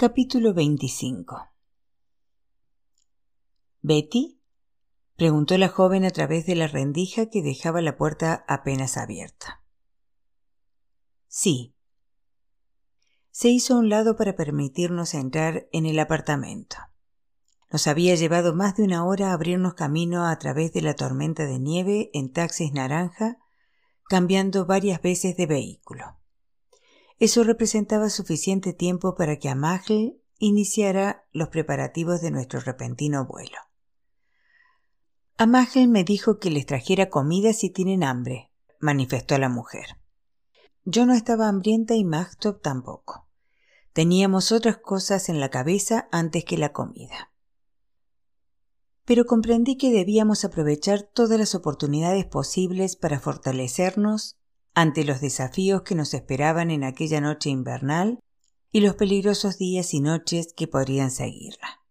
Capítulo 0.00 0.54
25 0.54 1.50
¿Betty? 3.82 4.40
preguntó 5.14 5.58
la 5.58 5.68
joven 5.68 6.06
a 6.06 6.10
través 6.10 6.46
de 6.46 6.54
la 6.54 6.68
rendija 6.68 7.26
que 7.26 7.42
dejaba 7.42 7.82
la 7.82 7.98
puerta 7.98 8.46
apenas 8.48 8.96
abierta. 8.96 9.62
Sí. 11.28 11.74
Se 13.30 13.50
hizo 13.50 13.74
a 13.74 13.78
un 13.80 13.90
lado 13.90 14.16
para 14.16 14.36
permitirnos 14.36 15.12
entrar 15.12 15.68
en 15.70 15.84
el 15.84 15.98
apartamento. 15.98 16.78
Nos 17.70 17.86
había 17.86 18.14
llevado 18.14 18.54
más 18.54 18.78
de 18.78 18.84
una 18.84 19.04
hora 19.04 19.34
abrirnos 19.34 19.74
camino 19.74 20.26
a 20.26 20.38
través 20.38 20.72
de 20.72 20.80
la 20.80 20.94
tormenta 20.94 21.44
de 21.44 21.58
nieve 21.58 22.10
en 22.14 22.32
taxis 22.32 22.72
naranja, 22.72 23.36
cambiando 24.08 24.64
varias 24.64 25.02
veces 25.02 25.36
de 25.36 25.44
vehículo. 25.44 26.19
Eso 27.20 27.44
representaba 27.44 28.08
suficiente 28.08 28.72
tiempo 28.72 29.14
para 29.14 29.38
que 29.38 29.50
Amahl 29.50 30.16
iniciara 30.38 31.26
los 31.32 31.50
preparativos 31.50 32.22
de 32.22 32.30
nuestro 32.30 32.60
repentino 32.60 33.26
vuelo. 33.26 33.58
Amahl 35.36 35.88
me 35.88 36.02
dijo 36.02 36.38
que 36.38 36.50
les 36.50 36.64
trajera 36.64 37.10
comida 37.10 37.52
si 37.52 37.68
tienen 37.68 38.04
hambre, 38.04 38.50
manifestó 38.78 39.36
la 39.36 39.50
mujer. 39.50 39.98
Yo 40.86 41.04
no 41.04 41.12
estaba 41.12 41.46
hambrienta 41.46 41.94
y 41.94 42.04
Magtop 42.04 42.62
tampoco. 42.62 43.28
Teníamos 43.92 44.50
otras 44.50 44.78
cosas 44.78 45.28
en 45.28 45.40
la 45.40 45.50
cabeza 45.50 46.08
antes 46.10 46.46
que 46.46 46.56
la 46.56 46.72
comida. 46.72 47.32
Pero 49.04 49.26
comprendí 49.26 49.76
que 49.76 49.90
debíamos 49.90 50.46
aprovechar 50.46 51.02
todas 51.02 51.38
las 51.38 51.54
oportunidades 51.54 52.24
posibles 52.24 52.96
para 52.96 53.20
fortalecernos 53.20 54.39
ante 54.80 55.04
los 55.04 55.20
desafíos 55.20 55.82
que 55.82 55.94
nos 55.94 56.14
esperaban 56.14 56.70
en 56.70 56.84
aquella 56.84 57.20
noche 57.20 57.50
invernal 57.50 58.18
y 58.72 58.80
los 58.80 58.94
peligrosos 58.94 59.58
días 59.58 59.92
y 59.92 60.00
noches 60.00 60.54
que 60.56 60.68
podrían 60.68 61.10
seguirla. 61.10 61.82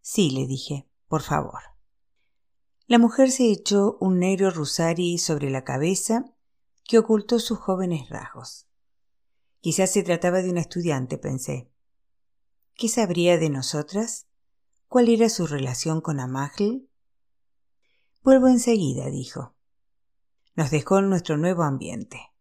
Sí, 0.00 0.30
le 0.30 0.46
dije, 0.46 0.88
por 1.06 1.20
favor. 1.20 1.60
La 2.86 2.98
mujer 2.98 3.30
se 3.30 3.50
echó 3.52 3.98
un 4.00 4.20
negro 4.20 4.50
rusari 4.50 5.18
sobre 5.18 5.50
la 5.50 5.64
cabeza 5.64 6.24
que 6.84 6.98
ocultó 6.98 7.40
sus 7.40 7.58
jóvenes 7.58 8.08
rasgos. 8.08 8.66
Quizás 9.60 9.92
se 9.92 10.02
trataba 10.02 10.40
de 10.40 10.48
una 10.48 10.62
estudiante, 10.62 11.18
pensé. 11.18 11.70
¿Qué 12.72 12.88
sabría 12.88 13.36
de 13.36 13.50
nosotras? 13.50 14.28
¿Cuál 14.86 15.10
era 15.10 15.28
su 15.28 15.46
relación 15.46 16.00
con 16.00 16.20
Amagel? 16.20 16.88
Vuelvo 18.22 18.48
enseguida, 18.48 19.10
dijo. 19.10 19.57
Nos 20.58 20.72
dejó 20.72 20.98
en 20.98 21.08
nuestro 21.08 21.36
nuevo 21.36 21.62
ambiente. 21.62 22.32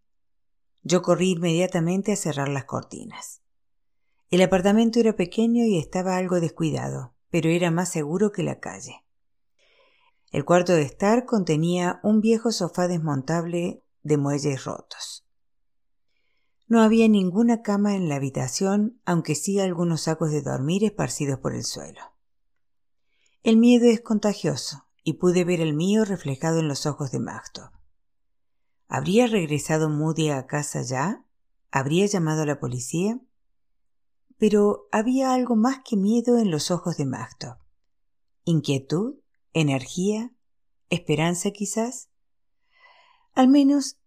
Yo 0.81 1.03
corrí 1.03 1.33
inmediatamente 1.33 2.13
a 2.13 2.15
cerrar 2.15 2.49
las 2.49 2.65
cortinas. 2.65 3.43
El 4.31 4.41
apartamento 4.41 4.99
era 4.99 5.15
pequeño 5.15 5.65
y 5.65 5.77
estaba 5.77 6.17
algo 6.17 6.39
descuidado, 6.39 7.13
pero 7.29 7.51
era 7.51 7.69
más 7.69 7.91
seguro 7.91 8.31
que 8.31 8.41
la 8.41 8.59
calle. 8.59 9.05
El 10.31 10.45
cuarto 10.45 10.73
de 10.73 10.81
estar 10.81 11.25
contenía 11.25 11.99
un 12.01 12.19
viejo 12.19 12.51
sofá 12.51 12.87
desmontable 12.87 13.83
de 14.01 14.17
muelles 14.17 14.65
rotos. 14.65 15.27
No 16.65 16.81
había 16.81 17.07
ninguna 17.07 17.61
cama 17.61 17.95
en 17.95 18.09
la 18.09 18.15
habitación, 18.15 18.99
aunque 19.05 19.35
sí 19.35 19.59
algunos 19.59 20.01
sacos 20.01 20.31
de 20.31 20.41
dormir 20.41 20.83
esparcidos 20.83 21.37
por 21.37 21.53
el 21.53 21.63
suelo. 21.63 22.01
El 23.43 23.57
miedo 23.57 23.85
es 23.85 24.01
contagioso, 24.01 24.87
y 25.03 25.19
pude 25.19 25.43
ver 25.43 25.61
el 25.61 25.75
mío 25.75 26.03
reflejado 26.03 26.57
en 26.61 26.67
los 26.67 26.87
ojos 26.87 27.11
de 27.11 27.19
Magtop. 27.19 27.76
¿Habría 28.87 29.27
regresado 29.27 29.89
Moody 29.89 30.29
a 30.29 30.47
casa 30.47 30.81
ya? 30.81 31.25
¿Habría 31.71 32.05
llamado 32.05 32.43
a 32.43 32.45
la 32.45 32.59
policía? 32.59 33.19
Pero 34.37 34.87
había 34.91 35.33
algo 35.33 35.55
más 35.55 35.79
que 35.83 35.97
miedo 35.97 36.37
en 36.37 36.51
los 36.51 36.71
ojos 36.71 36.97
de 36.97 37.05
Magtop. 37.05 37.59
¿Inquietud? 38.45 39.15
¿Energía? 39.53 40.31
¿Esperanza 40.89 41.51
quizás? 41.51 42.09
Al 43.33 43.49
menos 43.49 43.97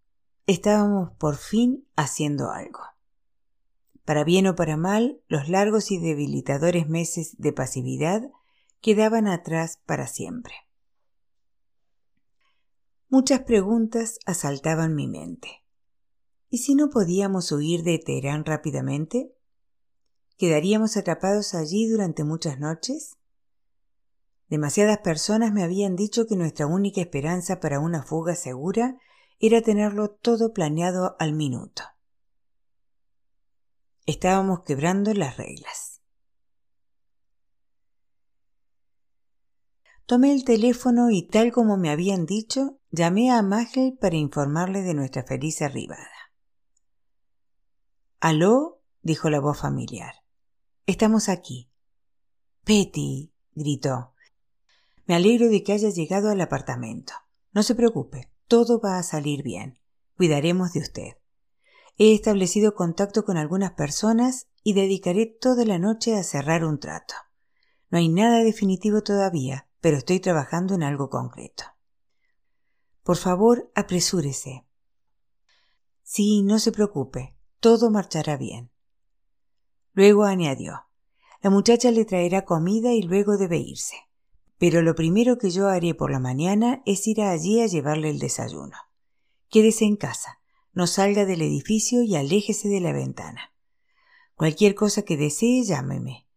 estábamos 0.47 1.11
por 1.11 1.37
fin 1.37 1.87
haciendo 1.95 2.49
algo. 2.49 2.79
Para 4.03 4.23
bien 4.23 4.47
o 4.47 4.55
para 4.55 4.77
mal, 4.77 5.21
los 5.27 5.47
largos 5.47 5.91
y 5.91 5.99
debilitadores 5.99 6.89
meses 6.89 7.35
de 7.37 7.53
pasividad 7.53 8.31
quedaban 8.81 9.27
atrás 9.27 9.79
para 9.85 10.07
siempre. 10.07 10.55
Muchas 13.13 13.41
preguntas 13.41 14.19
asaltaban 14.25 14.95
mi 14.95 15.05
mente. 15.05 15.65
¿Y 16.49 16.59
si 16.59 16.75
no 16.75 16.89
podíamos 16.89 17.51
huir 17.51 17.83
de 17.83 17.99
Teherán 17.99 18.45
rápidamente? 18.45 19.35
¿Quedaríamos 20.37 20.95
atrapados 20.95 21.53
allí 21.53 21.89
durante 21.89 22.23
muchas 22.23 22.57
noches? 22.57 23.17
Demasiadas 24.47 24.99
personas 24.99 25.51
me 25.51 25.61
habían 25.61 25.97
dicho 25.97 26.25
que 26.25 26.37
nuestra 26.37 26.67
única 26.67 27.01
esperanza 27.01 27.59
para 27.59 27.81
una 27.81 28.01
fuga 28.01 28.33
segura 28.33 28.95
era 29.39 29.61
tenerlo 29.61 30.11
todo 30.11 30.53
planeado 30.53 31.17
al 31.19 31.33
minuto. 31.33 31.83
Estábamos 34.05 34.63
quebrando 34.63 35.13
las 35.13 35.35
reglas. 35.35 36.01
Tomé 40.05 40.31
el 40.31 40.45
teléfono 40.45 41.09
y 41.09 41.27
tal 41.27 41.51
como 41.51 41.75
me 41.75 41.89
habían 41.89 42.25
dicho, 42.25 42.77
llamé 42.91 43.31
a 43.31 43.41
Magel 43.41 43.97
para 43.99 44.17
informarle 44.17 44.81
de 44.81 44.93
nuestra 44.93 45.23
feliz 45.23 45.61
arribada. 45.61 46.09
¿Aló? 48.19 48.81
dijo 49.01 49.29
la 49.29 49.39
voz 49.39 49.59
familiar. 49.59 50.13
Estamos 50.85 51.29
aquí. 51.29 51.71
Petty, 52.63 53.33
gritó. 53.53 54.13
Me 55.07 55.15
alegro 55.15 55.49
de 55.49 55.63
que 55.63 55.73
haya 55.73 55.89
llegado 55.89 56.29
al 56.29 56.41
apartamento. 56.41 57.13
No 57.53 57.63
se 57.63 57.75
preocupe, 57.75 58.29
todo 58.47 58.79
va 58.79 58.97
a 58.97 59.03
salir 59.03 59.41
bien. 59.41 59.79
Cuidaremos 60.17 60.73
de 60.73 60.81
usted. 60.81 61.17
He 61.97 62.13
establecido 62.13 62.75
contacto 62.75 63.25
con 63.25 63.37
algunas 63.37 63.71
personas 63.71 64.47
y 64.63 64.73
dedicaré 64.73 65.25
toda 65.25 65.65
la 65.65 65.79
noche 65.79 66.15
a 66.15 66.23
cerrar 66.23 66.63
un 66.63 66.79
trato. 66.79 67.15
No 67.89 67.97
hay 67.97 68.09
nada 68.09 68.43
definitivo 68.43 69.01
todavía, 69.01 69.67
pero 69.81 69.97
estoy 69.97 70.19
trabajando 70.19 70.75
en 70.75 70.83
algo 70.83 71.09
concreto. 71.09 71.63
Por 73.03 73.17
favor, 73.17 73.71
apresúrese. 73.75 74.65
Sí, 76.03 76.43
no 76.43 76.59
se 76.59 76.71
preocupe, 76.71 77.35
todo 77.59 77.89
marchará 77.89 78.37
bien. 78.37 78.71
Luego 79.93 80.23
añadió, 80.23 80.87
la 81.41 81.49
muchacha 81.49 81.89
le 81.91 82.05
traerá 82.05 82.45
comida 82.45 82.93
y 82.93 83.01
luego 83.01 83.37
debe 83.37 83.57
irse. 83.57 83.95
Pero 84.57 84.83
lo 84.83 84.93
primero 84.93 85.37
que 85.37 85.49
yo 85.49 85.67
haré 85.67 85.95
por 85.95 86.11
la 86.11 86.19
mañana 86.19 86.83
es 86.85 87.07
ir 87.07 87.21
allí 87.21 87.61
a 87.61 87.65
llevarle 87.65 88.09
el 88.09 88.19
desayuno. 88.19 88.77
Quédese 89.49 89.85
en 89.85 89.95
casa, 89.95 90.39
no 90.73 90.85
salga 90.85 91.25
del 91.25 91.41
edificio 91.41 92.03
y 92.03 92.15
aléjese 92.15 92.69
de 92.69 92.79
la 92.79 92.93
ventana. 92.93 93.53
Cualquier 94.35 94.75
cosa 94.75 95.01
que 95.01 95.17
desee, 95.17 95.63
llámeme. 95.63 96.27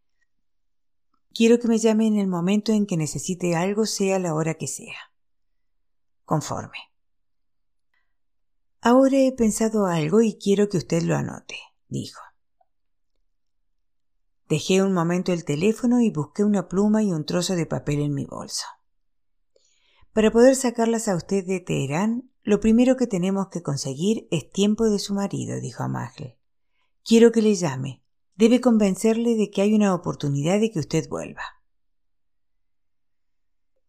Quiero 1.35 1.59
que 1.59 1.69
me 1.69 1.79
llame 1.79 2.07
en 2.07 2.19
el 2.19 2.29
momento 2.29 2.73
en 2.73 2.87
que 2.87 2.97
necesite 2.97 3.57
algo, 3.57 3.87
sea 3.87 4.19
la 4.19 4.35
hora 4.35 4.55
que 4.55 4.69
sea. 4.69 5.14
Conforme. 6.25 6.79
Ahora 8.81 9.17
he 9.17 9.33
pensado 9.33 9.87
algo 9.87 10.21
y 10.21 10.39
quiero 10.39 10.69
que 10.69 10.79
usted 10.79 11.03
lo 11.03 11.17
anote, 11.17 11.57
dijo. 11.89 12.21
Dejé 14.49 14.83
un 14.83 14.93
momento 14.93 15.33
el 15.33 15.45
teléfono 15.45 16.01
y 16.01 16.11
busqué 16.11 16.45
una 16.45 16.69
pluma 16.69 17.03
y 17.03 17.13
un 17.13 17.25
trozo 17.25 17.57
de 17.57 17.67
papel 17.67 18.01
en 18.01 18.15
mi 18.15 18.27
bolso. 18.27 18.67
Para 20.13 20.31
poder 20.31 20.55
sacarlas 20.55 21.09
a 21.09 21.17
usted 21.17 21.47
de 21.47 21.61
Teherán, 21.61 22.31
lo 22.43 22.61
primero 22.61 22.97
que 22.97 23.07
tenemos 23.07 23.49
que 23.49 23.63
conseguir 23.63 24.29
es 24.31 24.51
tiempo 24.51 24.85
de 24.85 24.99
su 24.99 25.15
marido, 25.15 25.61
dijo 25.61 25.83
Amagel. 25.83 26.37
Quiero 27.03 27.33
que 27.33 27.43
le 27.43 27.55
llame, 27.55 28.05
Debe 28.37 28.61
convencerle 28.61 29.37
de 29.37 29.51
que 29.51 29.63
hay 29.63 29.75
una 29.75 29.95
oportunidad 29.95 30.59
de 30.59 30.71
que 30.71 30.81
usted 30.81 31.09
vuelva. 31.09 31.43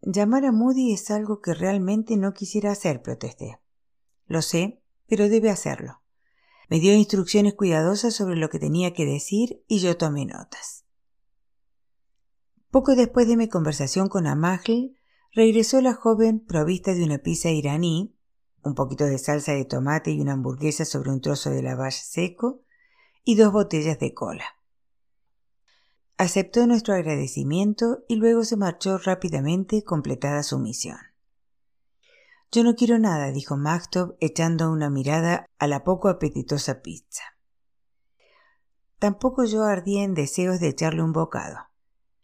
Llamar 0.07 0.46
a 0.46 0.52
Moody 0.52 0.94
es 0.94 1.10
algo 1.10 1.42
que 1.42 1.56
realmente 1.56 2.16
no 2.16 2.31
quisiera 2.31 2.72
hacer, 2.72 3.02
protesté. 3.02 3.60
Lo 4.28 4.44
sé, 4.44 4.84
pero 5.07 5.30
debe 5.30 5.50
hacerlo. 5.50 6.04
Me 6.69 6.80
dio 6.80 6.94
instrucciones 6.94 7.56
cuidadosas 7.56 8.13
sobre 8.13 8.36
lo 8.36 8.50
que 8.50 8.60
tenía 8.60 8.94
que 8.94 9.06
decir 9.06 9.63
y 9.68 9.80
yo 9.80 9.98
tomé 9.98 10.28
notas. 10.28 10.86
Poco 12.69 12.96
después 12.96 13.28
de 13.28 13.36
mi 13.36 13.50
conversación 13.50 14.07
con 14.07 14.28
Amagel, 14.28 14.96
regresó 15.31 15.81
la 15.81 15.96
joven 15.96 16.40
provista 16.40 16.94
de 16.94 17.04
una 17.04 17.18
pizza 17.18 17.50
iraní, 17.50 18.16
un 18.63 18.75
poquito 18.75 19.06
de 19.06 19.18
salsa 19.18 19.54
de 19.54 19.66
tomate 19.66 20.12
y 20.12 20.22
una 20.22 20.34
hamburguesa 20.34 20.86
sobre 20.86 21.10
un 21.10 21.22
trozo 21.22 21.50
de 21.50 21.63
lavash 21.63 22.02
seco, 22.02 22.62
y 23.24 23.38
dos 23.38 23.52
botellas 23.52 23.98
de 23.98 24.13
cola. 24.13 24.46
Aceptó 26.17 26.65
nuestro 26.65 26.94
agradecimiento 26.94 28.06
y 28.07 28.15
luego 28.15 28.45
se 28.45 28.56
marchó 28.56 28.97
rápidamente 28.97 29.83
completada 29.83 30.44
su 30.44 30.59
misión. 30.59 30.97
Yo 32.53 32.63
no 32.63 32.75
quiero 32.75 32.97
nada, 33.00 33.33
dijo 33.33 33.57
Magtov 33.57 34.15
echando 34.21 34.71
una 34.71 34.89
mirada 34.89 35.45
a 35.59 35.67
la 35.67 35.83
poco 35.83 36.07
apetitosa 36.07 36.81
pizza. 36.81 37.23
tampoco 38.97 39.44
yo 39.44 39.63
ardía 39.63 40.03
en 40.03 40.13
deseos 40.13 40.62
de 40.62 40.69
echarle 40.69 41.03
un 41.03 41.12
bocado. 41.12 41.57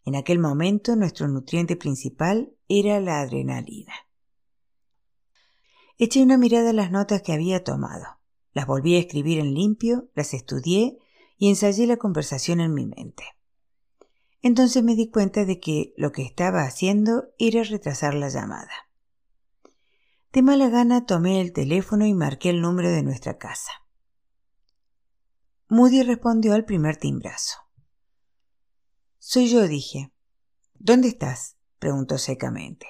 En 0.06 0.16
aquel 0.16 0.38
momento 0.38 0.96
nuestro 0.96 1.28
nutriente 1.28 1.76
principal 1.76 2.56
era 2.68 2.98
la 2.98 3.20
adrenalina. 3.20 3.92
Eché 5.98 6.22
una 6.22 6.38
mirada 6.38 6.70
a 6.70 6.72
las 6.72 6.90
notas 6.90 7.20
que 7.20 7.34
había 7.34 7.62
tomado. 7.62 8.06
Las 8.54 8.66
volví 8.66 8.96
a 8.96 9.00
escribir 9.00 9.38
en 9.38 9.52
limpio, 9.52 10.08
las 10.14 10.32
estudié 10.32 10.98
y 11.36 11.50
ensayé 11.50 11.86
la 11.86 11.98
conversación 11.98 12.60
en 12.60 12.72
mi 12.72 12.86
mente. 12.86 13.24
Entonces 14.42 14.82
me 14.82 14.96
di 14.96 15.08
cuenta 15.08 15.44
de 15.44 15.60
que 15.60 15.94
lo 15.96 16.10
que 16.10 16.22
estaba 16.22 16.64
haciendo 16.64 17.32
era 17.38 17.62
retrasar 17.62 18.14
la 18.14 18.28
llamada. 18.28 18.72
De 20.32 20.42
mala 20.42 20.68
gana 20.68 21.06
tomé 21.06 21.40
el 21.40 21.52
teléfono 21.52 22.06
y 22.06 22.14
marqué 22.14 22.50
el 22.50 22.60
número 22.60 22.90
de 22.90 23.02
nuestra 23.02 23.38
casa. 23.38 23.70
Moody 25.68 26.02
respondió 26.02 26.54
al 26.54 26.64
primer 26.64 26.96
timbrazo. 26.96 27.58
Soy 29.18 29.48
yo, 29.48 29.68
dije. 29.68 30.12
¿Dónde 30.74 31.08
estás? 31.08 31.56
preguntó 31.78 32.18
secamente. 32.18 32.86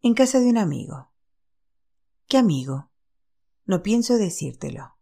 En 0.00 0.14
casa 0.14 0.38
de 0.38 0.46
un 0.46 0.58
amigo. 0.58 1.10
¿Qué 2.28 2.38
amigo? 2.38 2.90
No 3.64 3.82
pienso 3.82 4.16
decírtelo. 4.16 4.96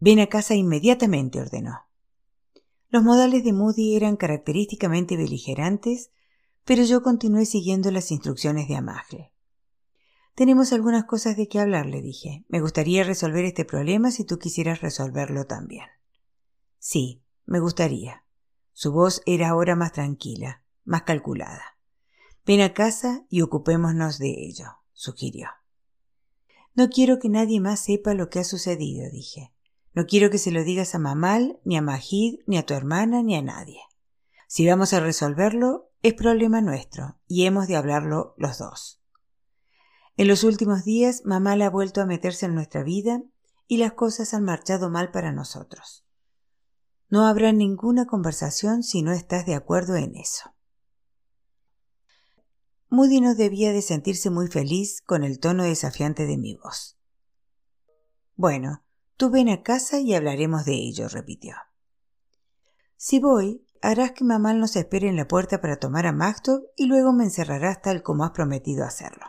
Ven 0.00 0.18
a 0.18 0.26
casa 0.26 0.54
inmediatamente, 0.54 1.40
ordenó. 1.40 1.86
Los 2.92 3.02
modales 3.02 3.42
de 3.42 3.54
Moody 3.54 3.96
eran 3.96 4.16
característicamente 4.16 5.16
beligerantes, 5.16 6.10
pero 6.66 6.82
yo 6.84 7.02
continué 7.02 7.46
siguiendo 7.46 7.90
las 7.90 8.10
instrucciones 8.10 8.68
de 8.68 8.76
Amagle. 8.76 9.32
Tenemos 10.34 10.74
algunas 10.74 11.04
cosas 11.04 11.38
de 11.38 11.48
qué 11.48 11.58
hablar, 11.58 11.86
le 11.86 12.02
dije. 12.02 12.44
Me 12.48 12.60
gustaría 12.60 13.02
resolver 13.02 13.46
este 13.46 13.64
problema 13.64 14.10
si 14.10 14.24
tú 14.24 14.38
quisieras 14.38 14.82
resolverlo 14.82 15.46
también. 15.46 15.86
Sí, 16.78 17.22
me 17.46 17.60
gustaría. 17.60 18.26
Su 18.74 18.92
voz 18.92 19.22
era 19.24 19.48
ahora 19.48 19.74
más 19.74 19.92
tranquila, 19.92 20.62
más 20.84 21.04
calculada. 21.04 21.78
Ven 22.44 22.60
a 22.60 22.74
casa 22.74 23.24
y 23.30 23.40
ocupémonos 23.40 24.18
de 24.18 24.32
ello, 24.32 24.66
sugirió. 24.92 25.48
No 26.74 26.90
quiero 26.90 27.18
que 27.18 27.30
nadie 27.30 27.58
más 27.58 27.80
sepa 27.80 28.12
lo 28.12 28.28
que 28.28 28.40
ha 28.40 28.44
sucedido, 28.44 29.10
dije. 29.10 29.50
No 29.94 30.06
quiero 30.06 30.30
que 30.30 30.38
se 30.38 30.50
lo 30.50 30.64
digas 30.64 30.94
a 30.94 30.98
Mamal, 30.98 31.60
ni 31.64 31.76
a 31.76 31.82
Majid, 31.82 32.40
ni 32.46 32.56
a 32.56 32.64
tu 32.64 32.74
hermana, 32.74 33.22
ni 33.22 33.36
a 33.36 33.42
nadie. 33.42 33.80
Si 34.48 34.66
vamos 34.66 34.92
a 34.92 35.00
resolverlo, 35.00 35.90
es 36.02 36.14
problema 36.14 36.60
nuestro, 36.60 37.18
y 37.26 37.46
hemos 37.46 37.68
de 37.68 37.76
hablarlo 37.76 38.34
los 38.36 38.58
dos. 38.58 39.02
En 40.16 40.28
los 40.28 40.44
últimos 40.44 40.84
días, 40.84 41.22
Mamal 41.24 41.62
ha 41.62 41.70
vuelto 41.70 42.00
a 42.00 42.06
meterse 42.06 42.46
en 42.46 42.54
nuestra 42.54 42.82
vida 42.82 43.22
y 43.66 43.78
las 43.78 43.92
cosas 43.92 44.34
han 44.34 44.44
marchado 44.44 44.90
mal 44.90 45.10
para 45.10 45.32
nosotros. 45.32 46.04
No 47.08 47.26
habrá 47.26 47.52
ninguna 47.52 48.06
conversación 48.06 48.82
si 48.82 49.02
no 49.02 49.12
estás 49.12 49.46
de 49.46 49.54
acuerdo 49.54 49.96
en 49.96 50.16
eso. 50.16 50.54
Moody 52.88 53.20
no 53.20 53.34
debía 53.34 53.72
de 53.72 53.80
sentirse 53.80 54.28
muy 54.28 54.48
feliz 54.48 55.00
con 55.00 55.24
el 55.24 55.38
tono 55.38 55.64
desafiante 55.64 56.26
de 56.26 56.36
mi 56.36 56.56
voz. 56.56 56.98
Bueno, 58.36 58.82
tú 59.22 59.30
ven 59.30 59.48
a 59.50 59.62
casa 59.62 60.00
y 60.00 60.14
hablaremos 60.14 60.64
de 60.64 60.72
ello, 60.72 61.06
repitió. 61.06 61.54
Si 62.96 63.20
voy, 63.20 63.64
harás 63.80 64.10
que 64.10 64.24
mamá 64.24 64.52
nos 64.52 64.74
espere 64.74 65.08
en 65.08 65.14
la 65.14 65.28
puerta 65.28 65.60
para 65.60 65.76
tomar 65.76 66.08
a 66.08 66.12
Magtov 66.12 66.64
y 66.74 66.86
luego 66.86 67.12
me 67.12 67.22
encerrarás 67.22 67.80
tal 67.82 68.02
como 68.02 68.24
has 68.24 68.32
prometido 68.32 68.84
hacerlo. 68.84 69.24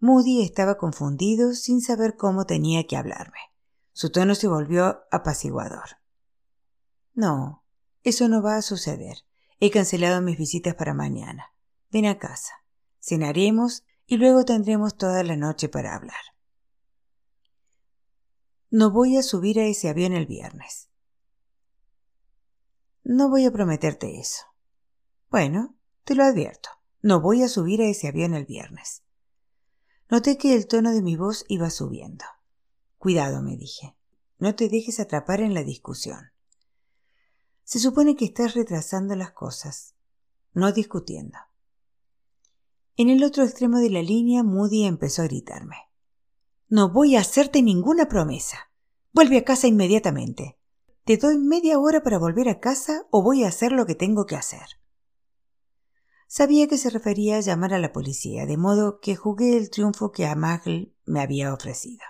Moody 0.00 0.42
estaba 0.42 0.76
confundido 0.76 1.54
sin 1.54 1.80
saber 1.80 2.18
cómo 2.18 2.44
tenía 2.44 2.86
que 2.86 2.98
hablarme. 2.98 3.38
Su 3.94 4.12
tono 4.12 4.34
se 4.34 4.48
volvió 4.48 5.04
apaciguador. 5.10 5.96
No, 7.14 7.64
eso 8.02 8.28
no 8.28 8.42
va 8.42 8.56
a 8.56 8.62
suceder. 8.62 9.24
He 9.60 9.70
cancelado 9.70 10.20
mis 10.20 10.36
visitas 10.36 10.74
para 10.74 10.92
mañana. 10.92 11.54
Ven 11.90 12.04
a 12.04 12.18
casa. 12.18 12.52
Cenaremos 13.00 13.86
y 14.04 14.18
luego 14.18 14.44
tendremos 14.44 14.98
toda 14.98 15.22
la 15.22 15.36
noche 15.36 15.70
para 15.70 15.94
hablar. 15.94 16.35
No 18.78 18.90
voy 18.90 19.16
a 19.16 19.22
subir 19.22 19.58
a 19.58 19.64
ese 19.64 19.88
avión 19.88 20.12
el 20.12 20.26
viernes. 20.26 20.90
No 23.04 23.30
voy 23.30 23.46
a 23.46 23.50
prometerte 23.50 24.20
eso. 24.20 24.44
Bueno, 25.30 25.78
te 26.04 26.14
lo 26.14 26.24
advierto. 26.24 26.68
No 27.00 27.22
voy 27.22 27.42
a 27.42 27.48
subir 27.48 27.80
a 27.80 27.88
ese 27.88 28.06
avión 28.06 28.34
el 28.34 28.44
viernes. 28.44 29.02
Noté 30.10 30.36
que 30.36 30.52
el 30.52 30.66
tono 30.66 30.92
de 30.92 31.00
mi 31.00 31.16
voz 31.16 31.46
iba 31.48 31.70
subiendo. 31.70 32.26
Cuidado, 32.98 33.40
me 33.40 33.56
dije. 33.56 33.96
No 34.38 34.54
te 34.54 34.68
dejes 34.68 35.00
atrapar 35.00 35.40
en 35.40 35.54
la 35.54 35.64
discusión. 35.64 36.32
Se 37.64 37.78
supone 37.78 38.14
que 38.14 38.26
estás 38.26 38.52
retrasando 38.52 39.16
las 39.16 39.30
cosas, 39.30 39.94
no 40.52 40.70
discutiendo. 40.72 41.38
En 42.98 43.08
el 43.08 43.24
otro 43.24 43.42
extremo 43.42 43.78
de 43.78 43.88
la 43.88 44.02
línea, 44.02 44.42
Moody 44.42 44.84
empezó 44.84 45.22
a 45.22 45.28
gritarme. 45.28 45.76
No 46.68 46.90
voy 46.90 47.14
a 47.14 47.20
hacerte 47.20 47.62
ninguna 47.62 48.08
promesa. 48.08 48.72
Vuelve 49.12 49.38
a 49.38 49.44
casa 49.44 49.68
inmediatamente. 49.68 50.58
Te 51.04 51.16
doy 51.16 51.38
media 51.38 51.78
hora 51.78 52.02
para 52.02 52.18
volver 52.18 52.48
a 52.48 52.58
casa 52.58 53.06
o 53.12 53.22
voy 53.22 53.44
a 53.44 53.48
hacer 53.48 53.70
lo 53.70 53.86
que 53.86 53.94
tengo 53.94 54.26
que 54.26 54.34
hacer. 54.34 54.66
Sabía 56.26 56.66
que 56.66 56.76
se 56.76 56.90
refería 56.90 57.36
a 57.36 57.40
llamar 57.40 57.72
a 57.72 57.78
la 57.78 57.92
policía, 57.92 58.46
de 58.46 58.56
modo 58.56 58.98
que 58.98 59.14
jugué 59.14 59.56
el 59.56 59.70
triunfo 59.70 60.10
que 60.10 60.26
Amagl 60.26 60.92
me 61.04 61.20
había 61.20 61.54
ofrecido. 61.54 62.02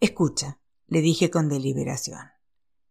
Escucha, 0.00 0.58
le 0.86 1.02
dije 1.02 1.30
con 1.30 1.50
deliberación. 1.50 2.30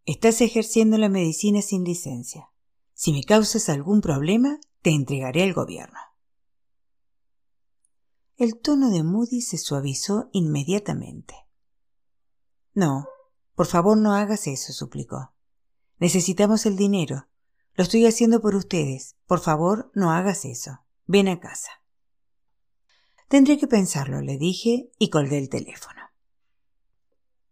Estás 0.05 0.41
ejerciendo 0.41 0.99
la 0.99 1.09
medicina 1.09 1.63
sin 1.63 1.83
licencia. 1.83 2.51
Si 2.93 3.11
me 3.11 3.23
causas 3.23 3.69
algún 3.69 4.01
problema, 4.01 4.59
te 4.83 4.91
entregaré 4.91 5.41
al 5.41 5.53
gobierno. 5.53 5.99
El 8.39 8.57
tono 8.57 8.89
de 8.89 9.03
Moody 9.03 9.41
se 9.41 9.57
suavizó 9.57 10.29
inmediatamente. 10.31 11.35
No, 12.73 13.05
por 13.53 13.65
favor 13.65 13.97
no 13.97 14.13
hagas 14.13 14.47
eso, 14.47 14.71
suplicó. 14.71 15.33
Necesitamos 15.97 16.65
el 16.65 16.77
dinero. 16.77 17.27
Lo 17.73 17.83
estoy 17.83 18.05
haciendo 18.05 18.39
por 18.39 18.55
ustedes. 18.55 19.17
Por 19.27 19.41
favor, 19.41 19.91
no 19.93 20.11
hagas 20.11 20.45
eso. 20.45 20.79
Ven 21.05 21.27
a 21.27 21.41
casa. 21.41 21.69
Tendré 23.27 23.57
que 23.57 23.67
pensarlo, 23.67 24.21
le 24.21 24.37
dije 24.37 24.89
y 24.97 25.09
colgué 25.09 25.37
el 25.37 25.49
teléfono. 25.49 25.99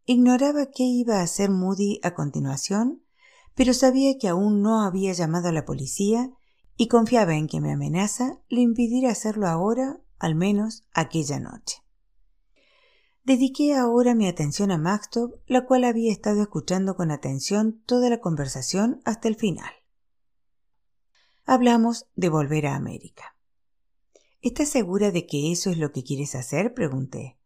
Ignoraba 0.06 0.68
qué 0.68 0.84
iba 0.84 1.19
a 1.19 1.24
hacer 1.24 1.50
Moody 1.50 2.00
a 2.01 2.13
continuación, 2.13 3.04
pero 3.56 3.74
sabía 3.74 4.17
que 4.17 4.29
aún 4.29 4.62
no 4.62 4.84
había 4.84 5.12
llamado 5.12 5.50
a 5.50 5.51
la 5.51 5.65
policía 5.65 6.32
y 6.77 6.88
confiaba 6.88 7.36
en 7.36 7.48
que 7.48 7.60
mi 7.60 7.72
amenaza 7.72 8.39
le 8.48 8.62
impidiera 8.62 9.12
hacerlo 9.12 9.48
ahora, 9.48 10.00
al 10.19 10.36
menos 10.36 10.86
aquella 10.93 11.39
noche. 11.39 11.83
Dediqué 13.24 13.75
ahora 13.75 14.15
mi 14.15 14.27
atención 14.27 14.71
a 14.71 14.77
Maxtop, 14.77 15.41
la 15.47 15.65
cual 15.65 15.83
había 15.83 16.13
estado 16.13 16.41
escuchando 16.41 16.95
con 16.95 17.12
atención 17.12 17.83
toda 17.86 18.09
la 18.09 18.21
conversación 18.21 19.01
hasta 19.03 19.27
el 19.27 19.36
final. 19.36 19.69
Hablamos 21.45 22.07
de 22.15 22.29
volver 22.29 22.67
a 22.67 22.75
América. 22.75 23.36
¿Estás 24.41 24.69
segura 24.69 25.12
de 25.12 25.25
que 25.25 25.51
eso 25.51 25.69
es 25.71 25.77
lo 25.77 25.91
que 25.91 26.03
quieres 26.03 26.36
hacer? 26.36 26.74
pregunté. 26.74 27.38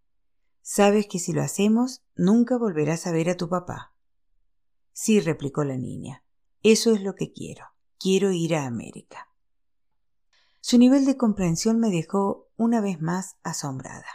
Sabes 0.61 1.07
que 1.07 1.17
si 1.17 1.33
lo 1.33 1.41
hacemos, 1.41 2.03
nunca 2.15 2.57
volverás 2.59 3.07
a 3.07 3.11
ver 3.11 3.29
a 3.31 3.37
tu 3.37 3.49
papá. 3.49 3.95
Sí, 4.93 5.19
replicó 5.19 5.63
la 5.63 5.77
niña. 5.77 6.23
Eso 6.61 6.93
es 6.93 7.01
lo 7.01 7.15
que 7.15 7.31
quiero. 7.31 7.65
Quiero 7.97 8.31
ir 8.31 8.53
a 8.53 8.67
América. 8.67 9.30
Su 10.61 10.77
nivel 10.77 11.05
de 11.05 11.17
comprensión 11.17 11.79
me 11.79 11.89
dejó 11.89 12.47
una 12.55 12.81
vez 12.81 13.01
más 13.01 13.35
asombrada. 13.43 14.05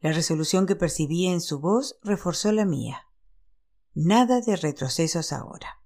La 0.00 0.12
resolución 0.12 0.66
que 0.66 0.74
percibía 0.74 1.30
en 1.30 1.40
su 1.40 1.60
voz 1.60 1.98
reforzó 2.02 2.50
la 2.50 2.64
mía. 2.64 3.06
Nada 3.94 4.40
de 4.40 4.56
retrocesos 4.56 5.32
ahora. 5.32 5.82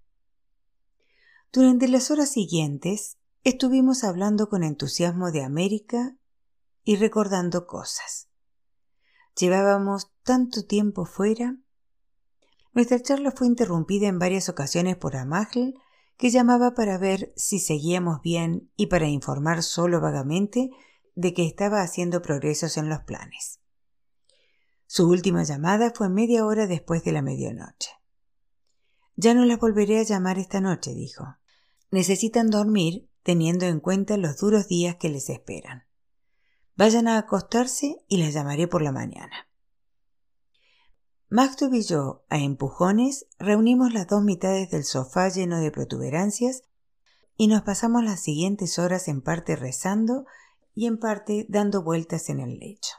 Durante 1.53 1.89
las 1.89 2.11
horas 2.11 2.31
siguientes 2.31 3.19
estuvimos 3.43 4.05
hablando 4.05 4.49
con 4.49 4.63
entusiasmo 4.63 5.33
de 5.33 5.43
América 5.43 6.17
y 6.85 6.97
recordando 6.97 7.67
cosas. 7.67 8.29
Llevábamos 9.37 10.13
tanto 10.23 10.65
tiempo 10.67 11.05
fuera. 11.05 11.57
Nuestra 12.75 13.01
charla 13.01 13.33
fue 13.33 13.49
interrumpida 13.49 14.07
en 14.07 14.19
varias 14.19 14.49
ocasiones 14.49 14.97
por 14.97 15.17
Amagel, 15.17 15.75
que 16.16 16.31
llamaba 16.31 16.75
para 16.75 16.99
ver 16.99 17.33
si 17.37 17.59
seguíamos 17.59 18.21
bien 18.23 18.71
y 18.76 18.87
para 18.87 19.09
informar 19.09 19.62
solo 19.62 20.00
vagamente 20.00 20.71
de 21.14 21.35
que 21.35 21.47
estaba 21.47 21.83
haciendo 21.83 22.23
progresos 22.23 22.76
en 22.76 22.88
los 22.88 23.00
planes. 23.02 23.61
Su 24.87 25.09
última 25.09 25.42
llamada 25.42 25.92
fue 25.95 26.09
media 26.09 26.45
hora 26.45 26.66
después 26.66 27.02
de 27.04 27.12
la 27.12 27.23
medianoche. 27.23 27.90
Ya 29.16 29.35
no 29.35 29.45
las 29.45 29.59
volveré 29.59 29.99
a 29.99 30.04
llamar 30.04 30.38
esta 30.38 30.61
noche, 30.61 30.95
dijo. 30.95 31.25
Necesitan 31.90 32.50
dormir 32.50 33.09
teniendo 33.23 33.66
en 33.66 33.81
cuenta 33.81 34.16
los 34.16 34.38
duros 34.38 34.69
días 34.69 34.97
que 34.97 35.09
les 35.09 35.28
esperan. 35.31 35.85
Vayan 36.76 37.09
a 37.09 37.19
acostarse 37.19 38.04
y 38.09 38.16
las 38.16 38.35
llamaré 38.35 38.66
por 38.69 38.83
la 38.83 38.92
mañana. 38.92 39.49
Maxtop 41.33 41.73
y 41.73 41.81
yo, 41.81 42.27
a 42.29 42.37
empujones, 42.37 43.27
reunimos 43.39 43.95
las 43.95 44.07
dos 44.07 44.23
mitades 44.23 44.71
del 44.71 44.85
sofá 44.85 45.31
lleno 45.31 45.61
de 45.61 45.71
protuberancias 45.71 46.62
y 47.39 47.47
nos 47.47 47.62
pasamos 47.62 48.05
las 48.05 48.21
siguientes 48.21 48.79
horas 48.79 49.09
en 49.09 49.23
parte 49.23 49.57
rezando 49.57 50.27
y 50.75 50.85
en 50.85 50.99
parte 50.99 51.47
dando 51.49 51.83
vueltas 51.83 52.29
en 52.29 52.39
el 52.39 52.59
lecho. 52.59 52.97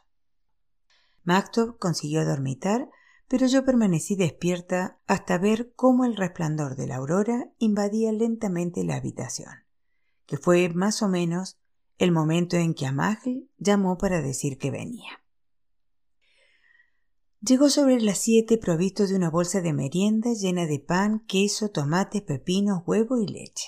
Maxtop 1.23 1.77
consiguió 1.77 2.25
dormitar, 2.25 2.89
pero 3.27 3.45
yo 3.45 3.65
permanecí 3.65 4.15
despierta 4.15 4.97
hasta 5.05 5.37
ver 5.37 5.71
cómo 5.75 6.03
el 6.03 6.15
resplandor 6.15 6.75
de 6.75 6.87
la 6.87 6.95
aurora 6.95 7.51
invadía 7.59 8.11
lentamente 8.11 8.83
la 8.83 8.95
habitación, 8.95 9.53
que 10.25 10.37
fue 10.37 10.69
más 10.69 11.03
o 11.03 11.07
menos 11.07 11.59
el 11.99 12.11
momento 12.11 12.57
en 12.57 12.73
que 12.73 12.87
Amagl 12.87 13.47
llamó 13.59 13.99
para 13.99 14.23
decir 14.23 14.57
que 14.57 14.71
venía. 14.71 15.22
Llegó 17.45 17.69
sobre 17.69 17.99
las 17.99 18.19
siete 18.19 18.57
provisto 18.57 19.05
de 19.05 19.17
una 19.17 19.29
bolsa 19.29 19.59
de 19.59 19.73
merienda 19.73 20.31
llena 20.31 20.65
de 20.65 20.79
pan, 20.79 21.25
queso, 21.27 21.71
tomates, 21.71 22.21
pepinos, 22.21 22.83
huevo 22.85 23.17
y 23.17 23.27
leche. 23.27 23.67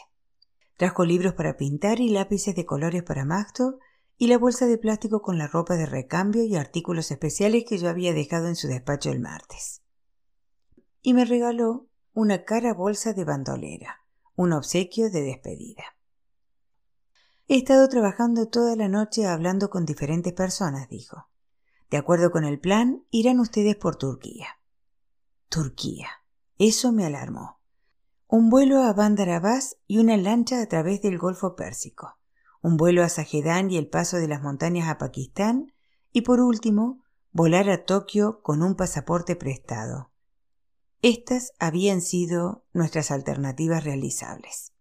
Trajo 0.78 1.04
libros 1.04 1.34
para 1.34 1.58
pintar 1.58 2.00
y 2.00 2.08
lápices 2.08 2.56
de 2.56 2.66
colores 2.66 3.04
para 3.04 3.26
Maxto 3.26 3.80
y 4.18 4.28
la 4.28 4.38
bolsa 4.38 4.66
de 4.66 4.78
plástico 4.78 5.22
con 5.22 5.38
la 5.38 5.48
ropa 5.48 5.76
de 5.76 5.88
recambio 5.88 6.46
y 6.46 6.56
artículos 6.56 7.12
especiales 7.12 7.66
que 7.68 7.78
yo 7.78 7.90
había 7.90 8.14
dejado 8.14 8.48
en 8.48 8.56
su 8.56 8.70
despacho 8.70 9.12
el 9.12 9.20
martes. 9.20 9.82
Y 11.02 11.14
me 11.14 11.26
regaló 11.26 11.90
una 12.14 12.46
cara 12.46 12.74
bolsa 12.74 13.12
de 13.12 13.26
bandolera, 13.26 14.06
un 14.38 14.54
obsequio 14.54 15.10
de 15.12 15.22
despedida. 15.22 15.84
He 17.50 17.58
estado 17.58 17.90
trabajando 17.90 18.48
toda 18.48 18.78
la 18.78 18.88
noche 18.88 19.26
hablando 19.26 19.70
con 19.70 19.86
diferentes 19.86 20.32
personas, 20.32 20.88
dijo. 20.88 21.28
De 21.90 21.98
acuerdo 21.98 22.32
con 22.32 22.44
el 22.44 22.60
plan, 22.60 23.06
irán 23.12 23.40
ustedes 23.40 23.76
por 23.76 23.96
Turquía. 23.96 24.60
Turquía. 25.50 26.10
Eso 26.58 26.92
me 26.92 27.06
alarmó. 27.06 27.60
Un 28.28 28.50
vuelo 28.50 28.82
a 28.82 28.94
Bandar 28.94 29.30
Abbas 29.30 29.78
y 29.88 30.00
una 30.00 30.18
lancha 30.18 30.62
a 30.62 30.66
través 30.68 31.02
del 31.02 31.18
Golfo 31.18 31.56
Pérsico. 31.56 32.18
Un 32.62 32.78
vuelo 32.78 33.04
a 33.04 33.10
Sajedán 33.10 33.70
y 33.70 33.78
el 33.78 33.88
paso 33.88 34.18
de 34.18 34.28
las 34.28 34.42
montañas 34.42 34.90
a 34.90 34.98
Pakistán. 34.98 35.74
Y 36.12 36.22
por 36.22 36.40
último, 36.40 37.04
volar 37.32 37.70
a 37.70 37.86
Tokio 37.86 38.42
con 38.42 38.64
un 38.64 38.76
pasaporte 38.76 39.36
prestado. 39.36 40.12
Estas 41.02 41.54
habían 41.60 42.02
sido 42.02 42.66
nuestras 42.74 43.12
alternativas 43.12 43.84
realizables. 43.84 44.74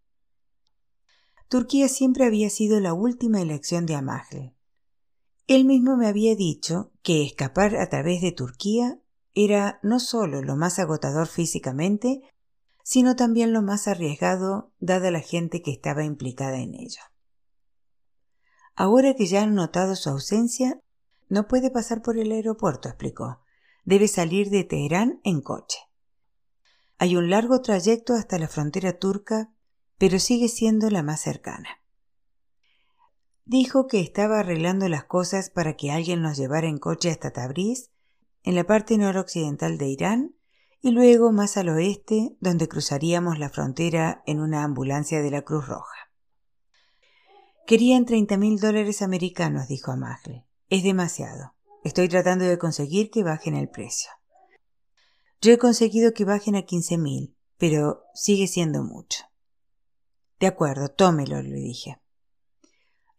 Turquía 1.48 1.88
siempre 1.88 2.24
había 2.24 2.48
sido 2.48 2.80
la 2.80 2.94
última 2.94 3.42
elección 3.42 3.84
de 3.84 3.94
Amagel. 3.94 4.54
Él 5.46 5.66
mismo 5.66 5.96
me 5.96 6.06
había 6.06 6.34
dicho 6.34 6.90
que 7.02 7.22
escapar 7.22 7.76
a 7.76 7.88
través 7.90 8.22
de 8.22 8.32
Turquía 8.32 8.98
era 9.34 9.78
no 9.82 10.00
solo 10.00 10.40
lo 10.40 10.56
más 10.56 10.78
agotador 10.78 11.26
físicamente, 11.26 12.22
sino 12.82 13.14
también 13.16 13.52
lo 13.52 13.60
más 13.60 13.86
arriesgado 13.86 14.72
dada 14.78 15.10
la 15.10 15.20
gente 15.20 15.60
que 15.60 15.70
estaba 15.70 16.04
implicada 16.04 16.58
en 16.58 16.74
ello. 16.74 17.00
Ahora 18.74 19.14
que 19.14 19.26
ya 19.26 19.42
han 19.42 19.54
notado 19.54 19.96
su 19.96 20.08
ausencia, 20.08 20.80
no 21.28 21.46
puede 21.46 21.70
pasar 21.70 22.00
por 22.02 22.18
el 22.18 22.32
aeropuerto, 22.32 22.88
explicó. 22.88 23.40
Debe 23.84 24.08
salir 24.08 24.48
de 24.50 24.64
Teherán 24.64 25.20
en 25.24 25.42
coche. 25.42 25.78
Hay 26.98 27.16
un 27.16 27.28
largo 27.28 27.60
trayecto 27.60 28.14
hasta 28.14 28.38
la 28.38 28.48
frontera 28.48 28.98
turca, 28.98 29.52
pero 29.98 30.18
sigue 30.18 30.48
siendo 30.48 30.90
la 30.90 31.02
más 31.02 31.20
cercana. 31.20 31.83
Dijo 33.46 33.86
que 33.86 34.00
estaba 34.00 34.40
arreglando 34.40 34.88
las 34.88 35.04
cosas 35.04 35.50
para 35.50 35.76
que 35.76 35.90
alguien 35.90 36.22
nos 36.22 36.38
llevara 36.38 36.66
en 36.66 36.78
coche 36.78 37.10
hasta 37.10 37.30
Tabriz, 37.30 37.90
en 38.42 38.54
la 38.54 38.64
parte 38.64 38.96
noroccidental 38.96 39.76
de 39.76 39.88
Irán, 39.88 40.34
y 40.80 40.90
luego 40.90 41.32
más 41.32 41.56
al 41.56 41.68
oeste, 41.70 42.36
donde 42.40 42.68
cruzaríamos 42.68 43.38
la 43.38 43.48
frontera 43.50 44.22
en 44.26 44.40
una 44.40 44.64
ambulancia 44.64 45.22
de 45.22 45.30
la 45.30 45.42
Cruz 45.42 45.66
Roja. 45.66 46.10
Querían 47.66 48.04
treinta 48.04 48.36
mil 48.36 48.58
dólares 48.58 49.00
americanos, 49.00 49.68
dijo 49.68 49.92
Amagle. 49.92 50.46
Es 50.68 50.82
demasiado. 50.82 51.54
Estoy 51.82 52.08
tratando 52.08 52.44
de 52.44 52.58
conseguir 52.58 53.10
que 53.10 53.22
bajen 53.22 53.54
el 53.54 53.68
precio. 53.68 54.10
Yo 55.40 55.52
he 55.52 55.58
conseguido 55.58 56.12
que 56.12 56.24
bajen 56.24 56.56
a 56.56 56.62
quince 56.62 56.96
mil, 56.98 57.36
pero 57.58 58.04
sigue 58.14 58.46
siendo 58.46 58.82
mucho. 58.82 59.24
De 60.40 60.46
acuerdo, 60.46 60.88
tómelo, 60.88 61.40
le 61.42 61.54
dije. 61.54 61.98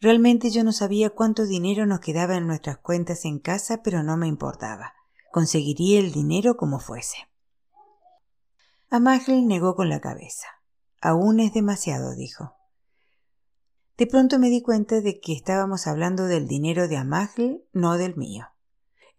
Realmente 0.05 0.51
yo 0.51 0.63
no 0.63 0.71
sabía 0.71 1.09
cuánto 1.09 1.47
dinero 1.47 1.87
nos 1.87 1.99
quedaba 1.99 2.37
en 2.37 2.45
nuestras 2.45 2.77
cuentas 2.77 3.25
en 3.25 3.39
casa, 3.39 3.81
pero 3.81 4.03
no 4.03 4.17
me 4.17 4.27
importaba. 4.27 4.93
Conseguiría 5.31 5.99
el 5.99 6.11
dinero 6.11 6.57
como 6.57 6.79
fuese. 6.79 7.17
Amagel 8.91 9.47
negó 9.47 9.75
con 9.75 9.89
la 9.89 10.01
cabeza. 10.01 10.45
Aún 11.01 11.39
es 11.39 11.55
demasiado, 11.55 12.13
dijo. 12.13 12.53
De 13.97 14.05
pronto 14.05 14.37
me 14.37 14.51
di 14.51 14.61
cuenta 14.61 15.01
de 15.01 15.19
que 15.19 15.33
estábamos 15.33 15.87
hablando 15.87 16.25
del 16.27 16.47
dinero 16.47 16.87
de 16.87 16.97
Amagel, 16.97 17.65
no 17.73 17.97
del 17.97 18.15
mío. 18.15 18.45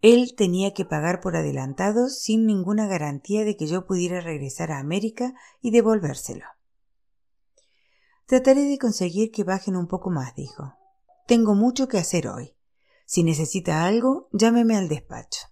Él 0.01 0.35
tenía 0.37 0.73
que 0.73 0.85
pagar 0.85 1.19
por 1.19 1.35
adelantado 1.35 2.07
sin 2.07 2.45
ninguna 2.45 2.87
garantía 2.87 3.43
de 3.43 3.57
que 3.57 3.67
yo 3.67 3.85
pudiera 3.85 4.21
regresar 4.21 4.71
a 4.71 4.79
América 4.79 5.33
y 5.59 5.71
devolvérselo. 5.71 6.45
Trataré 8.27 8.65
de 8.65 8.77
conseguir 8.77 9.31
que 9.31 9.45
bajen 9.45 9.77
un 9.77 9.87
poco 9.87 10.09
más, 10.09 10.35
dijo. 10.35 10.75
Tengo 11.27 11.55
mucho 11.55 11.87
que 11.87 11.97
hacer 11.97 12.27
hoy. 12.27 12.53
Si 13.05 13.23
necesita 13.23 13.85
algo, 13.85 14.27
llámeme 14.33 14.75
al 14.75 14.89
despacho. 14.89 15.47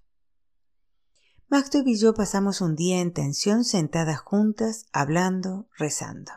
Mactub 1.47 1.87
y 1.87 1.97
yo 1.97 2.13
pasamos 2.13 2.59
un 2.59 2.75
día 2.75 2.99
en 2.99 3.13
tensión 3.13 3.63
sentadas 3.63 4.19
juntas, 4.19 4.87
hablando, 4.91 5.69
rezando. 5.77 6.33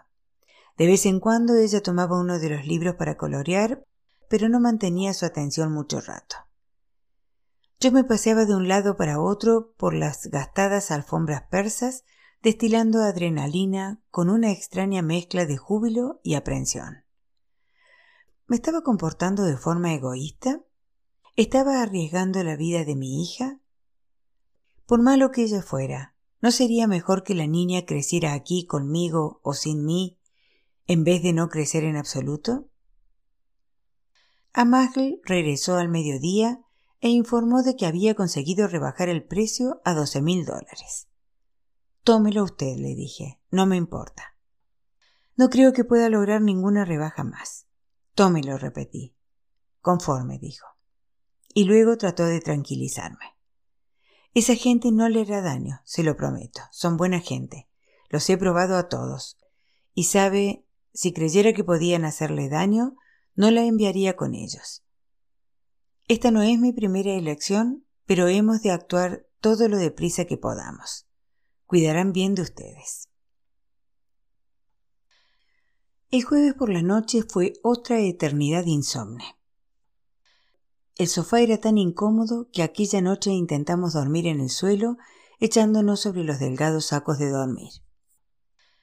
De 0.76 0.86
vez 0.86 1.06
en 1.06 1.18
cuando 1.18 1.56
ella 1.56 1.82
tomaba 1.82 2.20
uno 2.20 2.38
de 2.38 2.50
los 2.50 2.64
libros 2.64 2.94
para 2.94 3.16
colorear, 3.16 3.84
pero 4.28 4.48
no 4.48 4.60
mantenía 4.60 5.14
su 5.14 5.26
atención 5.26 5.72
mucho 5.72 6.00
rato. 6.00 6.36
Yo 7.80 7.90
me 7.90 8.04
paseaba 8.04 8.44
de 8.44 8.54
un 8.54 8.68
lado 8.68 8.96
para 8.96 9.20
otro 9.20 9.74
por 9.76 9.92
las 9.92 10.28
gastadas 10.28 10.92
alfombras 10.92 11.42
persas 11.50 12.04
destilando 12.42 13.02
adrenalina 13.02 14.00
con 14.10 14.30
una 14.30 14.52
extraña 14.52 15.02
mezcla 15.02 15.44
de 15.44 15.56
júbilo 15.56 16.20
y 16.22 16.34
aprensión. 16.34 17.04
¿Me 18.46 18.56
estaba 18.56 18.82
comportando 18.82 19.44
de 19.44 19.56
forma 19.56 19.92
egoísta? 19.92 20.62
¿Estaba 21.36 21.82
arriesgando 21.82 22.42
la 22.42 22.56
vida 22.56 22.84
de 22.84 22.96
mi 22.96 23.22
hija? 23.22 23.60
Por 24.86 25.02
malo 25.02 25.30
que 25.30 25.42
ella 25.42 25.62
fuera, 25.62 26.14
¿no 26.40 26.50
sería 26.50 26.86
mejor 26.86 27.24
que 27.24 27.34
la 27.34 27.46
niña 27.46 27.84
creciera 27.84 28.32
aquí 28.32 28.64
conmigo 28.64 29.40
o 29.42 29.52
sin 29.52 29.84
mí, 29.84 30.18
en 30.86 31.04
vez 31.04 31.22
de 31.22 31.32
no 31.32 31.48
crecer 31.48 31.84
en 31.84 31.96
absoluto? 31.96 32.68
Amagl 34.52 35.20
regresó 35.24 35.76
al 35.76 35.88
mediodía 35.88 36.60
e 37.00 37.10
informó 37.10 37.62
de 37.62 37.76
que 37.76 37.86
había 37.86 38.14
conseguido 38.14 38.66
rebajar 38.66 39.08
el 39.08 39.24
precio 39.24 39.80
a 39.84 39.94
doce 39.94 40.22
mil 40.22 40.44
dólares. 40.46 41.08
Tómelo 42.08 42.44
usted, 42.44 42.78
le 42.78 42.94
dije. 42.94 43.38
No 43.50 43.66
me 43.66 43.76
importa. 43.76 44.34
No 45.36 45.50
creo 45.50 45.74
que 45.74 45.84
pueda 45.84 46.08
lograr 46.08 46.40
ninguna 46.40 46.86
rebaja 46.86 47.22
más. 47.22 47.66
Tómelo, 48.14 48.56
repetí. 48.56 49.14
Conforme, 49.82 50.38
dijo. 50.38 50.66
Y 51.52 51.64
luego 51.64 51.98
trató 51.98 52.24
de 52.24 52.40
tranquilizarme. 52.40 53.36
Esa 54.32 54.54
gente 54.54 54.90
no 54.90 55.06
le 55.10 55.20
hará 55.20 55.42
daño, 55.42 55.82
se 55.84 56.02
lo 56.02 56.16
prometo. 56.16 56.62
Son 56.70 56.96
buena 56.96 57.20
gente. 57.20 57.68
Los 58.08 58.30
he 58.30 58.38
probado 58.38 58.78
a 58.78 58.88
todos. 58.88 59.36
Y 59.92 60.04
sabe, 60.04 60.64
si 60.94 61.12
creyera 61.12 61.52
que 61.52 61.62
podían 61.62 62.06
hacerle 62.06 62.48
daño, 62.48 62.96
no 63.34 63.50
la 63.50 63.64
enviaría 63.64 64.16
con 64.16 64.34
ellos. 64.34 64.82
Esta 66.06 66.30
no 66.30 66.40
es 66.40 66.58
mi 66.58 66.72
primera 66.72 67.12
elección, 67.12 67.84
pero 68.06 68.28
hemos 68.28 68.62
de 68.62 68.70
actuar 68.70 69.26
todo 69.42 69.68
lo 69.68 69.76
deprisa 69.76 70.24
que 70.24 70.38
podamos 70.38 71.04
cuidarán 71.68 72.12
bien 72.12 72.34
de 72.34 72.42
ustedes. 72.42 73.10
El 76.10 76.24
jueves 76.24 76.54
por 76.54 76.70
la 76.70 76.80
noche 76.80 77.22
fue 77.28 77.52
otra 77.62 78.00
eternidad 78.00 78.64
insomne. 78.64 79.36
El 80.96 81.08
sofá 81.08 81.42
era 81.42 81.58
tan 81.58 81.76
incómodo 81.76 82.48
que 82.50 82.62
aquella 82.62 83.02
noche 83.02 83.30
intentamos 83.32 83.92
dormir 83.92 84.26
en 84.26 84.40
el 84.40 84.48
suelo 84.48 84.96
echándonos 85.40 86.00
sobre 86.00 86.24
los 86.24 86.38
delgados 86.40 86.86
sacos 86.86 87.18
de 87.18 87.28
dormir. 87.28 87.70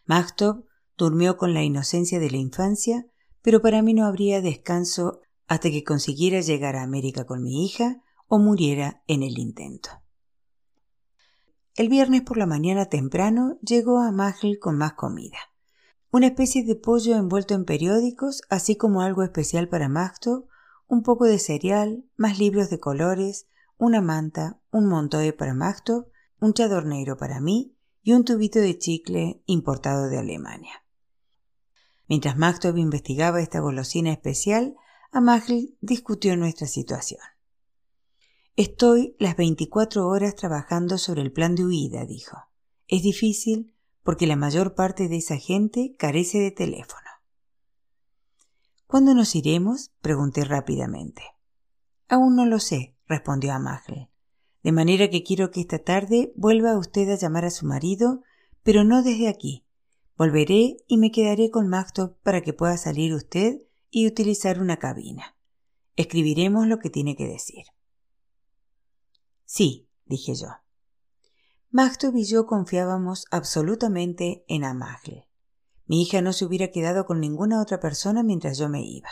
Magtov 0.05 0.65
durmió 0.95 1.37
con 1.37 1.55
la 1.55 1.63
inocencia 1.63 2.19
de 2.19 2.29
la 2.29 2.37
infancia, 2.37 3.07
pero 3.41 3.63
para 3.63 3.81
mí 3.81 3.95
no 3.95 4.05
habría 4.05 4.41
descanso 4.41 5.21
hasta 5.47 5.71
que 5.71 5.83
consiguiera 5.83 6.39
llegar 6.39 6.75
a 6.75 6.83
América 6.83 7.25
con 7.25 7.41
mi 7.41 7.65
hija 7.65 8.03
o 8.27 8.37
muriera 8.37 9.01
en 9.07 9.23
el 9.23 9.39
intento. 9.39 10.04
El 11.75 11.89
viernes 11.89 12.21
por 12.21 12.37
la 12.37 12.45
mañana 12.45 12.85
temprano 12.85 13.59
llegó 13.61 13.99
a 13.99 14.11
Magel 14.11 14.59
con 14.59 14.77
más 14.77 14.93
comida. 14.93 15.37
Una 16.09 16.27
especie 16.27 16.63
de 16.63 16.75
pollo 16.75 17.15
envuelto 17.15 17.53
en 17.53 17.65
periódicos, 17.65 18.41
así 18.49 18.77
como 18.77 19.01
algo 19.01 19.23
especial 19.23 19.67
para 19.67 19.89
Magto, 19.89 20.47
un 20.87 21.03
poco 21.03 21.25
de 21.25 21.37
cereal, 21.37 22.05
más 22.15 22.39
libros 22.39 22.69
de 22.69 22.79
colores, 22.79 23.47
una 23.77 24.01
manta, 24.01 24.59
un 24.71 24.87
montoe 24.87 25.33
para 25.33 25.53
Magto 25.53 26.07
un 26.39 26.53
chador 26.53 26.85
negro 26.85 27.17
para 27.17 27.39
mí 27.39 27.75
y 28.03 28.13
un 28.13 28.23
tubito 28.23 28.59
de 28.59 28.77
chicle 28.77 29.41
importado 29.45 30.09
de 30.09 30.19
Alemania. 30.19 30.83
Mientras 32.07 32.37
Maxtov 32.37 32.77
investigaba 32.77 33.41
esta 33.41 33.59
golosina 33.59 34.11
especial, 34.11 34.75
Amagl 35.11 35.75
discutió 35.81 36.37
nuestra 36.37 36.67
situación. 36.67 37.21
Estoy 38.57 39.17
las 39.19 39.35
24 39.35 40.07
horas 40.07 40.33
trabajando 40.35 40.97
sobre 40.97 41.21
el 41.21 41.33
plan 41.33 41.55
de 41.55 41.65
huida, 41.65 42.05
dijo. 42.05 42.37
Es 42.87 43.03
difícil 43.03 43.73
porque 44.01 44.27
la 44.27 44.37
mayor 44.37 44.75
parte 44.75 45.09
de 45.09 45.17
esa 45.17 45.35
gente 45.35 45.93
carece 45.99 46.39
de 46.39 46.51
teléfono. 46.51 47.01
¿Cuándo 48.87 49.13
nos 49.13 49.35
iremos? 49.35 49.91
pregunté 49.99 50.45
rápidamente. 50.45 51.21
Aún 52.07 52.37
no 52.37 52.45
lo 52.45 52.59
sé, 52.59 52.95
respondió 53.07 53.51
Amagl. 53.51 54.07
De 54.63 54.71
manera 54.71 55.09
que 55.09 55.23
quiero 55.23 55.51
que 55.51 55.59
esta 55.59 55.79
tarde 55.79 56.31
vuelva 56.37 56.77
usted 56.77 57.09
a 57.09 57.17
llamar 57.17 57.43
a 57.43 57.49
su 57.49 57.65
marido, 57.65 58.23
pero 58.63 58.85
no 58.85 59.03
desde 59.03 59.27
aquí. 59.27 59.65
Volveré 60.17 60.77
y 60.87 60.97
me 60.97 61.11
quedaré 61.11 61.51
con 61.51 61.67
Maxtop 61.67 62.17
para 62.23 62.39
que 62.39 62.53
pueda 62.53 62.77
salir 62.77 63.13
usted 63.13 63.63
y 63.89 64.07
utilizar 64.07 64.61
una 64.61 64.77
cabina. 64.77 65.35
Escribiremos 65.97 66.67
lo 66.67 66.79
que 66.79 66.89
tiene 66.89 67.17
que 67.17 67.27
decir. 67.27 67.65
Sí, 69.45 69.89
dije 70.05 70.35
yo. 70.35 70.47
Maxtop 71.69 72.15
y 72.15 72.25
yo 72.25 72.45
confiábamos 72.45 73.25
absolutamente 73.31 74.43
en 74.47 74.63
Amagl. 74.63 75.25
Mi 75.85 76.01
hija 76.01 76.21
no 76.21 76.33
se 76.33 76.45
hubiera 76.45 76.71
quedado 76.71 77.05
con 77.05 77.19
ninguna 77.19 77.61
otra 77.61 77.79
persona 77.79 78.23
mientras 78.23 78.57
yo 78.57 78.69
me 78.69 78.81
iba. 78.81 79.09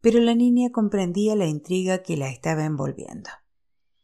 Pero 0.00 0.18
la 0.20 0.34
niña 0.34 0.70
comprendía 0.70 1.36
la 1.36 1.46
intriga 1.46 2.02
que 2.02 2.16
la 2.16 2.28
estaba 2.28 2.64
envolviendo. 2.64 3.30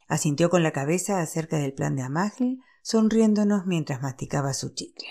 Asintió 0.07 0.51
con 0.51 0.63
la 0.63 0.73
cabeza 0.73 1.21
acerca 1.21 1.59
del 1.59 1.73
plan 1.73 1.97
de 1.97 2.03
Amagl, 2.03 2.59
sonriéndonos 2.83 3.67
mientras 3.67 4.03
masticaba 4.03 4.55
su 4.55 4.75
chicle. 4.75 5.09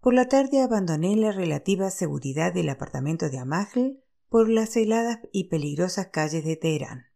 Por 0.00 0.12
la 0.12 0.28
tarde 0.28 0.60
abandoné 0.60 1.16
la 1.16 1.32
relativa 1.32 1.90
seguridad 1.90 2.52
del 2.52 2.68
apartamento 2.68 3.30
de 3.30 3.38
Amagl 3.38 4.02
por 4.28 4.48
las 4.48 4.76
heladas 4.76 5.20
y 5.32 5.48
peligrosas 5.48 6.08
calles 6.08 6.44
de 6.44 6.56
Teherán. 6.56 7.13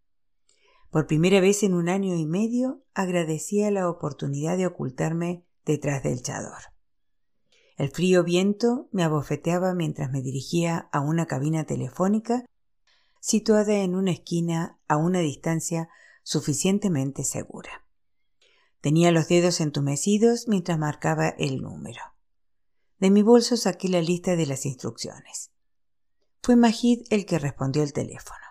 Por 0.91 1.07
primera 1.07 1.41
vez 1.41 1.63
en 1.63 1.75
un 1.75 1.89
año 1.89 2.15
y 2.15 2.25
medio 2.25 2.83
agradecía 2.95 3.71
la 3.71 3.91
oportunidad 3.91 4.57
de 4.57 4.67
ocultarme 4.67 5.45
detrás 5.65 6.03
del 6.03 6.23
chador. 6.23 6.73
El 7.77 7.91
frío 7.91 8.25
viento 8.25 8.89
me 8.91 9.05
abofeteaba 9.05 9.75
mientras 9.75 10.11
me 10.11 10.23
dirigía 10.23 10.89
a 10.91 11.01
una 11.01 11.27
cabina 11.27 11.65
telefónica 11.65 12.45
situada 13.21 13.75
en 13.75 13.95
una 13.95 14.13
esquina 14.13 14.79
a 14.89 14.97
una 14.97 15.21
distancia 15.21 15.89
suficientemente 16.23 17.23
segura. 17.23 17.87
Tenía 18.81 19.13
los 19.13 19.29
dedos 19.29 19.61
entumecidos 19.61 20.49
mientras 20.49 20.79
marcaba 20.79 21.29
el 21.29 21.61
número. 21.61 22.01
De 22.99 23.11
mi 23.11 23.23
bolso 23.23 23.57
saqué 23.57 23.89
la 23.89 24.01
lista 24.01 24.37
de 24.37 24.47
las 24.47 24.65
instrucciones. 24.67 25.51
Fue 26.43 26.57
Majid 26.57 27.03
el 27.11 27.27
que 27.27 27.39
respondió 27.39 27.83
el 27.83 27.93
teléfono. 27.93 28.45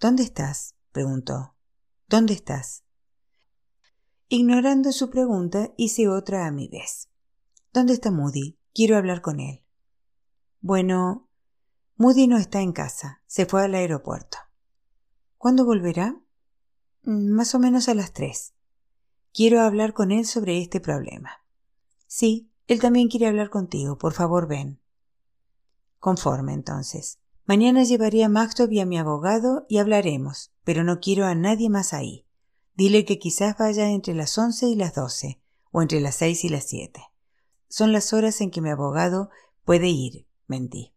¿Dónde 0.00 0.22
estás? 0.22 0.74
Preguntó. 0.94 1.56
¿Dónde 2.08 2.32
estás? 2.32 2.84
Ignorando 4.28 4.92
su 4.92 5.10
pregunta, 5.10 5.74
hice 5.76 6.08
otra 6.08 6.46
a 6.46 6.52
mi 6.52 6.68
vez. 6.68 7.10
¿Dónde 7.72 7.92
está 7.92 8.10
Moody? 8.12 8.56
Quiero 8.72 8.96
hablar 8.96 9.20
con 9.20 9.40
él. 9.40 9.64
Bueno, 10.60 11.28
Moody 11.96 12.28
no 12.28 12.38
está 12.38 12.60
en 12.60 12.72
casa, 12.72 13.22
se 13.26 13.44
fue 13.44 13.64
al 13.64 13.74
aeropuerto. 13.74 14.38
¿Cuándo 15.36 15.64
volverá? 15.64 16.16
Mm, 17.02 17.32
más 17.32 17.54
o 17.54 17.58
menos 17.58 17.88
a 17.88 17.94
las 17.94 18.12
tres. 18.12 18.54
Quiero 19.32 19.60
hablar 19.60 19.94
con 19.94 20.12
él 20.12 20.24
sobre 20.24 20.62
este 20.62 20.80
problema. 20.80 21.44
Sí, 22.06 22.52
él 22.68 22.80
también 22.80 23.08
quiere 23.08 23.26
hablar 23.26 23.50
contigo. 23.50 23.98
Por 23.98 24.12
favor, 24.12 24.46
ven. 24.46 24.80
Conforme, 25.98 26.54
entonces. 26.54 27.18
Mañana 27.46 27.82
llevaré 27.82 28.22
a 28.22 28.28
Maxtop 28.28 28.70
y 28.70 28.78
a 28.78 28.86
mi 28.86 28.96
abogado 28.96 29.66
y 29.68 29.78
hablaremos, 29.78 30.53
pero 30.64 30.82
no 30.82 31.00
quiero 31.00 31.26
a 31.26 31.34
nadie 31.34 31.70
más 31.70 31.92
ahí. 31.92 32.26
Dile 32.74 33.04
que 33.04 33.18
quizás 33.18 33.56
vaya 33.56 33.90
entre 33.90 34.14
las 34.14 34.36
once 34.36 34.66
y 34.66 34.74
las 34.74 34.94
doce, 34.94 35.40
o 35.70 35.82
entre 35.82 36.00
las 36.00 36.16
seis 36.16 36.44
y 36.44 36.48
las 36.48 36.64
siete. 36.64 37.02
Son 37.68 37.92
las 37.92 38.12
horas 38.12 38.40
en 38.40 38.50
que 38.50 38.60
mi 38.60 38.70
abogado 38.70 39.30
puede 39.64 39.88
ir, 39.88 40.26
mentí. 40.46 40.92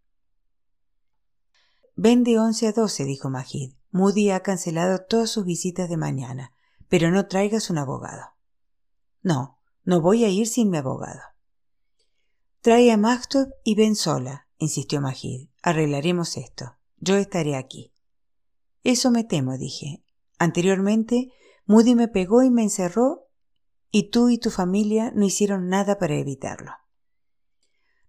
Ven 1.96 2.24
de 2.24 2.40
once 2.40 2.68
a 2.68 2.72
doce, 2.72 3.06
dijo 3.06 3.30
Majid. 3.30 3.74
Moody 3.92 4.30
ha 4.32 4.42
cancelado 4.42 5.00
todas 5.00 5.30
sus 5.30 5.46
visitas 5.46 5.90
de 5.90 5.98
mañana, 5.98 6.54
pero 6.90 7.10
no 7.12 7.28
traigas 7.28 7.70
un 7.70 7.78
abogado. 7.78 8.36
No, 9.24 9.60
no 9.84 10.02
voy 10.02 10.24
a 10.24 10.30
ir 10.30 10.48
sin 10.48 10.70
mi 10.70 10.78
abogado. 10.78 11.22
Trae 12.62 12.92
a 12.92 12.98
Maktub 12.98 13.50
y 13.64 13.76
ven 13.76 13.96
sola, 13.96 14.48
insistió 14.58 15.02
Majid. 15.02 15.50
Arreglaremos 15.64 16.38
esto. 16.38 16.76
Yo 17.00 17.16
estaré 17.16 17.56
aquí. 17.56 17.94
Eso 18.88 19.12
me 19.12 19.26
temo, 19.26 19.58
dije. 19.58 20.02
Anteriormente, 20.40 21.34
Moody 21.66 21.94
me 21.94 22.08
pegó 22.08 22.42
y 22.44 22.50
me 22.50 22.64
encerró, 22.64 23.28
y 23.92 24.12
tú 24.12 24.30
y 24.30 24.38
tu 24.38 24.50
familia 24.50 25.12
no 25.14 25.26
hicieron 25.26 25.68
nada 25.68 26.00
para 26.00 26.16
evitarlo. 26.16 26.72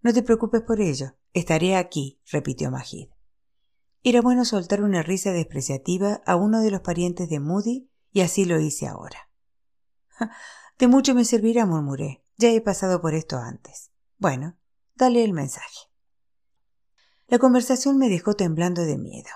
No 0.02 0.12
te 0.14 0.22
preocupes 0.22 0.62
por 0.62 0.80
ello. 0.80 1.16
Estaré 1.32 1.74
aquí, 1.74 2.20
repitió 2.30 2.70
Majid. 2.70 3.08
Era 4.04 4.22
bueno 4.22 4.44
soltar 4.44 4.84
una 4.84 5.02
risa 5.02 5.32
despreciativa 5.32 6.22
a 6.24 6.36
uno 6.36 6.60
de 6.60 6.70
los 6.70 6.82
parientes 6.82 7.28
de 7.28 7.40
Moody 7.40 7.90
y 8.12 8.20
así 8.20 8.44
lo 8.44 8.60
hice 8.60 8.86
ahora. 8.86 9.32
De 10.78 10.86
mucho 10.86 11.12
me 11.12 11.24
servirá, 11.24 11.66
murmuré. 11.66 12.24
Ya 12.36 12.50
he 12.50 12.60
pasado 12.60 13.00
por 13.00 13.14
esto 13.14 13.36
antes. 13.36 13.90
Bueno, 14.16 14.56
dale 14.94 15.24
el 15.24 15.32
mensaje. 15.32 15.90
La 17.26 17.40
conversación 17.40 17.98
me 17.98 18.08
dejó 18.08 18.34
temblando 18.34 18.82
de 18.82 18.96
miedo. 18.96 19.30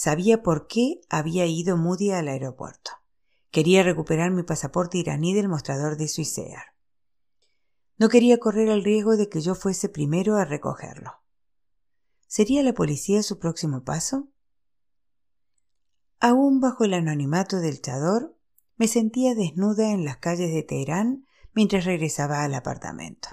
Sabía 0.00 0.44
por 0.44 0.68
qué 0.68 1.00
había 1.08 1.44
ido 1.46 1.76
Moody 1.76 2.12
al 2.12 2.28
aeropuerto. 2.28 2.92
Quería 3.50 3.82
recuperar 3.82 4.30
mi 4.30 4.44
pasaporte 4.44 4.96
iraní 4.96 5.34
del 5.34 5.48
mostrador 5.48 5.96
de 5.96 6.06
Swissair. 6.06 6.62
No 7.96 8.08
quería 8.08 8.38
correr 8.38 8.68
el 8.68 8.84
riesgo 8.84 9.16
de 9.16 9.28
que 9.28 9.40
yo 9.40 9.56
fuese 9.56 9.88
primero 9.88 10.36
a 10.36 10.44
recogerlo. 10.44 11.14
¿Sería 12.28 12.62
la 12.62 12.74
policía 12.74 13.24
su 13.24 13.40
próximo 13.40 13.82
paso? 13.82 14.28
Aún 16.20 16.60
bajo 16.60 16.84
el 16.84 16.94
anonimato 16.94 17.58
del 17.58 17.82
chador, 17.82 18.38
me 18.76 18.86
sentía 18.86 19.34
desnuda 19.34 19.90
en 19.90 20.04
las 20.04 20.18
calles 20.18 20.54
de 20.54 20.62
Teherán 20.62 21.26
mientras 21.54 21.84
regresaba 21.84 22.44
al 22.44 22.54
apartamento. 22.54 23.30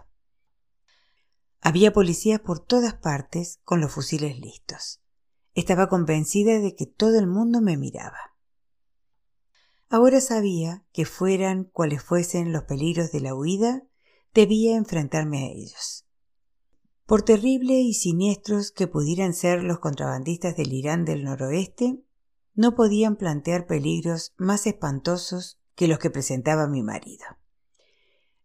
Había 1.61 1.93
policías 1.93 2.39
por 2.39 2.59
todas 2.59 2.95
partes 2.95 3.59
con 3.65 3.81
los 3.81 3.91
fusiles 3.91 4.39
listos. 4.39 5.04
Estaba 5.55 5.87
convencida 5.87 6.59
de 6.59 6.75
que 6.75 6.85
todo 6.85 7.17
el 7.17 7.27
mundo 7.27 7.61
me 7.61 7.77
miraba. 7.77 8.35
Ahora 9.89 10.19
sabía 10.19 10.83
que 10.91 11.05
fueran 11.05 11.63
cuales 11.63 12.03
fuesen 12.03 12.51
los 12.51 12.63
peligros 12.63 13.11
de 13.11 13.21
la 13.21 13.33
huida, 13.33 13.83
debía 14.33 14.75
enfrentarme 14.75 15.45
a 15.45 15.47
ellos. 15.47 16.05
Por 17.05 17.21
terrible 17.21 17.75
y 17.75 17.93
siniestros 17.93 18.71
que 18.71 18.87
pudieran 18.87 19.33
ser 19.33 19.63
los 19.63 19.79
contrabandistas 19.79 20.57
del 20.57 20.73
Irán 20.73 21.05
del 21.05 21.23
noroeste, 21.23 22.03
no 22.53 22.75
podían 22.75 23.15
plantear 23.15 23.65
peligros 23.65 24.33
más 24.37 24.67
espantosos 24.67 25.59
que 25.75 25.87
los 25.87 25.99
que 25.99 26.09
presentaba 26.09 26.67
mi 26.67 26.83
marido. 26.83 27.25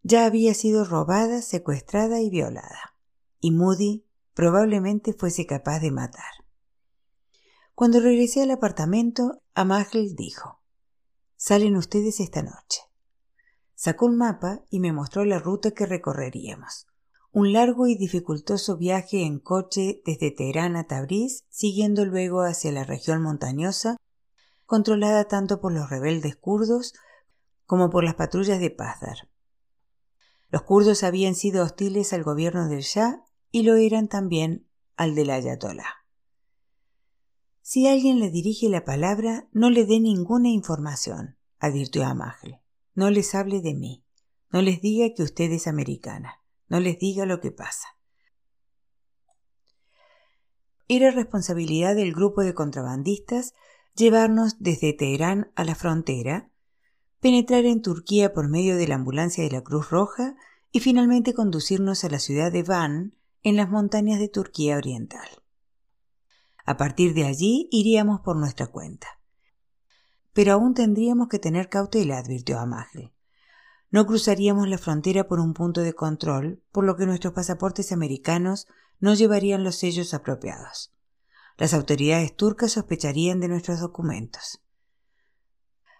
Ya 0.03 0.27
había 0.27 0.55
sido 0.55 0.85
robada, 0.85 1.43
secuestrada 1.43 2.21
y 2.21 2.31
violada, 2.31 2.97
y 3.41 3.51
Moody 3.51 4.05
probablemente 4.35 5.13
fuese 5.13 5.47
capaz 5.47 5.81
de 5.81 5.91
matar. 5.91 6.41
Cuando 7.81 7.99
regresé 7.99 8.43
al 8.43 8.51
apartamento, 8.51 9.41
Amagel 9.55 10.15
dijo 10.15 10.61
Salen 11.37 11.77
ustedes 11.77 12.21
esta 12.21 12.43
noche. 12.43 12.83
Sacó 13.75 14.05
un 14.05 14.19
mapa 14.19 14.61
y 14.69 14.81
me 14.81 14.93
mostró 14.93 15.25
la 15.25 15.39
ruta 15.39 15.71
que 15.71 15.87
recorreríamos 15.87 16.89
un 17.33 17.55
largo 17.55 17.87
y 17.87 17.97
dificultoso 17.97 18.77
viaje 18.77 19.23
en 19.23 19.39
coche 19.39 20.03
desde 20.05 20.31
Teherán 20.31 20.77
a 20.77 20.89
Tabriz, 20.89 21.47
siguiendo 21.49 22.05
luego 22.05 22.43
hacia 22.43 22.71
la 22.71 22.85
región 22.85 23.23
montañosa, 23.23 23.97
controlada 24.67 25.25
tanto 25.25 25.63
por 25.63 25.73
los 25.73 25.89
rebeldes 25.89 26.37
kurdos 26.37 26.93
como 27.65 27.89
por 27.89 28.05
las 28.05 28.15
patrullas 28.15 28.61
de 28.61 28.69
Pazdar. 28.69 29.31
Los 30.51 30.65
kurdos 30.65 31.03
habían 31.03 31.35
sido 31.35 31.65
hostiles 31.65 32.13
al 32.13 32.25
gobierno 32.25 32.69
del 32.69 32.83
Shah 32.83 33.25
y 33.51 33.63
lo 33.63 33.77
eran 33.77 34.09
también 34.09 34.67
al 34.97 35.15
del 35.15 35.31
Ayatollah. 35.31 36.00
Si 37.71 37.87
alguien 37.87 38.19
le 38.19 38.31
dirige 38.31 38.69
la 38.69 38.85
palabra, 38.85 39.49
no 39.53 39.71
le 39.71 39.87
dé 39.87 40.01
ninguna 40.01 40.49
información, 40.49 41.37
advirtió 41.61 42.05
a 42.05 42.17
No 42.95 43.11
les 43.11 43.33
hable 43.37 43.61
de 43.61 43.75
mí. 43.75 44.05
No 44.51 44.61
les 44.61 44.81
diga 44.81 45.15
que 45.15 45.23
usted 45.23 45.53
es 45.53 45.69
americana 45.69 46.41
no 46.71 46.81
les 46.81 46.99
diga 46.99 47.27
lo 47.27 47.41
que 47.41 47.51
pasa. 47.51 47.99
Era 50.89 51.11
responsabilidad 51.11 51.95
del 51.95 52.15
grupo 52.15 52.43
de 52.43 52.55
contrabandistas 52.55 53.55
llevarnos 53.95 54.57
desde 54.61 54.93
Teherán 54.93 55.51
a 55.57 55.65
la 55.65 55.75
frontera, 55.75 56.51
penetrar 57.21 57.67
en 57.67 57.83
Turquía 57.83 58.33
por 58.33 58.49
medio 58.49 58.77
de 58.77 58.89
la 58.89 58.95
ambulancia 58.95 59.45
de 59.45 59.51
la 59.51 59.63
Cruz 59.63 59.91
Roja 59.91 60.37
y 60.73 60.81
finalmente 60.81 61.35
conducirnos 61.35 62.05
a 62.05 62.09
la 62.09 62.21
ciudad 62.21 62.51
de 62.51 62.63
Van, 62.63 63.17
en 63.43 63.57
las 63.57 63.69
montañas 63.69 64.21
de 64.21 64.29
Turquía 64.29 64.77
Oriental. 64.77 65.40
A 66.65 66.77
partir 66.77 67.15
de 67.15 67.25
allí 67.25 67.69
iríamos 67.71 68.21
por 68.21 68.37
nuestra 68.37 68.67
cuenta. 68.67 69.07
Pero 70.33 70.53
aún 70.53 70.75
tendríamos 70.75 71.29
que 71.29 71.39
tener 71.39 71.69
cautela, 71.69 72.19
advirtió 72.19 72.59
Amagel. 72.59 73.13
No 73.91 74.07
cruzaríamos 74.07 74.69
la 74.69 74.79
frontera 74.79 75.27
por 75.27 75.41
un 75.41 75.53
punto 75.53 75.81
de 75.81 75.95
control, 75.95 76.63
por 76.71 76.85
lo 76.85 76.97
que 76.97 77.07
nuestros 77.07 77.33
pasaportes 77.33 77.91
americanos 77.91 78.69
no 79.01 79.15
llevarían 79.15 79.65
los 79.65 79.77
sellos 79.77 80.15
apropiados. 80.15 80.95
Las 81.57 81.75
autoridades 81.75 82.37
turcas 82.37 82.73
sospecharían 82.73 83.41
de 83.41 83.49
nuestros 83.49 83.81
documentos. 83.81 84.63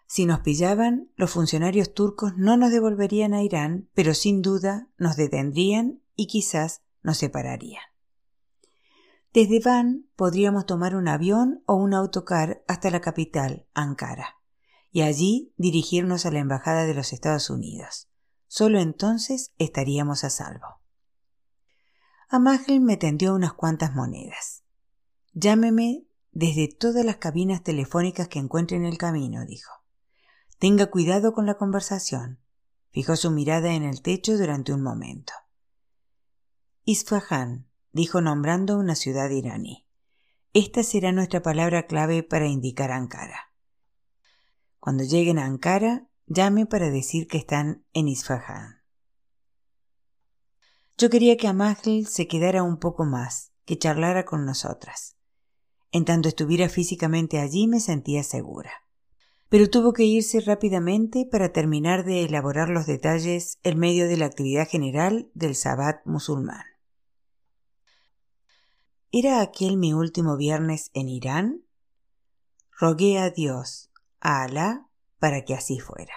Si 0.07 0.27
nos 0.27 0.41
pillaban, 0.41 1.11
los 1.17 1.31
funcionarios 1.31 1.95
turcos 1.95 2.37
no 2.37 2.57
nos 2.57 2.71
devolverían 2.73 3.35
a 3.35 3.43
Irán, 3.43 3.89
pero 3.95 4.15
sin 4.15 4.43
duda 4.43 4.89
nos 4.97 5.17
detendrían 5.17 6.01
y 6.17 6.27
quizás 6.27 6.83
nos 7.03 7.19
separarían. 7.19 7.90
Desde 9.33 9.61
Van 9.61 10.09
podríamos 10.17 10.67
tomar 10.67 10.97
un 10.97 11.07
avión 11.07 11.63
o 11.67 11.75
un 11.77 11.95
autocar 11.95 12.65
hasta 12.67 12.91
la 12.91 13.01
capital, 13.01 13.69
Ankara, 13.75 14.41
y 14.91 15.03
allí 15.03 15.55
dirigirnos 15.57 16.27
a 16.27 16.33
la 16.33 16.41
Embajada 16.41 16.85
de 16.85 16.95
los 16.95 17.13
Estados 17.13 17.49
Unidos. 17.49 18.09
Solo 18.49 18.81
entonces 18.81 19.53
estaríamos 19.59 20.25
a 20.25 20.31
salvo. 20.31 20.81
Amagel 22.29 22.81
me 22.81 22.97
tendió 22.97 23.33
unas 23.33 23.53
cuantas 23.53 23.95
monedas. 23.95 24.65
Llámeme 25.33 26.09
desde 26.33 26.67
todas 26.67 27.05
las 27.05 27.19
cabinas 27.19 27.63
telefónicas 27.63 28.27
que 28.27 28.41
encuentre 28.41 28.77
en 28.77 28.85
el 28.85 28.99
camino, 28.99 29.45
dijo. 29.47 29.73
Tenga 30.59 30.91
cuidado 30.91 31.33
con 31.33 31.47
la 31.47 31.55
conversación. 31.55 32.41
Fijó 32.91 33.15
su 33.15 33.31
mirada 33.31 33.75
en 33.75 33.85
el 33.85 34.03
techo 34.03 34.37
durante 34.37 34.73
un 34.73 34.83
momento. 34.83 35.33
Isfahan, 36.85 37.70
dijo 37.93 38.21
nombrando 38.21 38.79
una 38.79 38.95
ciudad 38.95 39.31
iraní. 39.31 39.87
Esta 40.53 40.83
será 40.83 41.13
nuestra 41.13 41.43
palabra 41.43 41.87
clave 41.87 42.23
para 42.23 42.47
indicar 42.47 42.91
Ankara. 42.91 43.53
Cuando 44.81 45.05
lleguen 45.05 45.39
a 45.39 45.45
Ankara, 45.45 46.09
llame 46.27 46.67
para 46.67 46.91
decir 46.91 47.29
que 47.29 47.39
están 47.39 47.85
en 47.93 48.09
Isfahan. 48.09 48.81
Yo 50.97 51.09
quería 51.09 51.37
que 51.37 51.49
Amagel 51.49 52.07
se 52.07 52.27
quedara 52.27 52.63
un 52.63 52.79
poco 52.79 53.05
más, 53.05 53.53
que 53.65 53.79
charlara 53.79 54.25
con 54.25 54.45
nosotras. 54.45 55.17
En 55.93 56.05
tanto 56.05 56.29
estuviera 56.29 56.69
físicamente 56.69 57.39
allí 57.39 57.67
me 57.67 57.81
sentía 57.81 58.23
segura. 58.23 58.71
Pero 59.49 59.69
tuvo 59.69 59.93
que 59.93 60.05
irse 60.05 60.41
rápidamente 60.41 61.27
para 61.31 61.53
terminar 61.53 62.05
de 62.05 62.25
elaborar 62.25 62.69
los 62.69 62.87
detalles 62.87 63.59
en 63.63 63.79
medio 63.79 64.07
de 64.09 64.17
la 64.17 64.27
actividad 64.27 64.69
general 64.69 65.31
del 65.35 65.57
Sabbat 65.57 66.05
musulmán. 66.05 66.65
¿Era 69.13 69.41
aquel 69.41 69.77
mi 69.77 69.93
último 69.93 70.37
viernes 70.37 70.93
en 70.95 71.09
Irán? 71.09 71.65
Rogué 72.79 73.19
a 73.19 73.31
Dios, 73.31 73.91
a 74.21 74.45
Alá, 74.45 74.89
para 75.19 75.45
que 75.45 75.55
así 75.55 75.81
fuera. 75.81 76.15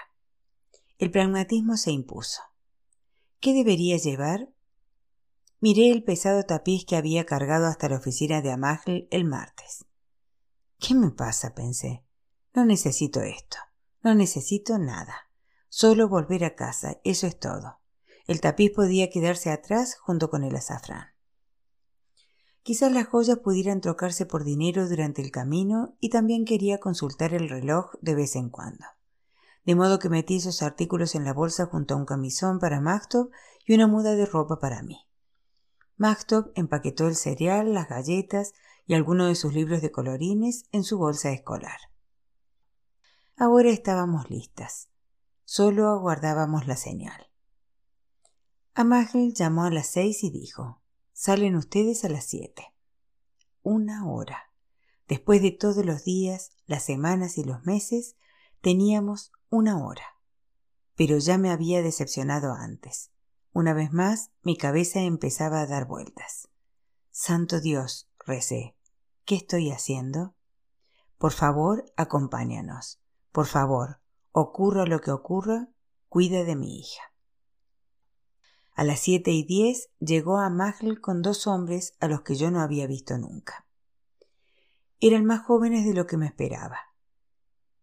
El 0.98 1.10
pragmatismo 1.10 1.76
se 1.76 1.90
impuso. 1.90 2.40
¿Qué 3.40 3.52
debería 3.52 3.96
llevar? 3.96 4.48
Miré 5.58 5.90
el 5.90 6.04
pesado 6.04 6.44
tapiz 6.44 6.84
que 6.84 6.94
había 6.94 7.26
cargado 7.26 7.66
hasta 7.66 7.88
la 7.88 7.96
oficina 7.96 8.42
de 8.42 8.52
Amagl 8.52 9.08
el 9.10 9.24
martes. 9.24 9.86
¿Qué 10.78 10.94
me 10.94 11.10
pasa? 11.10 11.52
pensé. 11.52 12.04
No 12.54 12.64
necesito 12.64 13.22
esto. 13.22 13.56
No 14.04 14.14
necesito 14.14 14.78
nada. 14.78 15.30
Solo 15.68 16.08
volver 16.08 16.44
a 16.44 16.54
casa, 16.54 17.00
eso 17.02 17.26
es 17.26 17.40
todo. 17.40 17.80
El 18.28 18.40
tapiz 18.40 18.70
podía 18.70 19.10
quedarse 19.10 19.50
atrás 19.50 19.96
junto 19.96 20.30
con 20.30 20.44
el 20.44 20.54
azafrán. 20.54 21.13
Quizás 22.64 22.90
las 22.92 23.08
joyas 23.08 23.40
pudieran 23.40 23.82
trocarse 23.82 24.24
por 24.24 24.42
dinero 24.42 24.88
durante 24.88 25.20
el 25.20 25.30
camino 25.30 25.98
y 26.00 26.08
también 26.08 26.46
quería 26.46 26.80
consultar 26.80 27.34
el 27.34 27.50
reloj 27.50 27.92
de 28.00 28.14
vez 28.14 28.36
en 28.36 28.48
cuando. 28.48 28.86
De 29.66 29.74
modo 29.74 29.98
que 29.98 30.08
metí 30.08 30.36
esos 30.36 30.62
artículos 30.62 31.14
en 31.14 31.24
la 31.24 31.34
bolsa 31.34 31.66
junto 31.66 31.92
a 31.92 31.98
un 31.98 32.06
camisón 32.06 32.58
para 32.58 32.80
Magtop 32.80 33.30
y 33.66 33.74
una 33.74 33.86
muda 33.86 34.14
de 34.14 34.24
ropa 34.24 34.60
para 34.60 34.82
mí. 34.82 35.06
Magtop 35.98 36.52
empaquetó 36.54 37.06
el 37.06 37.16
cereal, 37.16 37.74
las 37.74 37.86
galletas 37.86 38.54
y 38.86 38.94
algunos 38.94 39.28
de 39.28 39.34
sus 39.34 39.52
libros 39.52 39.82
de 39.82 39.92
colorines 39.92 40.64
en 40.72 40.84
su 40.84 40.96
bolsa 40.96 41.32
escolar. 41.32 41.78
Ahora 43.36 43.68
estábamos 43.68 44.30
listas. 44.30 44.88
Solo 45.44 45.90
aguardábamos 45.90 46.66
la 46.66 46.76
señal. 46.76 47.28
Amagel 48.72 49.34
llamó 49.34 49.64
a 49.64 49.70
las 49.70 49.88
seis 49.88 50.24
y 50.24 50.30
dijo 50.30 50.80
Salen 51.16 51.54
ustedes 51.54 52.04
a 52.04 52.08
las 52.08 52.24
siete. 52.24 52.74
Una 53.62 54.04
hora. 54.04 54.50
Después 55.06 55.40
de 55.40 55.52
todos 55.52 55.86
los 55.86 56.02
días, 56.02 56.50
las 56.66 56.82
semanas 56.82 57.38
y 57.38 57.44
los 57.44 57.64
meses, 57.64 58.16
teníamos 58.60 59.30
una 59.48 59.78
hora. 59.78 60.18
Pero 60.96 61.18
ya 61.18 61.38
me 61.38 61.50
había 61.50 61.82
decepcionado 61.82 62.52
antes. 62.52 63.12
Una 63.52 63.74
vez 63.74 63.92
más, 63.92 64.32
mi 64.42 64.56
cabeza 64.56 65.02
empezaba 65.02 65.60
a 65.60 65.66
dar 65.68 65.86
vueltas. 65.86 66.48
Santo 67.12 67.60
Dios, 67.60 68.10
recé, 68.26 68.76
¿qué 69.24 69.36
estoy 69.36 69.70
haciendo? 69.70 70.34
Por 71.16 71.30
favor, 71.30 71.84
acompáñanos. 71.96 73.00
Por 73.30 73.46
favor, 73.46 74.00
ocurra 74.32 74.84
lo 74.84 75.00
que 75.00 75.12
ocurra, 75.12 75.68
cuida 76.08 76.42
de 76.42 76.56
mi 76.56 76.80
hija. 76.80 77.13
A 78.74 78.82
las 78.82 78.98
siete 78.98 79.30
y 79.30 79.44
diez 79.44 79.90
llegó 80.00 80.38
a 80.38 80.50
Magel 80.50 81.00
con 81.00 81.22
dos 81.22 81.46
hombres 81.46 81.94
a 82.00 82.08
los 82.08 82.22
que 82.22 82.34
yo 82.34 82.50
no 82.50 82.60
había 82.60 82.88
visto 82.88 83.16
nunca. 83.18 83.66
Eran 85.00 85.24
más 85.24 85.44
jóvenes 85.44 85.84
de 85.86 85.94
lo 85.94 86.06
que 86.06 86.16
me 86.16 86.26
esperaba. 86.26 86.78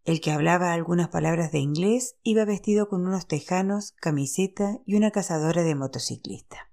El 0.03 0.19
que 0.19 0.31
hablaba 0.31 0.73
algunas 0.73 1.07
palabras 1.07 1.51
de 1.51 1.59
inglés 1.59 2.17
iba 2.23 2.43
vestido 2.43 2.89
con 2.89 3.07
unos 3.07 3.27
tejanos, 3.27 3.93
camiseta 3.93 4.79
y 4.85 4.95
una 4.95 5.11
cazadora 5.11 5.63
de 5.63 5.75
motociclista. 5.75 6.69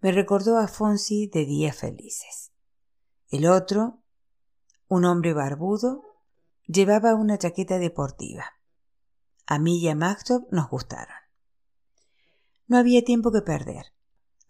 Me 0.00 0.12
recordó 0.12 0.58
a 0.58 0.68
Fonsi 0.68 1.28
de 1.28 1.46
días 1.46 1.76
felices. 1.76 2.52
El 3.30 3.46
otro, 3.46 4.02
un 4.88 5.04
hombre 5.04 5.32
barbudo, 5.32 6.02
llevaba 6.66 7.14
una 7.14 7.38
chaqueta 7.38 7.78
deportiva. 7.78 8.44
A 9.46 9.58
mí 9.58 9.78
y 9.78 9.88
a 9.88 9.94
Magtop 9.94 10.52
nos 10.52 10.68
gustaron. 10.68 11.25
No 12.68 12.78
había 12.78 13.04
tiempo 13.04 13.30
que 13.32 13.42
perder. 13.42 13.86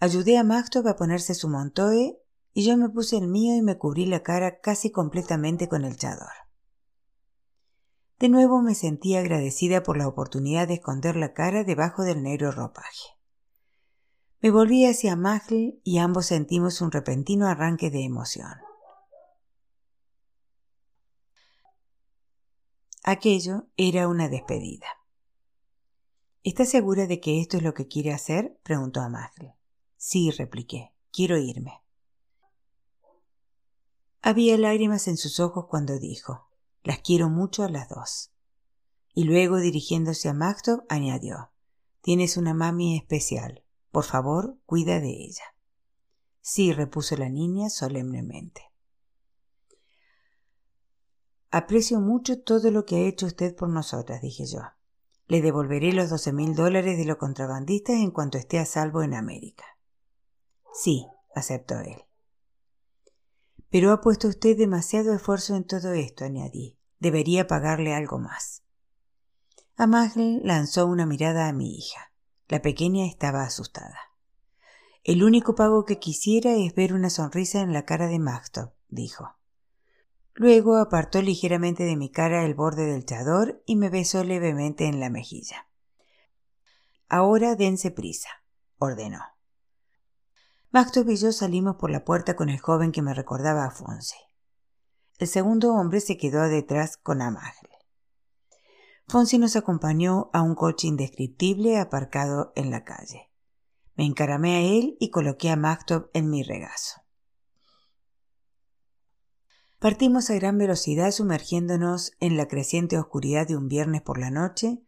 Ayudé 0.01 0.39
a 0.39 0.45
Magtop 0.45 0.87
a 0.87 0.97
ponerse 0.97 1.35
su 1.35 1.49
montoe 1.49 2.19
y 2.55 2.65
yo 2.65 2.77
me 2.77 2.89
puse 2.89 3.19
el 3.19 3.29
mío 3.29 3.55
y 3.55 3.63
me 3.63 3.77
cubrí 3.77 4.07
la 4.07 4.23
cara 4.23 4.61
casi 4.61 4.91
completamente 4.91 5.69
con 5.69 5.85
el 5.85 5.97
chador. 5.97 6.33
De 8.19 8.31
nuevo 8.31 8.63
me 8.63 8.75
sentí 8.75 9.15
agradecida 9.15 9.83
por 9.83 9.99
la 9.99 10.09
oportunidad 10.09 10.69
de 10.69 10.75
esconder 10.75 11.17
la 11.17 11.35
cara 11.35 11.65
debajo 11.65 12.03
del 12.03 12.23
negro 12.23 12.51
ropaje. 12.51 13.17
Me 14.41 14.51
volví 14.51 14.87
hacia 14.87 15.17
Magl 15.17 15.81
y 15.85 15.99
ambos 15.99 16.27
sentimos 16.27 16.81
un 16.81 16.93
repentino 16.93 17.47
arranque 17.47 17.91
de 17.91 18.05
emoción. 18.05 18.55
Aquello 23.03 23.67
era 23.77 24.09
una 24.09 24.29
despedida. 24.29 24.87
¿Estás 26.47 26.69
segura 26.69 27.09
de 27.09 27.19
que 27.19 27.41
esto 27.41 27.57
es 27.57 27.65
lo 27.65 27.75
que 27.75 27.89
quiere 27.89 28.13
hacer? 28.13 28.57
preguntó 28.63 29.01
a 29.01 29.33
Sí, 29.97 30.31
repliqué. 30.31 30.93
Quiero 31.11 31.39
irme. 31.39 31.83
Había 34.23 34.57
lágrimas 34.57 35.09
en 35.09 35.17
sus 35.17 35.41
ojos 35.41 35.67
cuando 35.69 35.99
dijo, 35.99 36.47
las 36.85 37.01
quiero 37.01 37.29
mucho 37.29 37.65
a 37.65 37.69
las 37.69 37.89
dos. 37.89 38.31
Y 39.13 39.25
luego, 39.25 39.57
dirigiéndose 39.57 40.29
a 40.29 40.35
Magtov, 40.35 40.85
añadió, 40.89 41.51
tienes 42.01 42.37
una 42.37 42.55
mami 42.55 42.97
especial. 42.97 43.65
Por 43.91 44.05
favor, 44.05 44.57
cuida 44.67 45.01
de 45.01 45.11
ella. 45.11 45.57
Sí, 46.43 46.73
repuso 46.73 47.17
la 47.17 47.29
niña 47.29 47.71
solemnemente. 47.71 48.71
Aprecio 51.51 51.99
mucho 51.99 52.41
todo 52.41 52.71
lo 52.71 52.85
que 52.85 52.95
ha 52.95 53.09
hecho 53.09 53.27
usted 53.27 53.57
por 53.57 53.69
nosotras, 53.69 54.23
dije 54.23 54.47
yo. 54.47 54.61
Le 55.29 55.43
devolveré 55.43 55.93
los 55.93 56.11
doce 56.11 56.33
mil 56.33 56.55
dólares 56.55 56.97
de 56.97 57.05
los 57.05 57.17
contrabandistas 57.17 57.97
en 57.97 58.11
cuanto 58.11 58.39
esté 58.39 58.59
a 58.59 58.67
salvo 58.67 59.03
en 59.03 59.15
América. 59.15 59.65
Sí, 60.73 61.07
aceptó 61.35 61.81
él. 61.81 62.05
Pero 63.71 63.93
ha 63.93 64.01
puesto 64.01 64.29
usted 64.29 64.57
demasiado 64.57 65.13
esfuerzo 65.13 65.57
en 65.57 65.65
todo 65.65 65.93
esto, 65.93 66.25
añadí. 66.25 66.79
Debería 66.99 67.47
pagarle 67.47 67.95
algo 67.95 68.19
más. 68.19 68.63
Amagel 69.77 70.41
lanzó 70.45 70.87
una 70.87 71.05
mirada 71.05 71.49
a 71.49 71.53
mi 71.53 71.77
hija. 71.77 72.13
La 72.49 72.63
pequeña 72.63 73.07
estaba 73.07 73.43
asustada. 73.43 73.99
El 75.03 75.23
único 75.23 75.55
pago 75.55 75.85
que 75.85 75.99
quisiera 75.99 76.55
es 76.55 76.75
ver 76.75 76.95
una 76.95 77.11
sonrisa 77.11 77.61
en 77.61 77.73
la 77.73 77.85
cara 77.85 78.07
de 78.07 78.19
Magtop, 78.19 78.73
dijo. 78.89 79.37
Luego 80.39 80.77
apartó 80.77 81.23
ligeramente 81.23 81.85
de 81.85 81.97
mi 81.97 82.11
cara 82.11 82.45
el 82.45 82.55
borde 82.55 82.85
del 82.85 83.07
chador 83.07 83.63
y 83.65 83.77
me 83.77 83.89
besó 83.89 84.23
levemente 84.23 84.87
en 84.87 85.01
la 85.01 85.09
mejilla. 85.09 85.67
Ahora 87.09 87.57
dense 87.57 87.91
prisa, 87.91 88.29
ordenó. 88.79 89.23
Mactop 90.73 91.09
y 91.09 91.17
yo 91.17 91.33
salimos 91.33 91.77
por 91.77 91.91
la 91.91 92.05
puerta 92.05 92.37
con 92.37 92.51
el 92.51 92.61
joven 92.61 92.93
que 92.93 93.01
me 93.01 93.15
recordaba 93.15 93.65
a 93.65 93.71
Fonse. 93.71 94.17
El 95.19 95.27
segundo 95.27 95.73
hombre 95.73 96.01
se 96.01 96.19
quedó 96.19 96.47
detrás 96.49 96.99
con 96.99 97.23
Amagle. 97.23 97.71
Fonsi 99.09 99.39
nos 99.39 99.57
acompañó 99.57 100.29
a 100.35 100.43
un 100.43 100.55
coche 100.55 100.89
indescriptible 100.89 101.79
aparcado 101.79 102.53
en 102.57 102.71
la 102.71 102.85
calle. 102.85 103.31
Me 103.95 104.05
encaramé 104.05 104.57
a 104.57 104.61
él 104.61 104.99
y 105.01 105.11
coloqué 105.11 105.49
a 105.49 105.57
Mactop 105.57 106.11
en 106.13 106.29
mi 106.29 106.43
regazo. 106.43 107.06
Partimos 109.87 110.31
a 110.31 110.35
gran 110.35 110.59
velocidad 110.59 111.13
sumergiéndonos 111.13 112.15
en 112.19 112.37
la 112.37 112.49
creciente 112.49 112.99
oscuridad 112.99 113.47
de 113.47 113.57
un 113.57 113.69
viernes 113.69 114.03
por 114.03 114.19
la 114.19 114.33
noche 114.33 114.83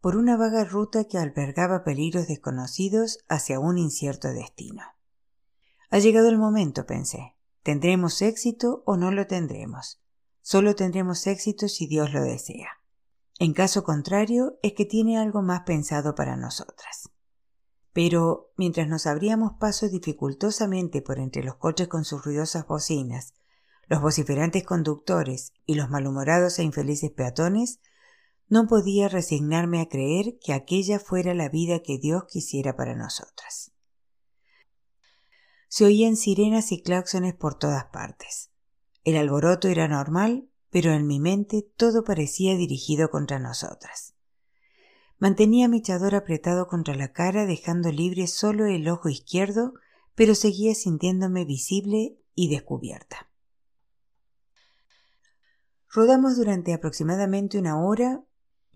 por 0.00 0.16
una 0.16 0.36
vaga 0.36 0.64
ruta 0.64 1.04
que 1.04 1.18
albergaba 1.18 1.84
peligros 1.84 2.26
desconocidos 2.26 3.20
hacia 3.28 3.60
un 3.60 3.78
incierto 3.78 4.26
destino. 4.32 4.82
Ha 5.90 6.00
llegado 6.00 6.28
el 6.28 6.36
momento, 6.36 6.84
pensé. 6.84 7.36
¿Tendremos 7.62 8.22
éxito 8.22 8.82
o 8.86 8.96
no 8.96 9.12
lo 9.12 9.28
tendremos? 9.28 10.02
Solo 10.42 10.74
tendremos 10.74 11.28
éxito 11.28 11.68
si 11.68 11.86
Dios 11.86 12.12
lo 12.12 12.24
desea. 12.24 12.70
En 13.38 13.52
caso 13.52 13.84
contrario, 13.84 14.58
es 14.64 14.72
que 14.72 14.84
tiene 14.84 15.16
algo 15.16 15.42
más 15.42 15.60
pensado 15.60 16.16
para 16.16 16.36
nosotras. 16.36 17.10
Pero 17.92 18.50
mientras 18.56 18.88
nos 18.88 19.06
abríamos 19.06 19.52
paso 19.60 19.88
dificultosamente 19.88 21.02
por 21.02 21.20
entre 21.20 21.44
los 21.44 21.54
coches 21.54 21.86
con 21.86 22.04
sus 22.04 22.24
ruidosas 22.24 22.66
bocinas 22.66 23.34
los 23.90 24.00
vociferantes 24.00 24.62
conductores 24.62 25.52
y 25.66 25.74
los 25.74 25.90
malhumorados 25.90 26.60
e 26.60 26.62
infelices 26.62 27.10
peatones, 27.10 27.80
no 28.48 28.68
podía 28.68 29.08
resignarme 29.08 29.80
a 29.80 29.88
creer 29.88 30.38
que 30.40 30.52
aquella 30.52 31.00
fuera 31.00 31.34
la 31.34 31.48
vida 31.48 31.80
que 31.80 31.98
Dios 31.98 32.22
quisiera 32.30 32.76
para 32.76 32.94
nosotras. 32.94 33.72
Se 35.66 35.84
oían 35.84 36.14
sirenas 36.14 36.70
y 36.70 36.82
claxones 36.82 37.34
por 37.34 37.58
todas 37.58 37.86
partes. 37.86 38.52
El 39.02 39.16
alboroto 39.16 39.66
era 39.66 39.88
normal, 39.88 40.48
pero 40.70 40.92
en 40.92 41.08
mi 41.08 41.18
mente 41.18 41.68
todo 41.76 42.04
parecía 42.04 42.56
dirigido 42.56 43.10
contra 43.10 43.40
nosotras. 43.40 44.14
Mantenía 45.18 45.66
mi 45.66 45.82
chador 45.82 46.14
apretado 46.14 46.68
contra 46.68 46.94
la 46.94 47.12
cara, 47.12 47.44
dejando 47.44 47.90
libre 47.90 48.28
solo 48.28 48.66
el 48.66 48.88
ojo 48.88 49.08
izquierdo, 49.08 49.74
pero 50.14 50.36
seguía 50.36 50.76
sintiéndome 50.76 51.44
visible 51.44 52.16
y 52.36 52.50
descubierta. 52.50 53.29
Rodamos 55.92 56.36
durante 56.36 56.72
aproximadamente 56.72 57.58
una 57.58 57.82
hora, 57.82 58.22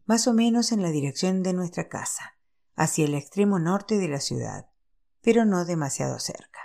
más 0.05 0.27
o 0.27 0.35
menos 0.35 0.73
en 0.73 0.83
la 0.83 0.91
dirección 0.91 1.45
de 1.45 1.53
nuestra 1.53 1.89
casa, 1.89 2.37
hacia 2.75 3.05
el 3.05 3.15
extremo 3.15 3.61
norte 3.61 3.99
de 3.99 4.09
la 4.09 4.19
ciudad, 4.19 4.67
pero 5.23 5.45
no 5.45 5.65
demasiado 5.65 6.19
cerca. 6.19 6.59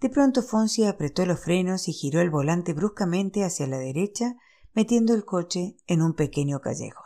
De 0.00 0.08
pronto 0.08 0.42
Fonsi 0.42 0.86
apretó 0.86 1.26
los 1.26 1.40
frenos 1.40 1.88
y 1.88 1.92
giró 1.92 2.22
el 2.22 2.30
volante 2.30 2.72
bruscamente 2.72 3.44
hacia 3.44 3.66
la 3.66 3.76
derecha, 3.76 4.34
metiendo 4.72 5.14
el 5.14 5.26
coche 5.26 5.76
en 5.86 6.00
un 6.00 6.14
pequeño 6.14 6.60
callejón. 6.60 7.04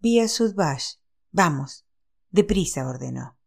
Vía 0.00 0.28
Sudbash. 0.28 0.96
Vamos. 1.30 1.86
Deprisa, 2.30 2.86
ordenó. 2.86 3.38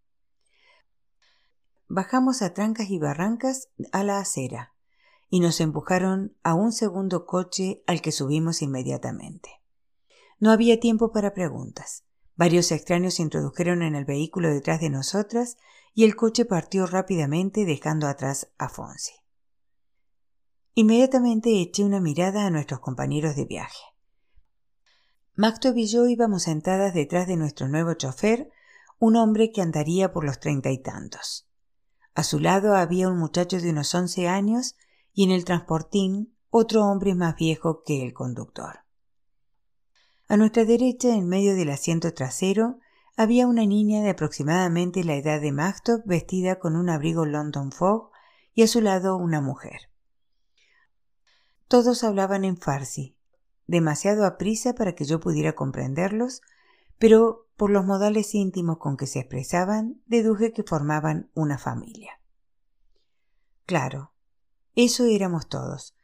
Bajamos 1.87 2.41
a 2.41 2.55
trancas 2.55 2.89
y 2.89 2.97
barrancas 2.97 3.69
a 3.91 4.03
la 4.03 4.17
acera 4.17 4.74
y 5.29 5.39
nos 5.39 5.59
empujaron 5.59 6.35
a 6.43 6.53
un 6.53 6.71
segundo 6.71 7.25
coche 7.25 7.83
al 7.87 8.01
que 8.01 8.11
subimos 8.11 8.61
inmediatamente. 8.61 9.49
No 10.39 10.51
había 10.51 10.79
tiempo 10.79 11.11
para 11.11 11.33
preguntas. 11.33 12.03
Varios 12.35 12.71
extraños 12.71 13.15
se 13.15 13.21
introdujeron 13.21 13.81
en 13.81 13.95
el 13.95 14.05
vehículo 14.05 14.49
detrás 14.49 14.81
de 14.81 14.89
nosotras 14.89 15.57
y 15.93 16.03
el 16.03 16.15
coche 16.15 16.45
partió 16.45 16.85
rápidamente 16.85 17.65
dejando 17.65 18.07
atrás 18.07 18.49
a 18.57 18.67
Fonsi. 18.67 19.13
Inmediatamente 20.73 21.61
eché 21.61 21.85
una 21.85 22.01
mirada 22.01 22.45
a 22.45 22.49
nuestros 22.49 22.81
compañeros 22.81 23.37
de 23.37 23.45
viaje. 23.45 23.79
Mactob 25.35 25.77
y 25.77 25.87
yo 25.87 26.05
íbamos 26.07 26.43
sentadas 26.43 26.93
detrás 26.93 27.27
de 27.27 27.37
nuestro 27.37 27.69
nuevo 27.69 27.93
chofer, 27.93 28.51
un 28.99 29.15
hombre 29.15 29.51
que 29.51 29.61
andaría 29.61 30.11
por 30.11 30.25
los 30.25 30.39
treinta 30.39 30.71
y 30.71 30.77
tantos. 30.77 31.47
A 32.13 32.23
su 32.23 32.39
lado 32.39 32.75
había 32.75 33.09
un 33.09 33.17
muchacho 33.17 33.59
de 33.59 33.69
unos 33.69 33.93
once 33.95 34.27
años 34.27 34.75
y 35.15 35.23
en 35.23 35.31
el 35.31 35.45
transportín 35.45 36.35
otro 36.49 36.85
hombre 36.85 37.15
más 37.15 37.35
viejo 37.35 37.81
que 37.83 38.03
el 38.03 38.13
conductor. 38.13 38.81
A 40.27 40.37
nuestra 40.37 40.65
derecha, 40.65 41.15
en 41.15 41.27
medio 41.27 41.55
del 41.55 41.69
asiento 41.69 42.13
trasero, 42.13 42.79
había 43.15 43.47
una 43.47 43.65
niña 43.65 44.01
de 44.01 44.09
aproximadamente 44.09 45.03
la 45.03 45.15
edad 45.15 45.39
de 45.39 45.53
Magtop 45.53 46.05
vestida 46.05 46.59
con 46.59 46.75
un 46.75 46.89
abrigo 46.89 47.25
London 47.25 47.71
Fog 47.71 48.11
y 48.53 48.63
a 48.63 48.67
su 48.67 48.81
lado 48.81 49.15
una 49.15 49.39
mujer. 49.39 49.89
Todos 51.67 52.03
hablaban 52.03 52.43
en 52.43 52.57
farsi, 52.57 53.15
demasiado 53.67 54.25
a 54.25 54.37
prisa 54.37 54.75
para 54.75 54.95
que 54.95 55.05
yo 55.05 55.19
pudiera 55.19 55.53
comprenderlos, 55.53 56.41
pero 56.99 57.47
por 57.55 57.69
los 57.69 57.85
modales 57.85 58.35
íntimos 58.35 58.79
con 58.79 58.97
que 58.97 59.07
se 59.07 59.19
expresaban 59.19 60.01
deduje 60.07 60.51
que 60.51 60.63
formaban 60.63 61.31
una 61.33 61.57
familia. 61.57 62.19
Claro, 63.65 64.14
eso 64.75 65.05
éramos 65.05 65.47
todos. 65.47 65.95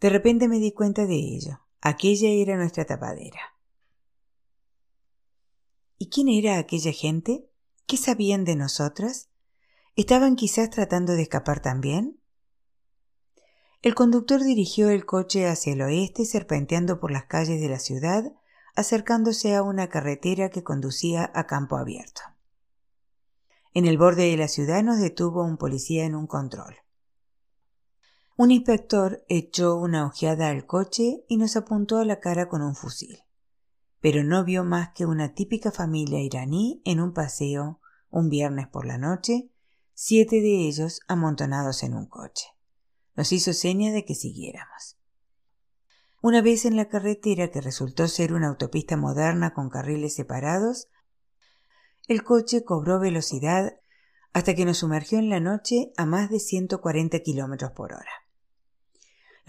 De 0.00 0.10
repente 0.10 0.48
me 0.48 0.58
di 0.58 0.72
cuenta 0.72 1.06
de 1.06 1.16
ello. 1.16 1.60
Aquella 1.80 2.28
era 2.28 2.56
nuestra 2.56 2.84
tapadera. 2.84 3.40
¿Y 5.98 6.08
quién 6.08 6.28
era 6.28 6.58
aquella 6.58 6.92
gente? 6.92 7.48
¿Qué 7.86 7.96
sabían 7.96 8.44
de 8.44 8.56
nosotras? 8.56 9.28
¿Estaban 9.96 10.36
quizás 10.36 10.70
tratando 10.70 11.12
de 11.12 11.22
escapar 11.22 11.60
también? 11.60 12.20
El 13.82 13.94
conductor 13.94 14.42
dirigió 14.42 14.90
el 14.90 15.06
coche 15.06 15.46
hacia 15.46 15.72
el 15.72 15.82
oeste, 15.82 16.24
serpenteando 16.24 17.00
por 17.00 17.10
las 17.10 17.24
calles 17.24 17.60
de 17.60 17.68
la 17.68 17.78
ciudad, 17.78 18.32
acercándose 18.74 19.54
a 19.54 19.62
una 19.62 19.88
carretera 19.88 20.50
que 20.50 20.62
conducía 20.62 21.30
a 21.34 21.46
campo 21.46 21.76
abierto. 21.76 22.22
En 23.72 23.86
el 23.86 23.98
borde 23.98 24.30
de 24.30 24.36
la 24.36 24.48
ciudad 24.48 24.82
nos 24.82 25.00
detuvo 25.00 25.44
un 25.44 25.56
policía 25.56 26.04
en 26.04 26.14
un 26.14 26.26
control. 26.26 26.76
Un 28.42 28.52
inspector 28.52 29.22
echó 29.28 29.76
una 29.76 30.06
ojeada 30.06 30.48
al 30.48 30.64
coche 30.64 31.26
y 31.28 31.36
nos 31.36 31.56
apuntó 31.56 31.98
a 31.98 32.06
la 32.06 32.20
cara 32.20 32.48
con 32.48 32.62
un 32.62 32.74
fusil. 32.74 33.18
Pero 34.00 34.24
no 34.24 34.46
vio 34.46 34.64
más 34.64 34.94
que 34.94 35.04
una 35.04 35.34
típica 35.34 35.70
familia 35.70 36.20
iraní 36.20 36.80
en 36.86 37.00
un 37.00 37.12
paseo 37.12 37.82
un 38.08 38.30
viernes 38.30 38.66
por 38.66 38.86
la 38.86 38.96
noche, 38.96 39.50
siete 39.92 40.36
de 40.36 40.66
ellos 40.66 41.02
amontonados 41.06 41.82
en 41.82 41.92
un 41.92 42.06
coche. 42.06 42.46
Nos 43.14 43.30
hizo 43.30 43.52
seña 43.52 43.92
de 43.92 44.06
que 44.06 44.14
siguiéramos. 44.14 44.96
Una 46.22 46.40
vez 46.40 46.64
en 46.64 46.76
la 46.76 46.88
carretera 46.88 47.50
que 47.50 47.60
resultó 47.60 48.08
ser 48.08 48.32
una 48.32 48.48
autopista 48.48 48.96
moderna 48.96 49.52
con 49.52 49.68
carriles 49.68 50.14
separados, 50.14 50.88
el 52.08 52.24
coche 52.24 52.64
cobró 52.64 53.00
velocidad 53.00 53.74
hasta 54.32 54.54
que 54.54 54.64
nos 54.64 54.78
sumergió 54.78 55.18
en 55.18 55.28
la 55.28 55.40
noche 55.40 55.92
a 55.98 56.06
más 56.06 56.30
de 56.30 56.40
140 56.40 57.18
kilómetros 57.18 57.72
por 57.72 57.92
hora. 57.92 58.19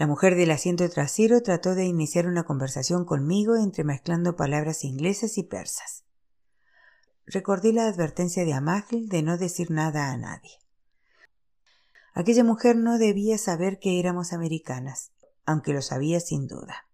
La 0.02 0.08
mujer 0.08 0.34
del 0.34 0.50
asiento 0.50 0.90
trasero 0.90 1.44
trató 1.44 1.76
de 1.76 1.84
iniciar 1.84 2.26
una 2.26 2.42
conversación 2.42 3.04
conmigo 3.04 3.54
entremezclando 3.54 4.34
palabras 4.34 4.82
inglesas 4.82 5.38
y 5.38 5.44
persas. 5.44 6.02
Recordé 7.24 7.72
la 7.72 7.86
advertencia 7.86 8.44
de 8.44 8.52
Amagil 8.52 9.08
de 9.08 9.22
no 9.22 9.38
decir 9.38 9.70
nada 9.70 10.10
a 10.10 10.16
nadie. 10.16 10.58
Aquella 12.14 12.42
mujer 12.42 12.74
no 12.74 12.98
debía 12.98 13.38
saber 13.38 13.78
que 13.78 14.00
éramos 14.00 14.32
americanas, 14.32 15.12
aunque 15.46 15.72
lo 15.72 15.82
sabía 15.82 16.18
sin 16.18 16.48
duda. 16.48 16.88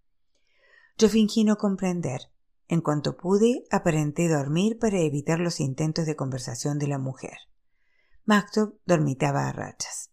Yo 0.99 1.09
fingí 1.09 1.45
no 1.45 1.57
comprender. 1.57 2.31
En 2.69 2.83
cuanto 2.83 3.17
pude, 3.17 3.65
aparenté 3.71 4.29
dormir 4.29 4.79
para 4.79 4.99
evitar 4.99 5.41
los 5.41 5.61
intentos 5.61 6.05
de 6.05 6.15
conversación 6.15 6.79
de 6.79 6.89
la 6.89 6.99
mujer. 6.99 7.39
Mactob 8.27 8.75
dormitaba 8.85 9.49
a 9.49 9.53
rachas. 9.55 10.08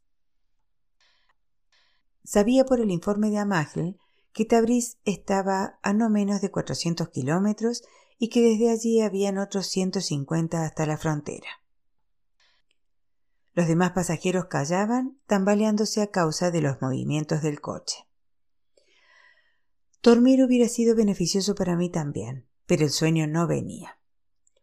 Sabía 2.25 2.65
por 2.65 2.81
el 2.81 2.91
informe 2.91 3.29
de 3.29 3.37
Amagel 3.37 3.97
que 4.33 4.45
Tabriz 4.45 4.97
estaba 5.05 5.79
a 5.81 5.93
no 5.93 6.09
menos 6.09 6.41
de 6.41 6.51
400 6.51 7.09
kilómetros 7.09 7.83
y 8.17 8.29
que 8.29 8.41
desde 8.41 8.71
allí 8.71 9.01
habían 9.01 9.37
otros 9.37 9.67
150 9.67 10.63
hasta 10.63 10.85
la 10.85 10.97
frontera. 10.97 11.47
Los 13.53 13.67
demás 13.67 13.91
pasajeros 13.91 14.45
callaban, 14.45 15.17
tambaleándose 15.27 16.01
a 16.01 16.07
causa 16.07 16.51
de 16.51 16.61
los 16.61 16.81
movimientos 16.81 17.41
del 17.41 17.61
coche. 17.61 18.05
Dormir 20.03 20.43
hubiera 20.43 20.67
sido 20.67 20.95
beneficioso 20.95 21.55
para 21.55 21.77
mí 21.77 21.89
también, 21.89 22.47
pero 22.65 22.83
el 22.83 22.89
sueño 22.89 23.27
no 23.27 23.47
venía. 23.47 23.99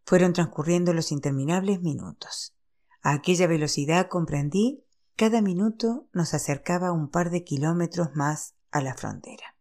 Fueron 0.05 0.33
transcurriendo 0.33 0.93
los 0.93 1.11
interminables 1.11 1.81
minutos. 1.81 2.53
A 3.01 3.13
aquella 3.13 3.47
velocidad 3.47 4.07
comprendí 4.09 4.82
Cada 5.15 5.41
minuto 5.41 6.07
nos 6.11 6.33
acercaba 6.33 6.91
un 6.91 7.09
par 7.09 7.29
de 7.29 7.43
kilómetros 7.43 8.15
más 8.15 8.55
a 8.71 8.81
la 8.81 8.95
frontera. 8.95 9.55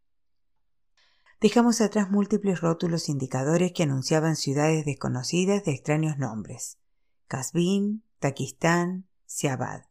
Dejamos 1.42 1.80
atrás 1.80 2.10
múltiples 2.10 2.60
rótulos 2.60 3.08
indicadores 3.08 3.72
que 3.72 3.82
anunciaban 3.82 4.36
ciudades 4.36 4.86
desconocidas 4.86 5.64
de 5.64 5.72
extraños 5.72 6.16
nombres. 6.16 6.78
Kazbin, 7.26 8.02
Takistán, 8.18 9.06
Siabad. 9.26 9.82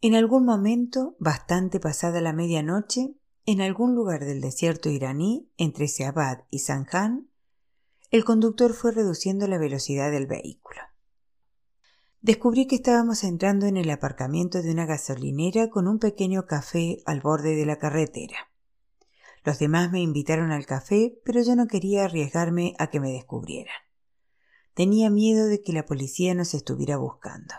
En 0.00 0.14
algún 0.14 0.44
momento, 0.44 1.14
bastante 1.18 1.78
pasada 1.78 2.20
la 2.20 2.32
medianoche, 2.32 3.14
en 3.46 3.60
algún 3.60 3.94
lugar 3.94 4.24
del 4.24 4.40
desierto 4.40 4.88
iraní, 4.88 5.48
entre 5.56 5.86
Siabad 5.88 6.44
y 6.50 6.60
Sanjan, 6.60 7.28
el 8.10 8.24
conductor 8.24 8.74
fue 8.74 8.92
reduciendo 8.92 9.46
la 9.46 9.58
velocidad 9.58 10.10
del 10.10 10.26
vehículo. 10.26 10.80
Descubrí 12.24 12.66
que 12.66 12.76
estábamos 12.76 13.22
entrando 13.22 13.66
en 13.66 13.76
el 13.76 13.90
aparcamiento 13.90 14.62
de 14.62 14.70
una 14.70 14.86
gasolinera 14.86 15.68
con 15.68 15.86
un 15.86 15.98
pequeño 15.98 16.46
café 16.46 17.02
al 17.04 17.20
borde 17.20 17.54
de 17.54 17.66
la 17.66 17.76
carretera. 17.76 18.50
Los 19.44 19.58
demás 19.58 19.92
me 19.92 20.00
invitaron 20.00 20.50
al 20.50 20.64
café, 20.64 21.20
pero 21.22 21.42
yo 21.42 21.54
no 21.54 21.66
quería 21.66 22.06
arriesgarme 22.06 22.76
a 22.78 22.86
que 22.86 22.98
me 22.98 23.12
descubrieran. 23.12 23.74
Tenía 24.72 25.10
miedo 25.10 25.48
de 25.48 25.60
que 25.60 25.74
la 25.74 25.84
policía 25.84 26.32
nos 26.34 26.54
estuviera 26.54 26.96
buscando. 26.96 27.52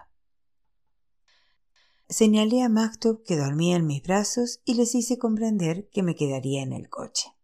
Señalé 2.09 2.63
a 2.63 2.69
Maktub 2.69 3.21
que 3.21 3.37
dormía 3.37 3.75
en 3.75 3.85
mis 3.85 4.01
brazos 4.01 4.61
y 4.65 4.73
les 4.73 4.95
hice 4.95 5.19
comprender 5.19 5.89
que 5.91 6.01
me 6.01 6.15
quedaría 6.15 6.63
en 6.63 6.73
el 6.73 6.89
coche. 6.89 7.35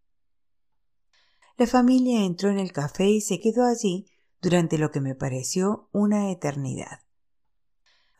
La 1.55 1.67
familia 1.67 2.25
entró 2.25 2.49
en 2.49 2.57
el 2.57 2.71
café 2.71 3.11
y 3.11 3.21
se 3.21 3.39
quedó 3.39 3.65
allí 3.65 4.07
durante 4.41 4.79
lo 4.79 4.89
que 4.89 5.01
me 5.01 5.13
pareció 5.13 5.87
una 5.91 6.31
eternidad. 6.31 7.01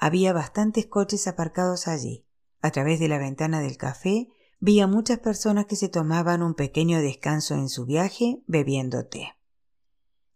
Había 0.04 0.34
bastantes 0.34 0.88
coches 0.88 1.28
aparcados 1.28 1.88
allí. 1.88 2.26
A 2.60 2.72
través 2.72 3.00
de 3.00 3.08
la 3.08 3.20
ventana 3.20 3.62
del 3.62 3.78
café 3.78 4.30
vi 4.60 4.80
a 4.80 4.88
muchas 4.88 5.20
personas 5.20 5.68
que 5.68 5.76
se 5.76 5.90
tomaban 5.90 6.42
un 6.42 6.56
pequeño 6.56 7.00
descanso 7.00 7.54
en 7.54 7.70
su 7.70 7.86
viaje 7.86 8.42
bebiendo 8.48 9.06
té. 9.06 9.38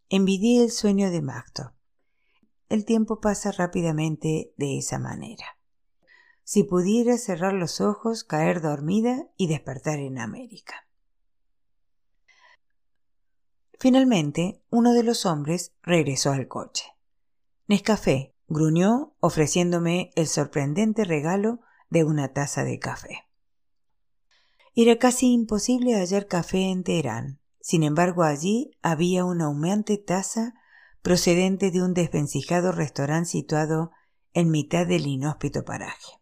Envidié 0.08 0.64
el 0.64 0.70
sueño 0.70 1.10
de 1.10 1.24
Magdo. 1.24 1.74
El 2.70 2.86
tiempo 2.86 3.20
pasa 3.20 3.52
rápidamente 3.52 4.54
de 4.56 4.78
esa 4.78 5.00
manera. 5.00 5.58
Si 6.44 6.64
pudiera 6.64 7.18
cerrar 7.18 7.54
los 7.54 7.82
ojos, 7.82 8.24
caer 8.24 8.62
dormida 8.62 9.32
y 9.36 9.48
despertar 9.48 9.98
en 9.98 10.20
América. 10.20 10.88
Finalmente, 13.80 14.62
uno 14.70 14.94
de 14.94 15.02
los 15.02 15.26
hombres 15.26 15.74
regresó 15.82 16.34
al 16.34 16.48
coche. 16.48 16.86
Nescafé, 17.68 18.35
gruñó 18.48 19.16
ofreciéndome 19.20 20.12
el 20.16 20.28
sorprendente 20.28 21.04
regalo 21.04 21.60
de 21.90 22.04
una 22.04 22.34
taza 22.34 22.64
de 22.64 22.80
café. 22.80 23.26
Era 24.76 24.98
casi 24.98 25.32
imposible 25.32 25.96
hallar 25.96 26.28
café 26.28 26.70
en 26.70 26.84
Teherán. 26.84 27.40
Sin 27.62 27.84
embargo, 27.84 28.24
allí 28.24 28.72
había 28.82 29.26
una 29.26 29.50
humeante 29.50 29.98
taza 29.98 30.54
procedente 31.02 31.72
de 31.72 31.82
un 31.82 31.94
desvencijado 31.94 32.72
restaurante 32.72 33.30
situado 33.30 33.92
en 34.34 34.52
mitad 34.52 34.86
del 34.86 35.08
inhóspito 35.08 35.64
paraje. 35.64 36.20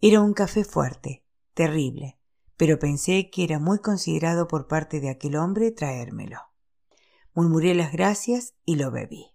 Era 0.00 0.20
un 0.20 0.34
café 0.34 0.64
fuerte, 0.64 1.24
terrible, 1.54 2.18
pero 2.56 2.78
pensé 2.78 3.30
que 3.30 3.44
era 3.44 3.58
muy 3.58 3.78
considerado 3.78 4.48
por 4.48 4.66
parte 4.66 5.00
de 5.00 5.10
aquel 5.10 5.36
hombre 5.36 5.70
traérmelo. 5.70 6.40
Murmuré 7.34 7.74
las 7.74 7.92
gracias 7.92 8.54
y 8.64 8.76
lo 8.76 8.90
bebí. 8.90 9.32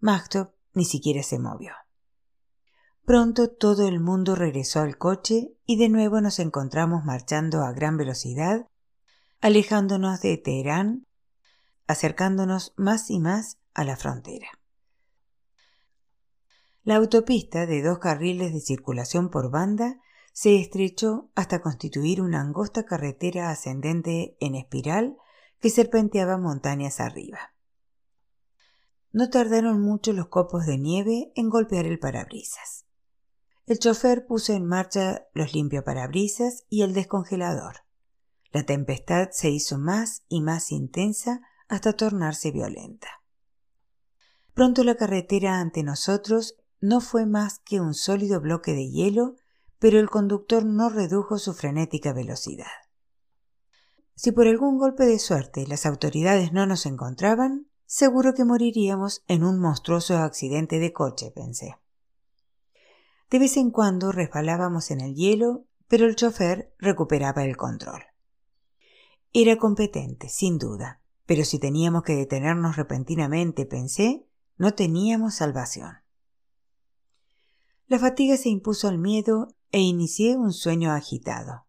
Magtop 0.00 0.54
ni 0.74 0.84
siquiera 0.84 1.22
se 1.22 1.38
movió. 1.38 1.72
Pronto 3.04 3.50
todo 3.50 3.88
el 3.88 4.00
mundo 4.00 4.36
regresó 4.36 4.80
al 4.80 4.96
coche 4.96 5.54
y 5.66 5.76
de 5.76 5.88
nuevo 5.88 6.20
nos 6.20 6.38
encontramos 6.38 7.04
marchando 7.04 7.62
a 7.62 7.72
gran 7.72 7.96
velocidad, 7.96 8.68
alejándonos 9.40 10.20
de 10.20 10.38
Teherán, 10.38 11.06
acercándonos 11.86 12.74
más 12.76 13.10
y 13.10 13.18
más 13.18 13.58
a 13.74 13.84
la 13.84 13.96
frontera. 13.96 14.46
La 16.84 16.96
autopista 16.96 17.66
de 17.66 17.82
dos 17.82 17.98
carriles 17.98 18.52
de 18.52 18.60
circulación 18.60 19.30
por 19.30 19.50
banda 19.50 20.00
se 20.32 20.60
estrechó 20.60 21.30
hasta 21.34 21.60
constituir 21.60 22.22
una 22.22 22.40
angosta 22.40 22.84
carretera 22.84 23.50
ascendente 23.50 24.36
en 24.40 24.54
espiral 24.54 25.16
que 25.60 25.70
serpenteaba 25.70 26.38
montañas 26.38 27.00
arriba. 27.00 27.52
No 29.12 29.28
tardaron 29.28 29.80
mucho 29.80 30.12
los 30.12 30.28
copos 30.28 30.64
de 30.64 30.78
nieve 30.78 31.32
en 31.36 31.50
golpear 31.50 31.84
el 31.84 31.98
parabrisas. 31.98 32.86
El 33.66 33.78
chofer 33.78 34.26
puso 34.26 34.54
en 34.54 34.66
marcha 34.66 35.26
los 35.34 35.52
limpiaparabrisas 35.52 36.64
y 36.68 36.82
el 36.82 36.94
descongelador. 36.94 37.84
La 38.50 38.64
tempestad 38.64 39.28
se 39.30 39.50
hizo 39.50 39.78
más 39.78 40.24
y 40.28 40.40
más 40.40 40.72
intensa 40.72 41.42
hasta 41.68 41.92
tornarse 41.92 42.50
violenta. 42.50 43.08
Pronto 44.54 44.84
la 44.84 44.96
carretera 44.96 45.60
ante 45.60 45.82
nosotros 45.82 46.56
no 46.80 47.00
fue 47.00 47.26
más 47.26 47.60
que 47.60 47.80
un 47.80 47.94
sólido 47.94 48.40
bloque 48.40 48.72
de 48.72 48.90
hielo, 48.90 49.36
pero 49.78 49.98
el 49.98 50.10
conductor 50.10 50.64
no 50.64 50.88
redujo 50.88 51.38
su 51.38 51.54
frenética 51.54 52.12
velocidad. 52.12 52.66
Si 54.14 54.32
por 54.32 54.46
algún 54.46 54.78
golpe 54.78 55.04
de 55.04 55.18
suerte 55.18 55.66
las 55.66 55.86
autoridades 55.86 56.52
no 56.52 56.66
nos 56.66 56.86
encontraban, 56.86 57.68
seguro 57.92 58.32
que 58.32 58.46
moriríamos 58.46 59.22
en 59.28 59.44
un 59.44 59.60
monstruoso 59.60 60.16
accidente 60.16 60.78
de 60.78 60.94
coche, 60.94 61.30
pensé. 61.30 61.76
De 63.30 63.38
vez 63.38 63.58
en 63.58 63.70
cuando 63.70 64.12
resbalábamos 64.12 64.90
en 64.90 65.02
el 65.02 65.14
hielo, 65.14 65.66
pero 65.88 66.06
el 66.06 66.16
chofer 66.16 66.74
recuperaba 66.78 67.44
el 67.44 67.58
control. 67.58 68.02
Era 69.34 69.58
competente, 69.58 70.30
sin 70.30 70.56
duda, 70.56 71.02
pero 71.26 71.44
si 71.44 71.58
teníamos 71.58 72.02
que 72.02 72.16
detenernos 72.16 72.76
repentinamente, 72.76 73.66
pensé, 73.66 74.26
no 74.56 74.72
teníamos 74.72 75.34
salvación. 75.34 75.96
La 77.88 77.98
fatiga 77.98 78.38
se 78.38 78.48
impuso 78.48 78.88
al 78.88 78.96
miedo 78.96 79.48
e 79.70 79.80
inicié 79.80 80.34
un 80.34 80.54
sueño 80.54 80.92
agitado, 80.92 81.66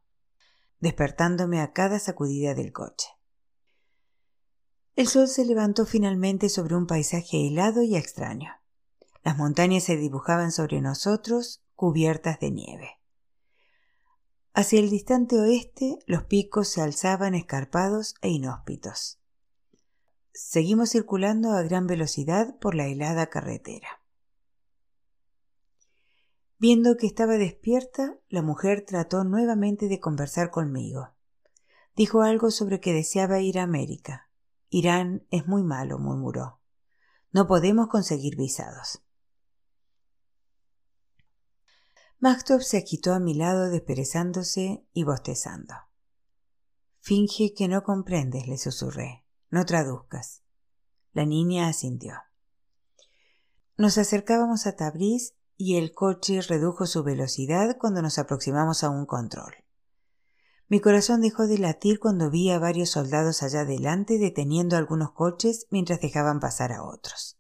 despertándome 0.80 1.60
a 1.60 1.74
cada 1.74 2.00
sacudida 2.00 2.54
del 2.54 2.72
coche. 2.72 3.10
El 4.96 5.08
sol 5.08 5.28
se 5.28 5.44
levantó 5.46 5.86
finalmente 5.88 6.50
sobre 6.50 6.76
un 6.76 6.86
paisaje 6.86 7.48
helado 7.48 7.82
y 7.82 7.96
extraño. 7.96 8.52
Las 9.24 9.38
montañas 9.38 9.84
se 9.84 9.98
dibujaban 9.98 10.52
sobre 10.52 10.82
nosotros 10.82 11.64
cubiertas 11.76 12.40
de 12.40 12.52
nieve. 12.52 12.90
Hacia 14.54 14.80
el 14.80 14.92
distante 14.92 15.40
oeste 15.40 15.98
los 16.06 16.26
picos 16.26 16.68
se 16.68 16.82
alzaban 16.82 17.34
escarpados 17.34 18.14
e 18.22 18.30
inhóspitos. 18.30 19.20
Seguimos 20.32 20.92
circulando 20.92 21.54
a 21.54 21.64
gran 21.64 21.88
velocidad 21.88 22.56
por 22.60 22.76
la 22.76 22.86
helada 22.86 23.28
carretera. 23.28 24.02
Viendo 26.60 26.98
que 26.98 27.08
estaba 27.08 27.34
despierta, 27.34 28.20
la 28.30 28.44
mujer 28.44 28.86
trató 28.86 29.24
nuevamente 29.24 29.88
de 29.88 30.00
conversar 30.00 30.52
conmigo. 30.52 31.10
Dijo 31.96 32.22
algo 32.22 32.52
sobre 32.52 32.80
que 32.80 32.94
deseaba 32.94 33.40
ir 33.40 33.58
a 33.60 33.64
América. 33.64 34.30
Irán 34.74 35.28
es 35.30 35.46
muy 35.46 35.62
malo, 35.62 36.00
murmuró. 36.00 36.60
No 37.32 37.46
podemos 37.46 37.90
conseguir 37.90 38.36
visados. 38.36 39.04
Maxtop 42.18 42.62
se 42.62 42.80
agitó 42.80 43.14
a 43.14 43.20
mi 43.20 43.36
lado 43.36 43.70
desperezándose 43.70 44.84
y 44.92 45.04
bostezando. 45.04 45.76
Finge 47.02 47.54
que 47.54 47.68
no 47.68 47.84
comprendes, 47.84 48.48
le 48.48 48.58
susurré. 48.58 49.24
No 49.52 49.64
traduzcas. 49.64 50.42
La 51.12 51.28
niña 51.28 51.68
asintió. 51.68 52.16
Nos 53.78 54.00
acercábamos 54.00 54.66
a 54.66 54.76
Tabriz 54.76 55.36
y 55.56 55.78
el 55.78 55.94
coche 55.94 56.42
redujo 56.42 56.88
su 56.88 57.04
velocidad 57.04 57.78
cuando 57.80 58.02
nos 58.02 58.18
aproximamos 58.18 58.84
a 58.84 58.90
un 58.90 59.06
control. 59.06 59.54
Mi 60.68 60.80
corazón 60.80 61.22
dejó 61.22 61.48
de 61.48 61.58
latir 61.58 62.00
cuando 62.00 62.30
vi 62.30 62.50
a 62.50 62.60
varios 62.60 62.90
soldados 62.90 63.44
allá 63.44 63.62
adelante 63.62 64.18
deteniendo 64.18 64.78
algunos 64.78 65.12
coches 65.12 65.68
mientras 65.70 66.00
dejaban 66.00 66.40
pasar 66.40 66.72
a 66.72 66.84
otros. 66.84 67.38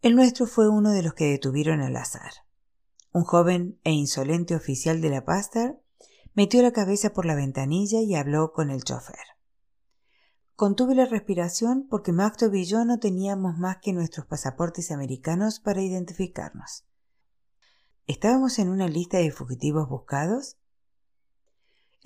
El 0.00 0.14
nuestro 0.14 0.46
fue 0.46 0.68
uno 0.68 0.92
de 0.92 1.02
los 1.02 1.14
que 1.14 1.30
detuvieron 1.30 1.80
al 1.80 1.96
azar. 1.96 2.32
Un 3.12 3.24
joven 3.24 3.80
e 3.84 3.92
insolente 3.92 4.54
oficial 4.54 5.00
de 5.00 5.10
la 5.10 5.24
Pastar 5.24 5.80
metió 6.34 6.62
la 6.62 6.72
cabeza 6.72 7.12
por 7.12 7.26
la 7.26 7.34
ventanilla 7.34 8.00
y 8.00 8.14
habló 8.14 8.52
con 8.52 8.70
el 8.70 8.84
chofer. 8.84 9.16
Contuve 10.54 10.94
la 10.94 11.04
respiración 11.04 11.86
porque 11.88 12.12
Mactov 12.12 12.54
y 12.54 12.64
yo 12.64 12.84
no 12.84 12.98
teníamos 12.98 13.58
más 13.58 13.78
que 13.78 13.92
nuestros 13.92 14.26
pasaportes 14.26 14.90
americanos 14.90 15.60
para 15.60 15.82
identificarnos. 15.82 16.84
¿Estábamos 18.06 18.58
en 18.58 18.68
una 18.68 18.88
lista 18.88 19.18
de 19.18 19.30
fugitivos 19.30 19.88
buscados? 19.88 20.56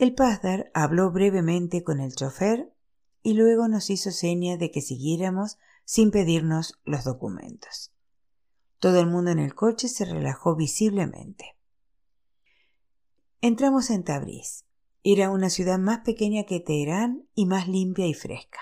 El 0.03 0.17
Pasdar 0.17 0.69
habló 0.75 1.13
brevemente 1.13 1.85
con 1.85 2.01
el 2.01 2.13
chofer 2.13 2.75
y 3.23 3.35
luego 3.35 3.69
nos 3.69 3.89
hizo 3.89 4.11
seña 4.11 4.57
de 4.57 4.73
que 4.73 4.81
siguiéramos 4.81 5.59
sin 5.85 6.11
pedirnos 6.11 6.81
los 6.85 7.05
documentos. 7.05 7.93
Todo 8.81 8.99
el 8.99 9.07
mundo 9.07 9.31
en 9.31 9.39
el 9.39 9.55
coche 9.55 9.87
se 9.87 10.05
relajó 10.05 10.57
visiblemente. 10.57 11.57
Entramos 13.43 13.91
en 13.91 14.03
Tabriz. 14.03 14.65
Era 15.05 15.31
una 15.31 15.51
ciudad 15.51 15.79
más 15.79 16.01
pequeña 16.01 16.47
que 16.47 16.59
Teherán 16.59 17.29
y 17.37 17.47
más 17.47 17.69
limpia 17.69 18.09
y 18.09 18.15
fresca. 18.15 18.59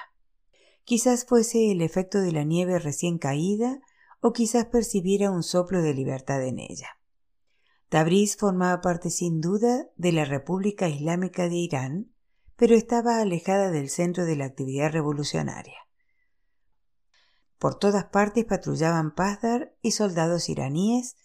Quizás 0.85 1.25
fuese 1.25 1.71
el 1.71 1.81
efecto 1.81 2.21
de 2.21 2.33
la 2.33 2.45
nieve 2.45 2.79
recién 2.79 3.17
caída 3.17 3.81
o 4.21 4.35
quizás 4.35 4.67
percibiera 4.67 5.31
un 5.31 5.43
soplo 5.43 5.81
de 5.81 5.95
libertad 5.95 6.47
en 6.47 6.59
ella. 6.59 7.00
Tabriz 7.91 8.37
formaba 8.37 8.81
parte 8.81 9.11
sin 9.11 9.41
duda 9.41 9.89
de 9.97 10.13
la 10.13 10.25
República 10.25 10.89
Islámica 10.89 11.49
de 11.49 11.57
Irán, 11.57 12.15
pero 12.55 12.77
estaba 12.77 13.21
alejada 13.21 13.73
del 13.73 13.91
centro 13.91 14.25
de 14.25 14.37
la 14.37 14.45
actividad 14.45 14.93
revolucionaria. 14.93 15.75
Por 17.59 17.81
todas 17.81 18.05
partes 18.05 18.45
patrullaban 18.45 19.13
Pazdar 19.13 19.75
y 19.83 19.91
soldados 19.91 20.49
iraníes, 20.49 21.17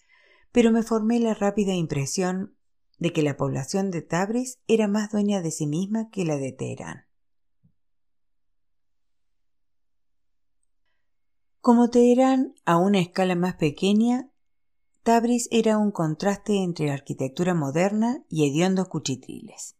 pero 0.50 0.72
me 0.72 0.82
formé 0.82 1.20
la 1.20 1.34
rápida 1.34 1.72
impresión 1.72 2.56
de 2.98 3.12
que 3.12 3.22
la 3.22 3.36
población 3.36 3.92
de 3.92 4.02
Tabriz 4.02 4.58
era 4.66 4.88
más 4.88 5.12
dueña 5.12 5.42
de 5.42 5.52
sí 5.52 5.68
misma 5.68 6.10
que 6.10 6.24
la 6.24 6.36
de 6.36 6.50
Teherán. 6.50 7.06
Como 11.60 11.90
Teherán 11.90 12.56
a 12.64 12.76
una 12.76 12.98
escala 12.98 13.36
más 13.36 13.54
pequeña, 13.54 14.32
Tabriz 15.06 15.46
era 15.52 15.78
un 15.78 15.92
contraste 15.92 16.64
entre 16.64 16.90
arquitectura 16.90 17.54
moderna 17.54 18.24
y 18.28 18.44
hediondos 18.44 18.88
cuchitriles. 18.88 19.76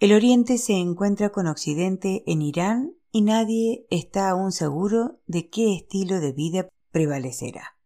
El 0.00 0.12
Oriente 0.12 0.58
se 0.58 0.74
encuentra 0.74 1.30
con 1.30 1.46
Occidente 1.46 2.22
en 2.26 2.42
Irán 2.42 2.92
y 3.10 3.22
nadie 3.22 3.86
está 3.88 4.28
aún 4.28 4.52
seguro 4.52 5.22
de 5.26 5.48
qué 5.48 5.74
estilo 5.74 6.20
de 6.20 6.32
vida 6.32 6.68
prevalecerá. 6.90 7.78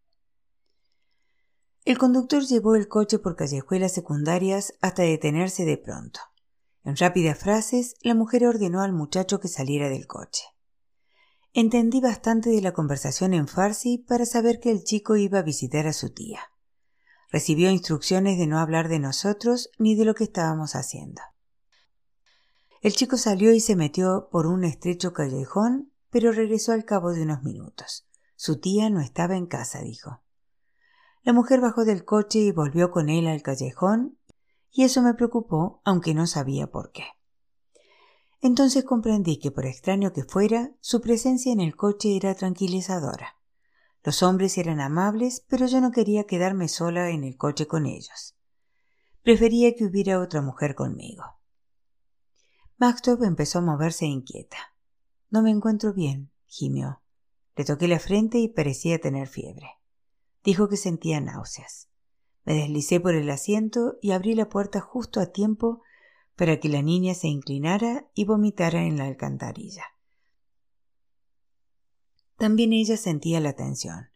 El 1.84 1.96
conductor 1.96 2.42
llevó 2.42 2.74
el 2.74 2.88
coche 2.88 3.20
por 3.20 3.36
callejuelas 3.36 3.92
secundarias 3.92 4.74
hasta 4.80 5.04
detenerse 5.04 5.64
de 5.64 5.78
pronto. 5.78 6.18
En 6.82 6.96
rápidas 6.96 7.38
frases, 7.38 7.94
la 8.02 8.16
mujer 8.16 8.48
ordenó 8.48 8.82
al 8.82 8.92
muchacho 8.92 9.38
que 9.38 9.46
saliera 9.46 9.88
del 9.88 10.08
coche. 10.08 10.42
Entendí 11.52 12.00
bastante 12.00 12.50
de 12.50 12.60
la 12.60 12.72
conversación 12.72 13.34
en 13.34 13.48
farsi 13.48 13.98
para 13.98 14.24
saber 14.24 14.60
que 14.60 14.70
el 14.70 14.84
chico 14.84 15.16
iba 15.16 15.40
a 15.40 15.42
visitar 15.42 15.88
a 15.88 15.92
su 15.92 16.10
tía. 16.10 16.40
Recibió 17.30 17.70
instrucciones 17.70 18.38
de 18.38 18.46
no 18.46 18.58
hablar 18.58 18.88
de 18.88 19.00
nosotros 19.00 19.70
ni 19.78 19.96
de 19.96 20.04
lo 20.04 20.14
que 20.14 20.24
estábamos 20.24 20.76
haciendo. 20.76 21.22
El 22.82 22.94
chico 22.94 23.16
salió 23.16 23.52
y 23.52 23.60
se 23.60 23.76
metió 23.76 24.28
por 24.30 24.46
un 24.46 24.64
estrecho 24.64 25.12
callejón, 25.12 25.92
pero 26.10 26.32
regresó 26.32 26.72
al 26.72 26.84
cabo 26.84 27.12
de 27.12 27.22
unos 27.22 27.42
minutos. 27.42 28.06
Su 28.36 28.60
tía 28.60 28.88
no 28.88 29.00
estaba 29.00 29.36
en 29.36 29.46
casa, 29.46 29.80
dijo. 29.80 30.22
La 31.22 31.32
mujer 31.32 31.60
bajó 31.60 31.84
del 31.84 32.04
coche 32.04 32.38
y 32.38 32.52
volvió 32.52 32.90
con 32.90 33.10
él 33.10 33.26
al 33.26 33.42
callejón, 33.42 34.18
y 34.70 34.84
eso 34.84 35.02
me 35.02 35.14
preocupó, 35.14 35.82
aunque 35.84 36.14
no 36.14 36.26
sabía 36.26 36.68
por 36.68 36.92
qué. 36.92 37.04
Entonces 38.42 38.84
comprendí 38.84 39.38
que, 39.38 39.50
por 39.50 39.66
extraño 39.66 40.12
que 40.12 40.24
fuera, 40.24 40.72
su 40.80 41.00
presencia 41.00 41.52
en 41.52 41.60
el 41.60 41.76
coche 41.76 42.16
era 42.16 42.34
tranquilizadora. 42.34 43.36
Los 44.02 44.22
hombres 44.22 44.56
eran 44.56 44.80
amables, 44.80 45.44
pero 45.48 45.66
yo 45.66 45.80
no 45.80 45.90
quería 45.90 46.24
quedarme 46.24 46.68
sola 46.68 47.10
en 47.10 47.22
el 47.24 47.36
coche 47.36 47.66
con 47.66 47.84
ellos. 47.84 48.34
Prefería 49.22 49.74
que 49.74 49.84
hubiera 49.84 50.20
otra 50.20 50.40
mujer 50.40 50.74
conmigo. 50.74 51.24
Maxtop 52.78 53.22
empezó 53.24 53.58
a 53.58 53.62
moverse 53.62 54.06
inquieta. 54.06 54.56
No 55.28 55.42
me 55.42 55.50
encuentro 55.50 55.92
bien, 55.92 56.30
gimió. 56.46 57.02
Le 57.56 57.66
toqué 57.66 57.88
la 57.88 57.98
frente 57.98 58.38
y 58.38 58.48
parecía 58.48 58.98
tener 58.98 59.28
fiebre. 59.28 59.68
Dijo 60.42 60.70
que 60.70 60.78
sentía 60.78 61.20
náuseas. 61.20 61.90
Me 62.44 62.54
deslicé 62.54 63.00
por 63.00 63.14
el 63.14 63.28
asiento 63.28 63.98
y 64.00 64.12
abrí 64.12 64.34
la 64.34 64.48
puerta 64.48 64.80
justo 64.80 65.20
a 65.20 65.26
tiempo 65.26 65.82
para 66.40 66.58
que 66.58 66.70
la 66.70 66.80
niña 66.80 67.12
se 67.12 67.28
inclinara 67.28 68.10
y 68.14 68.24
vomitara 68.24 68.84
en 68.84 68.96
la 68.96 69.04
alcantarilla. 69.04 69.84
También 72.38 72.72
ella 72.72 72.96
sentía 72.96 73.40
la 73.40 73.52
tensión. 73.52 74.08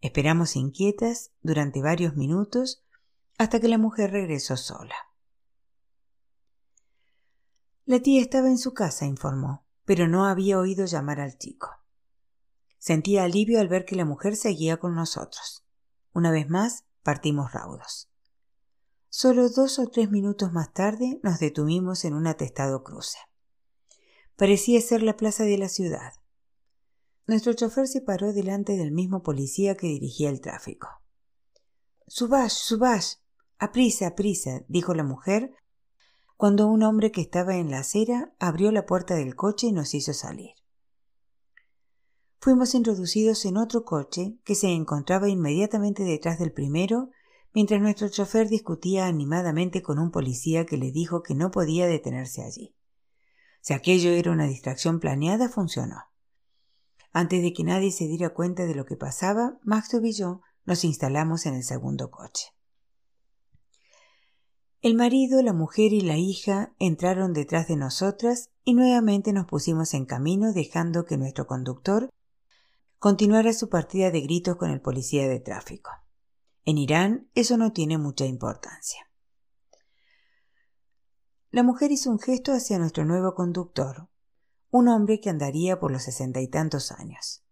Esperamos 0.00 0.56
inquietas 0.56 1.30
durante 1.42 1.80
varios 1.80 2.16
minutos 2.16 2.82
hasta 3.38 3.60
que 3.60 3.68
la 3.68 3.78
mujer 3.78 4.10
regresó 4.10 4.56
sola. 4.56 4.96
La 7.84 8.00
tía 8.00 8.20
estaba 8.20 8.48
en 8.48 8.58
su 8.58 8.74
casa, 8.74 9.06
informó, 9.06 9.64
pero 9.84 10.08
no 10.08 10.26
había 10.26 10.58
oído 10.58 10.86
llamar 10.86 11.20
al 11.20 11.38
chico. 11.38 11.70
Sentía 12.78 13.22
alivio 13.22 13.60
al 13.60 13.68
ver 13.68 13.84
que 13.84 13.94
la 13.94 14.04
mujer 14.04 14.34
seguía 14.34 14.78
con 14.78 14.96
nosotros. 14.96 15.64
Una 16.12 16.32
vez 16.32 16.50
más, 16.50 16.84
partimos 17.04 17.52
raudos. 17.52 18.09
Solo 19.12 19.48
dos 19.48 19.80
o 19.80 19.88
tres 19.88 20.08
minutos 20.08 20.52
más 20.52 20.72
tarde 20.72 21.18
nos 21.24 21.40
detuvimos 21.40 22.04
en 22.04 22.14
un 22.14 22.28
atestado 22.28 22.84
cruce. 22.84 23.18
Parecía 24.36 24.80
ser 24.80 25.02
la 25.02 25.16
plaza 25.16 25.42
de 25.42 25.58
la 25.58 25.68
ciudad. 25.68 26.12
Nuestro 27.26 27.52
chofer 27.52 27.88
se 27.88 28.02
paró 28.02 28.32
delante 28.32 28.76
del 28.76 28.92
mismo 28.92 29.24
policía 29.24 29.76
que 29.76 29.88
dirigía 29.88 30.30
el 30.30 30.40
tráfico. 30.40 30.88
Subash, 32.06 32.52
Subash. 32.52 33.14
Aprisa, 33.58 34.06
aprisa, 34.06 34.62
dijo 34.68 34.94
la 34.94 35.02
mujer, 35.04 35.54
cuando 36.36 36.68
un 36.68 36.84
hombre 36.84 37.10
que 37.10 37.20
estaba 37.20 37.56
en 37.56 37.70
la 37.70 37.80
acera 37.80 38.32
abrió 38.38 38.70
la 38.70 38.86
puerta 38.86 39.16
del 39.16 39.34
coche 39.34 39.66
y 39.66 39.72
nos 39.72 39.92
hizo 39.92 40.14
salir. 40.14 40.52
Fuimos 42.40 42.74
introducidos 42.74 43.44
en 43.44 43.58
otro 43.58 43.84
coche 43.84 44.38
que 44.44 44.54
se 44.54 44.68
encontraba 44.68 45.28
inmediatamente 45.28 46.04
detrás 46.04 46.38
del 46.38 46.52
primero 46.52 47.10
mientras 47.52 47.80
nuestro 47.80 48.08
chofer 48.08 48.48
discutía 48.48 49.06
animadamente 49.06 49.82
con 49.82 49.98
un 49.98 50.10
policía 50.10 50.66
que 50.66 50.76
le 50.76 50.92
dijo 50.92 51.22
que 51.22 51.34
no 51.34 51.50
podía 51.50 51.86
detenerse 51.86 52.42
allí. 52.42 52.74
Si 53.60 53.74
aquello 53.74 54.10
era 54.10 54.30
una 54.30 54.46
distracción 54.46 55.00
planeada, 55.00 55.48
funcionó. 55.48 55.96
Antes 57.12 57.42
de 57.42 57.52
que 57.52 57.64
nadie 57.64 57.90
se 57.90 58.06
diera 58.06 58.30
cuenta 58.30 58.66
de 58.66 58.74
lo 58.74 58.84
que 58.84 58.96
pasaba, 58.96 59.58
Maxtop 59.62 60.04
y 60.04 60.12
yo 60.12 60.40
nos 60.64 60.84
instalamos 60.84 61.46
en 61.46 61.54
el 61.54 61.64
segundo 61.64 62.10
coche. 62.10 62.54
El 64.80 64.94
marido, 64.94 65.42
la 65.42 65.52
mujer 65.52 65.92
y 65.92 66.00
la 66.00 66.16
hija 66.16 66.72
entraron 66.78 67.34
detrás 67.34 67.68
de 67.68 67.76
nosotras 67.76 68.48
y 68.64 68.72
nuevamente 68.72 69.32
nos 69.32 69.46
pusimos 69.46 69.92
en 69.92 70.06
camino 70.06 70.54
dejando 70.54 71.04
que 71.04 71.18
nuestro 71.18 71.46
conductor 71.46 72.08
continuara 72.98 73.52
su 73.52 73.68
partida 73.68 74.10
de 74.10 74.22
gritos 74.22 74.56
con 74.56 74.70
el 74.70 74.80
policía 74.80 75.28
de 75.28 75.40
tráfico. 75.40 75.90
En 76.70 76.78
Irán 76.78 77.28
eso 77.34 77.56
no 77.56 77.72
tiene 77.72 77.98
mucha 77.98 78.26
importancia. 78.26 79.10
La 81.50 81.64
mujer 81.64 81.90
hizo 81.90 82.12
un 82.12 82.20
gesto 82.20 82.52
hacia 82.52 82.78
nuestro 82.78 83.04
nuevo 83.04 83.34
conductor, 83.34 84.08
un 84.70 84.86
hombre 84.86 85.18
que 85.18 85.30
andaría 85.30 85.80
por 85.80 85.90
los 85.90 86.04
sesenta 86.04 86.40
y 86.40 86.46
tantos 86.46 86.92
años. 86.92 87.42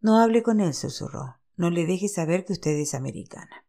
No 0.00 0.18
hable 0.18 0.42
con 0.42 0.58
él, 0.58 0.74
susurró. 0.74 1.36
No 1.54 1.70
le 1.70 1.86
deje 1.86 2.08
saber 2.08 2.44
que 2.44 2.54
usted 2.54 2.72
es 2.72 2.94
americana. 2.94 3.64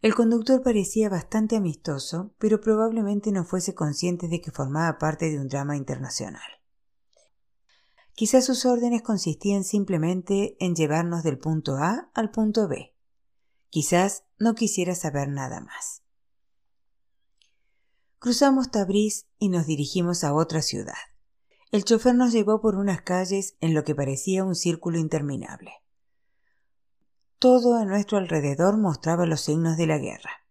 El 0.00 0.14
conductor 0.14 0.62
parecía 0.62 1.10
bastante 1.10 1.56
amistoso, 1.56 2.34
pero 2.38 2.62
probablemente 2.62 3.30
no 3.30 3.44
fuese 3.44 3.74
consciente 3.74 4.26
de 4.26 4.40
que 4.40 4.52
formaba 4.52 4.96
parte 4.96 5.28
de 5.28 5.38
un 5.38 5.48
drama 5.48 5.76
internacional. 5.76 6.40
Quizás 8.14 8.46
sus 8.46 8.64
órdenes 8.64 9.02
consistían 9.02 9.64
simplemente 9.64 10.56
en 10.64 10.74
llevarnos 10.74 11.22
del 11.22 11.38
punto 11.38 11.76
A 11.76 12.10
al 12.14 12.30
punto 12.30 12.68
B. 12.68 12.91
Quizás 13.72 14.24
no 14.38 14.54
quisiera 14.54 14.94
saber 14.94 15.28
nada 15.28 15.62
más. 15.62 16.02
Cruzamos 18.18 18.70
Tabriz 18.70 19.24
y 19.38 19.48
nos 19.48 19.64
dirigimos 19.64 20.24
a 20.24 20.34
otra 20.34 20.60
ciudad. 20.60 20.92
El 21.70 21.82
chofer 21.82 22.14
nos 22.14 22.32
llevó 22.32 22.60
por 22.60 22.74
unas 22.74 23.00
calles 23.00 23.56
en 23.62 23.72
lo 23.72 23.82
que 23.82 23.94
parecía 23.94 24.44
un 24.44 24.56
círculo 24.56 24.98
interminable. 24.98 25.72
Todo 27.38 27.76
a 27.76 27.86
nuestro 27.86 28.18
alrededor 28.18 28.76
mostraba 28.76 29.24
los 29.24 29.40
signos 29.40 29.78
de 29.78 29.86
la 29.86 29.96
guerra. 29.96 30.46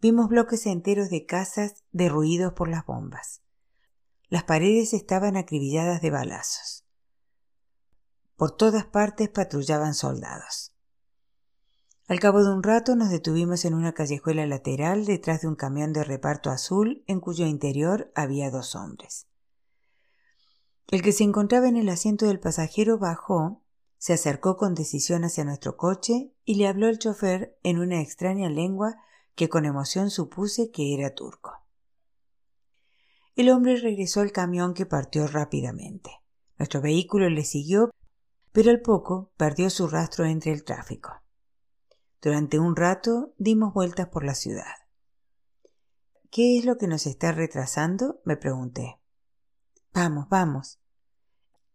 Vimos 0.00 0.28
bloques 0.30 0.64
enteros 0.64 1.10
de 1.10 1.26
casas 1.26 1.84
derruidos 1.92 2.54
por 2.54 2.70
las 2.70 2.86
bombas. 2.86 3.42
Las 4.30 4.44
paredes 4.44 4.94
estaban 4.94 5.36
acribilladas 5.36 6.00
de 6.00 6.10
balazos. 6.10 6.86
Por 8.36 8.56
todas 8.56 8.86
partes 8.86 9.28
patrullaban 9.28 9.92
soldados. 9.92 10.72
Al 12.08 12.20
cabo 12.20 12.42
de 12.42 12.50
un 12.50 12.62
rato 12.62 12.96
nos 12.96 13.10
detuvimos 13.10 13.66
en 13.66 13.74
una 13.74 13.92
callejuela 13.92 14.46
lateral 14.46 15.04
detrás 15.04 15.42
de 15.42 15.48
un 15.48 15.56
camión 15.56 15.92
de 15.92 16.04
reparto 16.04 16.48
azul 16.48 17.04
en 17.06 17.20
cuyo 17.20 17.44
interior 17.44 18.10
había 18.14 18.50
dos 18.50 18.74
hombres. 18.74 19.26
El 20.86 21.02
que 21.02 21.12
se 21.12 21.24
encontraba 21.24 21.68
en 21.68 21.76
el 21.76 21.90
asiento 21.90 22.24
del 22.24 22.40
pasajero 22.40 22.98
bajó, 22.98 23.62
se 23.98 24.14
acercó 24.14 24.56
con 24.56 24.74
decisión 24.74 25.22
hacia 25.22 25.44
nuestro 25.44 25.76
coche 25.76 26.32
y 26.46 26.54
le 26.54 26.66
habló 26.66 26.86
al 26.86 26.98
chofer 26.98 27.58
en 27.62 27.78
una 27.78 28.00
extraña 28.00 28.48
lengua 28.48 28.96
que 29.34 29.50
con 29.50 29.66
emoción 29.66 30.10
supuse 30.10 30.70
que 30.70 30.94
era 30.94 31.14
turco. 31.14 31.58
El 33.36 33.50
hombre 33.50 33.76
regresó 33.76 34.22
al 34.22 34.32
camión 34.32 34.72
que 34.72 34.86
partió 34.86 35.26
rápidamente. 35.26 36.10
Nuestro 36.58 36.80
vehículo 36.80 37.28
le 37.28 37.44
siguió, 37.44 37.90
pero 38.52 38.70
al 38.70 38.80
poco 38.80 39.30
perdió 39.36 39.68
su 39.68 39.88
rastro 39.88 40.24
entre 40.24 40.52
el 40.52 40.64
tráfico. 40.64 41.12
Durante 42.20 42.58
un 42.58 42.74
rato 42.74 43.34
dimos 43.38 43.72
vueltas 43.72 44.08
por 44.08 44.24
la 44.24 44.34
ciudad. 44.34 44.74
¿Qué 46.30 46.58
es 46.58 46.64
lo 46.64 46.76
que 46.76 46.88
nos 46.88 47.06
está 47.06 47.32
retrasando? 47.32 48.20
me 48.24 48.36
pregunté. 48.36 48.98
Vamos, 49.94 50.28
vamos. 50.28 50.78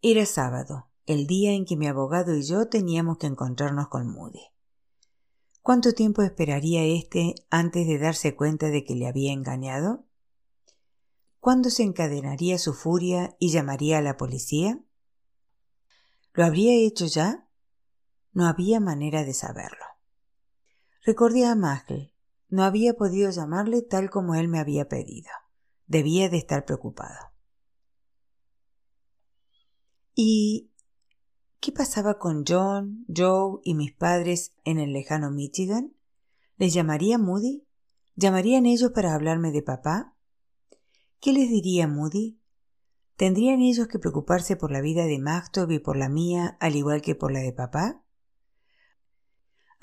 Era 0.01 0.25
sábado, 0.25 0.89
el 1.05 1.27
día 1.27 1.53
en 1.53 1.65
que 1.65 1.77
mi 1.77 1.87
abogado 1.87 2.35
y 2.35 2.43
yo 2.43 2.67
teníamos 2.67 3.17
que 3.17 3.27
encontrarnos 3.27 3.87
con 3.87 4.07
Moody. 4.07 4.51
¿Cuánto 5.61 5.93
tiempo 5.93 6.21
esperaría 6.21 6.83
éste 6.83 7.35
antes 7.49 7.87
de 7.87 7.97
darse 7.97 8.35
cuenta 8.35 8.67
de 8.67 8.83
que 8.83 8.95
le 8.95 9.07
había 9.07 9.31
engañado? 9.31 10.05
¿Cuándo 11.39 11.69
se 11.69 11.83
encadenaría 11.83 12.57
su 12.57 12.73
furia 12.73 13.35
y 13.39 13.49
llamaría 13.49 13.99
a 13.99 14.01
la 14.01 14.17
policía? 14.17 14.83
¿Lo 16.33 16.45
habría 16.45 16.73
hecho 16.73 17.05
ya? 17.05 17.47
No 18.33 18.45
había 18.45 18.79
manera 18.79 19.23
de 19.23 19.33
saberlo. 19.33 19.92
Recordé 21.05 21.45
a 21.45 21.55
Magel. 21.55 22.13
No 22.47 22.63
había 22.63 22.93
podido 22.93 23.29
llamarle 23.29 23.81
tal 23.81 24.09
como 24.09 24.35
él 24.35 24.47
me 24.47 24.59
había 24.59 24.87
pedido. 24.87 25.29
Debía 25.85 26.29
de 26.29 26.37
estar 26.37 26.63
preocupado. 26.63 27.33
¿Y 30.15 30.71
qué 31.59 31.73
pasaba 31.73 32.19
con 32.19 32.45
John, 32.47 33.05
Joe 33.13 33.59
y 33.65 33.73
mis 33.73 33.91
padres 33.91 34.53
en 34.63 34.79
el 34.79 34.93
lejano 34.93 35.29
Michigan? 35.29 35.93
¿Les 36.55 36.73
llamaría 36.73 37.17
Moody? 37.17 37.67
¿Llamarían 38.15 38.65
ellos 38.65 38.91
para 38.91 39.13
hablarme 39.13 39.51
de 39.51 39.61
papá? 39.61 40.15
¿Qué 41.19 41.33
les 41.33 41.49
diría 41.49 41.85
Moody? 41.85 42.39
¿Tendrían 43.17 43.59
ellos 43.59 43.87
que 43.87 43.99
preocuparse 43.99 44.55
por 44.55 44.71
la 44.71 44.79
vida 44.79 45.03
de 45.03 45.19
Magtob 45.19 45.69
y 45.71 45.79
por 45.79 45.97
la 45.97 46.07
mía 46.07 46.55
al 46.61 46.77
igual 46.77 47.01
que 47.01 47.15
por 47.15 47.33
la 47.33 47.39
de 47.39 47.51
papá? 47.51 48.03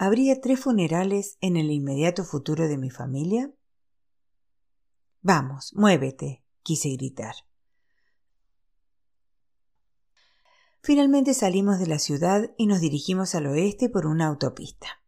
¿Habría 0.02 0.40
tres 0.40 0.60
funerales 0.60 1.36
en 1.42 1.58
el 1.58 1.70
inmediato 1.70 2.24
futuro 2.24 2.68
de 2.68 2.78
mi 2.78 2.88
familia? 2.88 3.52
Vamos, 5.20 5.74
muévete, 5.74 6.42
quise 6.62 6.88
gritar. 6.88 7.34
Finalmente 10.80 11.34
salimos 11.34 11.78
de 11.78 11.86
la 11.86 11.98
ciudad 11.98 12.50
y 12.56 12.66
nos 12.66 12.80
dirigimos 12.80 13.34
al 13.34 13.48
oeste 13.48 13.90
por 13.90 14.06
una 14.06 14.28
autopista. 14.28 15.02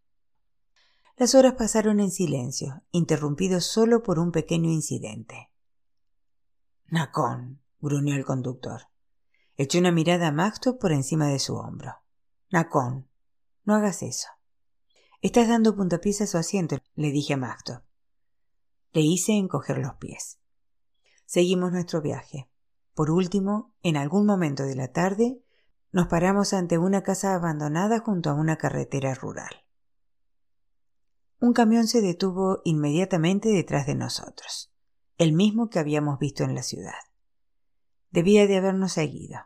Las 1.16 1.34
horas 1.34 1.54
pasaron 1.54 1.98
en 1.98 2.10
silencio, 2.10 2.82
interrumpidos 2.90 3.64
solo 3.64 4.02
por 4.02 4.18
un 4.18 4.30
pequeño 4.30 4.68
incidente. 4.68 5.50
Nacón, 6.88 7.62
gruñó 7.80 8.14
el 8.14 8.26
conductor. 8.26 8.82
Echó 9.56 9.78
una 9.78 9.90
mirada 9.90 10.26
a 10.26 10.32
Maxto 10.32 10.78
por 10.78 10.92
encima 10.92 11.28
de 11.28 11.38
su 11.38 11.56
hombro. 11.56 11.94
Nacón, 12.50 13.08
no 13.64 13.74
hagas 13.74 14.02
eso. 14.02 14.28
Estás 15.22 15.46
dando 15.46 15.76
puntapiés 15.76 16.20
a 16.20 16.26
su 16.26 16.36
asiento, 16.36 16.78
le 16.96 17.12
dije 17.12 17.34
a 17.34 17.36
Maxto. 17.36 17.84
Le 18.92 19.02
hice 19.02 19.34
encoger 19.34 19.78
los 19.78 19.94
pies. 19.94 20.40
Seguimos 21.26 21.70
nuestro 21.70 22.02
viaje. 22.02 22.50
Por 22.92 23.08
último, 23.08 23.72
en 23.84 23.96
algún 23.96 24.26
momento 24.26 24.64
de 24.64 24.74
la 24.74 24.88
tarde, 24.88 25.40
nos 25.92 26.08
paramos 26.08 26.52
ante 26.52 26.76
una 26.76 27.04
casa 27.04 27.36
abandonada 27.36 28.00
junto 28.00 28.30
a 28.30 28.34
una 28.34 28.56
carretera 28.56 29.14
rural. 29.14 29.64
Un 31.38 31.52
camión 31.52 31.86
se 31.86 32.00
detuvo 32.00 32.60
inmediatamente 32.64 33.48
detrás 33.48 33.86
de 33.86 33.94
nosotros, 33.94 34.72
el 35.18 35.34
mismo 35.34 35.70
que 35.70 35.78
habíamos 35.78 36.18
visto 36.18 36.42
en 36.42 36.56
la 36.56 36.64
ciudad. 36.64 36.98
Debía 38.10 38.48
de 38.48 38.56
habernos 38.56 38.94
seguido. 38.94 39.38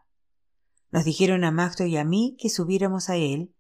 Nos 0.91 1.05
dijeron 1.05 1.45
a 1.45 1.51
Magdo 1.51 1.85
y 1.85 1.99
a 1.99 2.05
mí 2.05 2.35
que 2.41 2.49
subiéramos 2.49 3.11
a 3.11 3.17
él, 3.17 3.55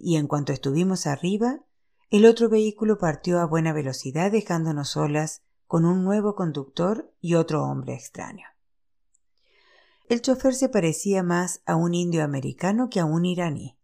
y 0.00 0.16
en 0.16 0.26
cuanto 0.26 0.52
estuvimos 0.52 1.06
arriba, 1.06 1.60
el 2.10 2.26
otro 2.26 2.48
vehículo 2.48 2.98
partió 2.98 3.38
a 3.38 3.46
buena 3.46 3.72
velocidad 3.72 4.32
dejándonos 4.32 4.90
solas 4.90 5.42
con 5.66 5.84
un 5.84 6.02
nuevo 6.04 6.34
conductor 6.34 7.12
y 7.20 7.34
otro 7.34 7.62
hombre 7.62 7.94
extraño. 7.94 8.46
El 10.08 10.22
chofer 10.22 10.54
se 10.54 10.68
parecía 10.68 11.22
más 11.22 11.62
a 11.66 11.76
un 11.76 11.94
indio 11.94 12.24
americano 12.24 12.88
que 12.90 12.98
a 12.98 13.04
un 13.04 13.24
iraní. 13.24 13.78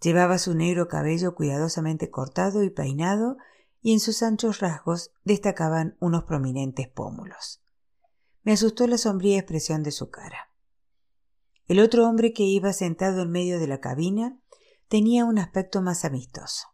Llevaba 0.00 0.38
su 0.38 0.54
negro 0.54 0.86
cabello 0.86 1.34
cuidadosamente 1.34 2.08
cortado 2.08 2.62
y 2.62 2.70
peinado, 2.70 3.36
y 3.82 3.92
en 3.92 4.00
sus 4.00 4.22
anchos 4.22 4.60
rasgos 4.60 5.10
destacaban 5.24 5.96
unos 5.98 6.24
prominentes 6.24 6.86
pómulos. 6.86 7.62
Me 8.42 8.52
asustó 8.52 8.86
la 8.86 8.98
sombría 8.98 9.38
expresión 9.38 9.82
de 9.82 9.90
su 9.90 10.10
cara. 10.10 10.52
El 11.66 11.80
otro 11.80 12.08
hombre 12.08 12.32
que 12.32 12.44
iba 12.44 12.72
sentado 12.72 13.22
en 13.22 13.30
medio 13.30 13.58
de 13.58 13.66
la 13.66 13.80
cabina 13.80 14.39
tenía 14.90 15.24
un 15.24 15.38
aspecto 15.38 15.82
más 15.82 16.04
amistoso. 16.04 16.66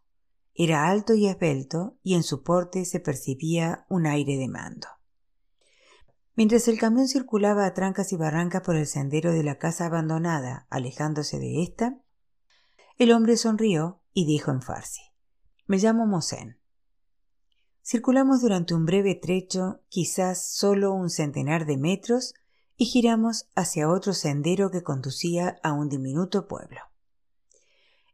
Era 0.55 0.89
alto 0.89 1.13
y 1.13 1.27
esbelto, 1.27 1.99
y 2.01 2.15
en 2.15 2.23
su 2.23 2.41
porte 2.41 2.83
se 2.85 2.99
percibía 2.99 3.85
un 3.89 4.07
aire 4.07 4.37
de 4.37 4.47
mando. 4.47 4.87
Mientras 6.35 6.67
el 6.67 6.79
camión 6.79 7.07
circulaba 7.07 7.67
a 7.67 7.75
trancas 7.75 8.11
y 8.11 8.17
barrancas 8.17 8.63
por 8.63 8.75
el 8.75 8.87
sendero 8.87 9.31
de 9.31 9.43
la 9.43 9.59
casa 9.59 9.85
abandonada, 9.85 10.65
alejándose 10.71 11.37
de 11.37 11.61
ésta, 11.61 12.01
el 12.97 13.11
hombre 13.11 13.37
sonrió 13.37 14.01
y 14.13 14.25
dijo 14.25 14.49
en 14.49 14.63
farsi: 14.63 15.01
Me 15.67 15.77
llamo 15.77 16.07
Mosén. 16.07 16.59
Circulamos 17.83 18.41
durante 18.41 18.73
un 18.73 18.87
breve 18.87 19.13
trecho, 19.13 19.83
quizás 19.89 20.43
solo 20.55 20.91
un 20.91 21.11
centenar 21.11 21.67
de 21.67 21.77
metros, 21.77 22.33
y 22.75 22.85
giramos 22.85 23.47
hacia 23.55 23.87
otro 23.87 24.13
sendero 24.13 24.71
que 24.71 24.81
conducía 24.81 25.59
a 25.61 25.73
un 25.73 25.87
diminuto 25.87 26.47
pueblo. 26.47 26.79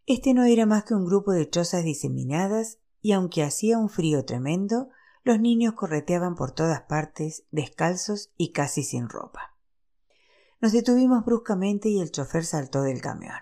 Este 0.05 0.33
no 0.33 0.43
era 0.43 0.65
más 0.65 0.83
que 0.83 0.95
un 0.95 1.05
grupo 1.05 1.31
de 1.31 1.49
chozas 1.49 1.83
diseminadas, 1.83 2.79
y 3.01 3.13
aunque 3.13 3.43
hacía 3.43 3.77
un 3.77 3.89
frío 3.89 4.25
tremendo, 4.25 4.89
los 5.23 5.39
niños 5.39 5.73
correteaban 5.75 6.35
por 6.35 6.51
todas 6.51 6.81
partes, 6.81 7.45
descalzos 7.51 8.31
y 8.37 8.51
casi 8.51 8.83
sin 8.83 9.07
ropa. 9.07 9.55
Nos 10.59 10.73
detuvimos 10.73 11.25
bruscamente 11.25 11.89
y 11.89 11.99
el 12.01 12.11
chofer 12.11 12.45
saltó 12.45 12.81
del 12.81 13.01
camión. 13.01 13.35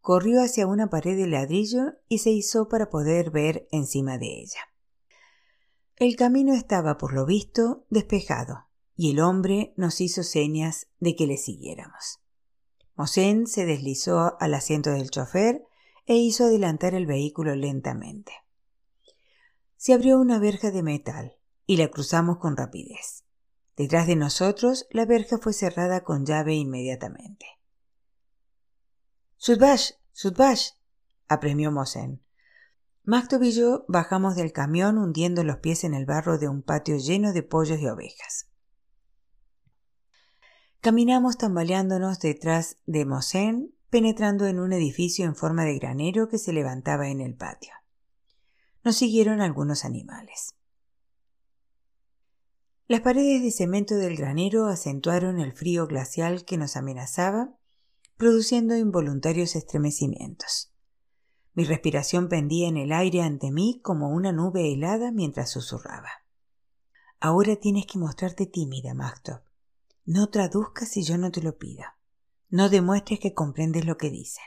Corrió 0.00 0.42
hacia 0.42 0.66
una 0.66 0.88
pared 0.88 1.16
de 1.16 1.26
ladrillo 1.26 1.94
y 2.08 2.18
se 2.18 2.30
izó 2.30 2.68
para 2.68 2.88
poder 2.88 3.30
ver 3.30 3.66
encima 3.70 4.18
de 4.18 4.40
ella. 4.40 4.60
El 5.96 6.16
camino 6.16 6.54
estaba, 6.54 6.98
por 6.98 7.12
lo 7.12 7.26
visto, 7.26 7.86
despejado, 7.90 8.68
y 8.94 9.10
el 9.10 9.20
hombre 9.20 9.74
nos 9.76 10.00
hizo 10.00 10.22
señas 10.22 10.88
de 11.00 11.16
que 11.16 11.26
le 11.26 11.38
siguiéramos. 11.38 12.20
Mosén 12.96 13.46
se 13.46 13.66
deslizó 13.66 14.36
al 14.40 14.54
asiento 14.54 14.90
del 14.90 15.10
chofer 15.10 15.62
e 16.06 16.16
hizo 16.16 16.44
adelantar 16.44 16.94
el 16.94 17.06
vehículo 17.06 17.54
lentamente 17.54 18.32
se 19.76 19.92
abrió 19.92 20.18
una 20.18 20.38
verja 20.38 20.70
de 20.70 20.82
metal 20.82 21.36
y 21.66 21.76
la 21.76 21.88
cruzamos 21.88 22.38
con 22.38 22.56
rapidez. 22.56 23.24
Detrás 23.76 24.06
de 24.06 24.16
nosotros 24.16 24.86
la 24.90 25.04
verja 25.04 25.38
fue 25.38 25.52
cerrada 25.52 26.02
con 26.02 26.24
llave 26.24 26.54
inmediatamente. 26.54 27.46
Sudbash, 29.36 29.92
Sudbash, 30.12 30.70
apremió 31.28 31.70
Mosén. 31.70 32.20
Magtov 33.04 33.44
y 33.44 33.52
yo 33.52 33.84
bajamos 33.86 34.34
del 34.34 34.52
camión 34.52 34.98
hundiendo 34.98 35.44
los 35.44 35.58
pies 35.58 35.84
en 35.84 35.94
el 35.94 36.06
barro 36.06 36.38
de 36.38 36.48
un 36.48 36.62
patio 36.62 36.96
lleno 36.96 37.32
de 37.32 37.42
pollos 37.42 37.78
y 37.78 37.86
ovejas. 37.86 38.48
Caminamos 40.86 41.36
tambaleándonos 41.36 42.20
detrás 42.20 42.78
de 42.86 43.04
Mosén, 43.04 43.74
penetrando 43.90 44.46
en 44.46 44.60
un 44.60 44.72
edificio 44.72 45.24
en 45.24 45.34
forma 45.34 45.64
de 45.64 45.76
granero 45.80 46.28
que 46.28 46.38
se 46.38 46.52
levantaba 46.52 47.08
en 47.08 47.20
el 47.20 47.34
patio 47.34 47.72
nos 48.84 48.94
siguieron 48.94 49.40
algunos 49.40 49.84
animales. 49.84 50.54
Las 52.86 53.00
paredes 53.00 53.42
de 53.42 53.50
cemento 53.50 53.96
del 53.96 54.14
granero 54.14 54.66
acentuaron 54.66 55.40
el 55.40 55.54
frío 55.54 55.88
glacial 55.88 56.44
que 56.44 56.56
nos 56.56 56.76
amenazaba, 56.76 57.58
produciendo 58.16 58.76
involuntarios 58.76 59.56
estremecimientos. 59.56 60.72
Mi 61.54 61.64
respiración 61.64 62.28
pendía 62.28 62.68
en 62.68 62.76
el 62.76 62.92
aire 62.92 63.22
ante 63.22 63.50
mí 63.50 63.80
como 63.82 64.10
una 64.10 64.30
nube 64.30 64.72
helada 64.72 65.10
mientras 65.10 65.50
susurraba. 65.50 66.10
Ahora 67.18 67.56
tienes 67.56 67.86
que 67.86 67.98
mostrarte 67.98 68.46
tímida, 68.46 68.94
Magtop. 68.94 69.45
No 70.06 70.28
traduzcas 70.28 70.88
si 70.88 71.02
yo 71.02 71.18
no 71.18 71.32
te 71.32 71.42
lo 71.42 71.58
pido. 71.58 71.82
No 72.48 72.68
demuestres 72.68 73.18
que 73.18 73.34
comprendes 73.34 73.84
lo 73.84 73.96
que 73.96 74.08
dicen. 74.08 74.44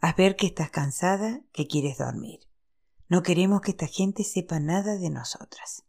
Haz 0.00 0.16
ver 0.16 0.34
que 0.34 0.48
estás 0.48 0.70
cansada, 0.70 1.42
que 1.52 1.68
quieres 1.68 1.98
dormir. 1.98 2.40
No 3.08 3.22
queremos 3.22 3.60
que 3.60 3.70
esta 3.70 3.86
gente 3.86 4.24
sepa 4.24 4.58
nada 4.58 4.96
de 4.96 5.10
nosotras. 5.10 5.84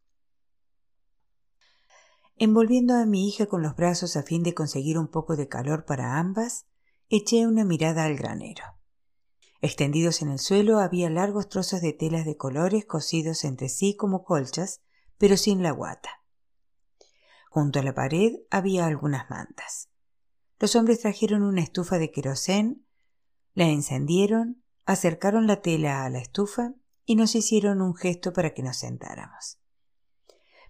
Envolviendo 2.35 2.93
a 2.93 3.07
mi 3.07 3.27
hija 3.27 3.47
con 3.47 3.63
los 3.63 3.75
brazos 3.75 4.15
a 4.17 4.21
fin 4.21 4.43
de 4.43 4.53
conseguir 4.53 4.99
un 4.99 5.07
poco 5.07 5.35
de 5.35 5.47
calor 5.47 5.85
para 5.85 6.19
ambas, 6.19 6.67
eché 7.09 7.47
una 7.47 7.65
mirada 7.65 8.03
al 8.03 8.15
granero. 8.15 8.63
Extendidos 9.61 10.21
en 10.21 10.29
el 10.29 10.37
suelo 10.37 10.77
había 10.77 11.09
largos 11.09 11.49
trozos 11.49 11.81
de 11.81 11.93
telas 11.93 12.23
de 12.23 12.37
colores 12.37 12.85
cosidos 12.85 13.45
entre 13.45 13.67
sí 13.67 13.95
como 13.95 14.23
colchas, 14.23 14.81
pero 15.17 15.37
sin 15.37 15.63
la 15.63 15.71
guata. 15.71 16.20
Junto 17.53 17.79
a 17.79 17.83
la 17.83 17.93
pared 17.93 18.37
había 18.49 18.85
algunas 18.85 19.29
mantas. 19.29 19.89
Los 20.57 20.77
hombres 20.77 21.01
trajeron 21.01 21.43
una 21.43 21.59
estufa 21.59 21.99
de 21.99 22.09
querosén, 22.09 22.87
La 23.53 23.65
encendieron, 23.65 24.63
acercaron 24.85 25.47
la 25.47 25.61
tela 25.61 26.05
a 26.05 26.09
la 26.09 26.19
estufa 26.19 26.75
y 27.03 27.17
nos 27.17 27.35
hicieron 27.35 27.81
un 27.81 27.93
gesto 27.93 28.31
para 28.31 28.53
que 28.53 28.63
nos 28.63 28.77
sentáramos. 28.77 29.59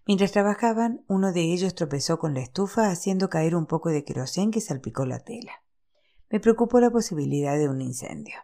Mientras 0.07 0.31
trabajaban, 0.31 1.05
uno 1.07 1.31
de 1.31 1.53
ellos 1.53 1.75
tropezó 1.75 2.17
con 2.17 2.33
la 2.33 2.39
estufa 2.39 2.89
haciendo 2.89 3.29
caer 3.29 3.55
un 3.55 3.67
poco 3.67 3.89
de 3.89 4.03
querosén 4.03 4.49
que 4.49 4.59
salpicó 4.59 5.05
la 5.05 5.19
tela. 5.19 5.63
Me 6.31 6.39
preocupó 6.39 6.79
la 6.79 6.89
posibilidad 6.89 7.59
de 7.59 7.69
un 7.69 7.79
incendio. 7.81 8.37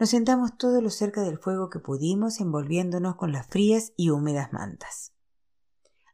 Nos 0.00 0.10
sentamos 0.10 0.58
todo 0.58 0.80
lo 0.80 0.90
cerca 0.90 1.22
del 1.22 1.38
fuego 1.38 1.70
que 1.70 1.78
pudimos, 1.78 2.40
envolviéndonos 2.40 3.14
con 3.14 3.30
las 3.30 3.46
frías 3.46 3.92
y 3.96 4.10
húmedas 4.10 4.52
mantas. 4.52 5.13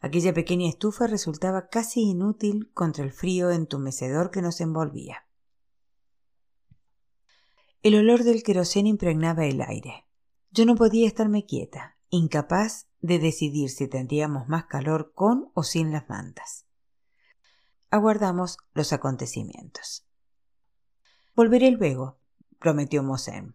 Aquella 0.00 0.32
pequeña 0.32 0.68
estufa 0.68 1.06
resultaba 1.06 1.68
casi 1.68 2.00
inútil 2.00 2.70
contra 2.72 3.04
el 3.04 3.12
frío 3.12 3.50
entumecedor 3.50 4.30
que 4.30 4.40
nos 4.40 4.60
envolvía. 4.60 5.26
El 7.82 7.96
olor 7.96 8.24
del 8.24 8.42
querosén 8.42 8.86
impregnaba 8.86 9.44
el 9.44 9.60
aire. 9.60 10.06
Yo 10.50 10.64
no 10.64 10.74
podía 10.74 11.06
estarme 11.06 11.44
quieta, 11.44 11.96
incapaz 12.08 12.88
de 13.00 13.18
decidir 13.18 13.70
si 13.70 13.88
tendríamos 13.88 14.48
más 14.48 14.64
calor 14.66 15.12
con 15.14 15.50
o 15.54 15.62
sin 15.62 15.92
las 15.92 16.08
mantas. 16.08 16.66
Aguardamos 17.90 18.58
los 18.72 18.92
acontecimientos. 18.92 20.06
Volveré 21.34 21.70
luego, 21.70 22.18
prometió 22.58 23.02
Mosén. 23.02 23.54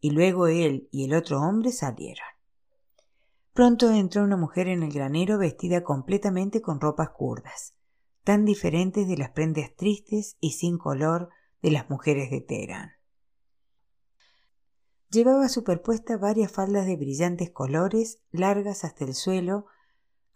Y 0.00 0.10
luego 0.10 0.46
él 0.46 0.88
y 0.92 1.04
el 1.04 1.14
otro 1.14 1.40
hombre 1.40 1.72
salieron. 1.72 2.35
Pronto 3.56 3.90
entró 3.90 4.22
una 4.22 4.36
mujer 4.36 4.68
en 4.68 4.82
el 4.82 4.92
granero 4.92 5.38
vestida 5.38 5.82
completamente 5.82 6.60
con 6.60 6.78
ropas 6.78 7.08
curdas, 7.08 7.72
tan 8.22 8.44
diferentes 8.44 9.08
de 9.08 9.16
las 9.16 9.30
prendas 9.30 9.74
tristes 9.74 10.36
y 10.40 10.50
sin 10.52 10.76
color 10.76 11.30
de 11.62 11.70
las 11.70 11.88
mujeres 11.88 12.30
de 12.30 12.42
Teherán. 12.42 12.90
Llevaba 15.08 15.48
superpuesta 15.48 16.18
varias 16.18 16.52
faldas 16.52 16.84
de 16.84 16.96
brillantes 16.96 17.50
colores, 17.50 18.20
largas 18.30 18.84
hasta 18.84 19.06
el 19.06 19.14
suelo, 19.14 19.64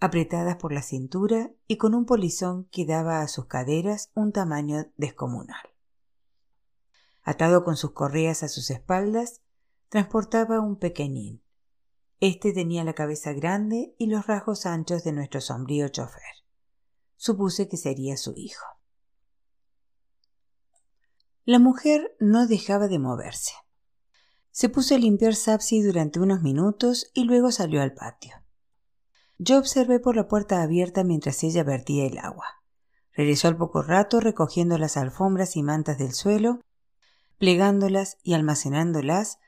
apretadas 0.01 0.57
por 0.57 0.73
la 0.73 0.81
cintura 0.81 1.53
y 1.67 1.77
con 1.77 1.95
un 1.95 2.07
polizón 2.07 2.71
que 2.73 2.87
daba 2.87 3.21
a 3.21 3.29
sus 3.29 3.45
caderas 3.45 4.11
un 4.15 4.33
tamaño 4.33 4.87
descomunal. 4.97 5.69
Atado 7.23 7.65
con 7.65 7.77
sus 7.77 7.91
correas 7.91 8.43
a 8.43 8.49
sus 8.49 8.71
espaldas, 8.71 9.43
transportaba 9.91 10.61
un 10.61 10.79
pequeñín. 10.79 11.43
Este 12.21 12.53
tenía 12.53 12.85
la 12.85 12.93
cabeza 12.93 13.33
grande 13.33 13.95
y 13.99 14.07
los 14.07 14.27
rasgos 14.27 14.67
anchos 14.67 15.05
de 15.05 15.13
nuestro 15.13 15.41
sombrío 15.41 15.89
chofer. 15.89 16.45
Supuse 17.17 17.67
que 17.67 17.79
sería 17.79 18.19
su 18.19 18.35
hijo. 18.37 18.67
La 21.47 21.59
mujer 21.59 22.15
no 22.21 22.47
dejaba 22.47 22.89
de 22.89 22.99
moverse. 22.99 23.55
Se 24.51 24.69
puso 24.69 24.95
a 24.95 24.99
limpiar 24.99 25.35
Sapsi 25.35 25.83
durante 25.83 26.21
unos 26.21 26.43
minutos 26.43 27.11
y 27.15 27.25
luego 27.25 27.51
salió 27.53 27.81
al 27.81 27.95
patio. 27.95 28.35
Yo 29.39 29.59
observé 29.59 29.99
por 29.99 30.17
la 30.17 30.29
puerta 30.29 30.63
abierta 30.63 31.03
mientras 31.03 31.43
ella 31.43 31.65
vertía 31.65 32.07
el 32.07 32.19
agua. 32.19 32.45
Regresó 33.15 33.49
al 33.49 33.57
poco 33.57 33.83
rato 33.83 34.21
recogiendo 34.21 34.77
las 34.77 34.99
alfombras 34.99 35.57
y 35.57 35.63
mantas 35.63 35.97
del 35.97 36.13
suelo, 36.13 36.61
plegándolas 37.39 38.19
y 38.23 38.35
almacenándolas, 38.35 39.39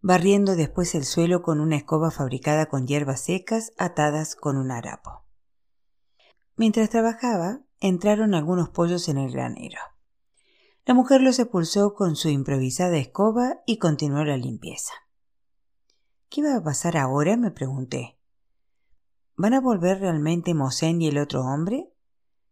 barriendo 0.00 0.56
después 0.56 0.94
el 0.94 1.04
suelo 1.04 1.42
con 1.42 1.60
una 1.60 1.76
escoba 1.76 2.10
fabricada 2.10 2.66
con 2.66 2.86
hierbas 2.86 3.20
secas 3.20 3.72
atadas 3.76 4.34
con 4.34 4.56
un 4.56 4.70
harapo. 4.70 5.24
Mientras 6.56 6.90
trabajaba, 6.90 7.60
entraron 7.80 8.34
algunos 8.34 8.68
pollos 8.68 9.08
en 9.08 9.18
el 9.18 9.32
granero. 9.32 9.78
La 10.86 10.94
mujer 10.94 11.20
los 11.20 11.38
expulsó 11.38 11.94
con 11.94 12.16
su 12.16 12.28
improvisada 12.28 12.96
escoba 12.96 13.60
y 13.66 13.78
continuó 13.78 14.24
la 14.24 14.36
limpieza. 14.36 14.92
¿Qué 16.28 16.42
va 16.42 16.56
a 16.56 16.62
pasar 16.62 16.96
ahora? 16.96 17.36
me 17.36 17.50
pregunté. 17.50 18.18
¿Van 19.36 19.54
a 19.54 19.60
volver 19.60 20.00
realmente 20.00 20.54
Mosén 20.54 21.00
y 21.00 21.08
el 21.08 21.18
otro 21.18 21.42
hombre? 21.42 21.92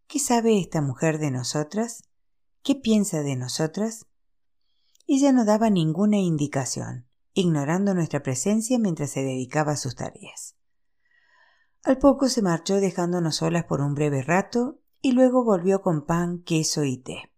¿Qué 0.06 0.18
sabe 0.18 0.58
esta 0.58 0.80
mujer 0.80 1.18
de 1.18 1.30
nosotras? 1.30 2.02
¿Qué 2.62 2.74
piensa 2.74 3.22
de 3.22 3.36
nosotras? 3.36 4.06
Ella 5.06 5.32
no 5.32 5.44
daba 5.44 5.70
ninguna 5.70 6.18
indicación, 6.18 7.07
ignorando 7.38 7.94
nuestra 7.94 8.20
presencia 8.20 8.80
mientras 8.80 9.10
se 9.10 9.22
dedicaba 9.22 9.72
a 9.72 9.76
sus 9.76 9.94
tareas. 9.94 10.56
Al 11.84 11.98
poco 11.98 12.28
se 12.28 12.42
marchó 12.42 12.80
dejándonos 12.80 13.36
solas 13.36 13.62
por 13.62 13.80
un 13.80 13.94
breve 13.94 14.22
rato 14.22 14.80
y 15.00 15.12
luego 15.12 15.44
volvió 15.44 15.80
con 15.80 16.04
pan, 16.04 16.42
queso 16.42 16.82
y 16.82 16.96
té. 16.98 17.32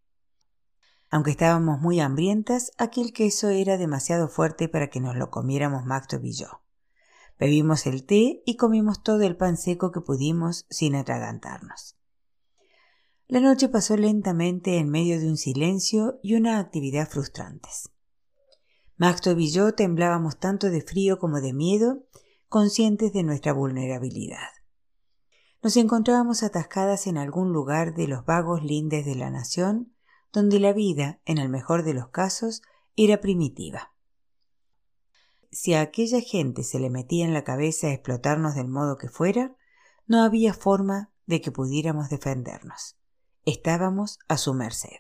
Aunque 1.11 1.33
estábamos 1.33 1.83
muy 1.83 2.01
hambrientas, 2.01 2.73
aquel 2.79 3.13
queso 3.13 3.51
era 3.51 3.77
demasiado 3.77 4.29
fuerte 4.29 4.71
para 4.71 4.89
que 4.89 5.01
nos 5.01 5.17
lo 5.17 5.29
comiéramos 5.31 5.85
Macto 5.85 6.19
y 6.23 6.33
yo. 6.33 6.63
Bebimos 7.39 7.87
el 7.87 8.07
té 8.07 8.43
y 8.47 8.57
comimos 8.57 9.03
todo 9.03 9.21
el 9.25 9.37
pan 9.37 9.59
seco 9.59 9.93
que 9.93 10.01
pudimos 10.01 10.65
sin 10.71 10.95
atragantarnos. 10.95 11.99
La 13.29 13.41
noche 13.41 13.69
pasó 13.69 13.99
lentamente 13.99 14.79
en 14.79 14.89
medio 14.89 15.21
de 15.21 15.29
un 15.29 15.37
silencio 15.37 16.19
y 16.23 16.37
una 16.37 16.59
actividad 16.59 17.07
frustrantes. 17.07 17.91
Macto 19.01 19.31
y 19.33 19.51
yo 19.51 19.73
temblábamos 19.73 20.39
tanto 20.39 20.69
de 20.69 20.83
frío 20.83 21.19
como 21.19 21.41
de 21.41 21.55
miedo, 21.55 22.05
conscientes 22.51 23.15
de 23.15 23.23
nuestra 23.23 23.55
vulnerabilidad. 23.55 24.51
Nos 25.63 25.79
encontrábamos 25.79 26.43
atascadas 26.43 27.07
en 27.07 27.17
algún 27.17 27.51
lugar 27.51 27.95
de 27.95 28.07
los 28.07 28.27
vagos 28.27 28.63
lindes 28.63 29.07
de 29.07 29.15
la 29.15 29.31
nación, 29.31 29.95
donde 30.35 30.61
la 30.61 30.75
vida, 30.75 31.19
en 31.25 31.39
el 31.39 31.49
mejor 31.49 31.83
de 31.83 31.95
los 31.95 32.09
casos, 32.09 32.61
era 32.95 33.23
primitiva. 33.23 33.95
Si 35.51 35.73
a 35.73 35.81
aquella 35.81 36.21
gente 36.21 36.63
se 36.63 36.79
le 36.79 36.91
metía 36.91 37.25
en 37.25 37.33
la 37.33 37.43
cabeza 37.43 37.91
explotarnos 37.91 38.55
del 38.55 38.69
modo 38.69 38.99
que 38.99 39.09
fuera, 39.09 39.57
no 40.07 40.23
había 40.23 40.53
forma 40.53 41.11
de 41.25 41.41
que 41.41 41.51
pudiéramos 41.51 42.11
defendernos. 42.11 42.99
Estábamos 43.47 44.19
a 44.29 44.37
su 44.37 44.53
merced. 44.53 44.99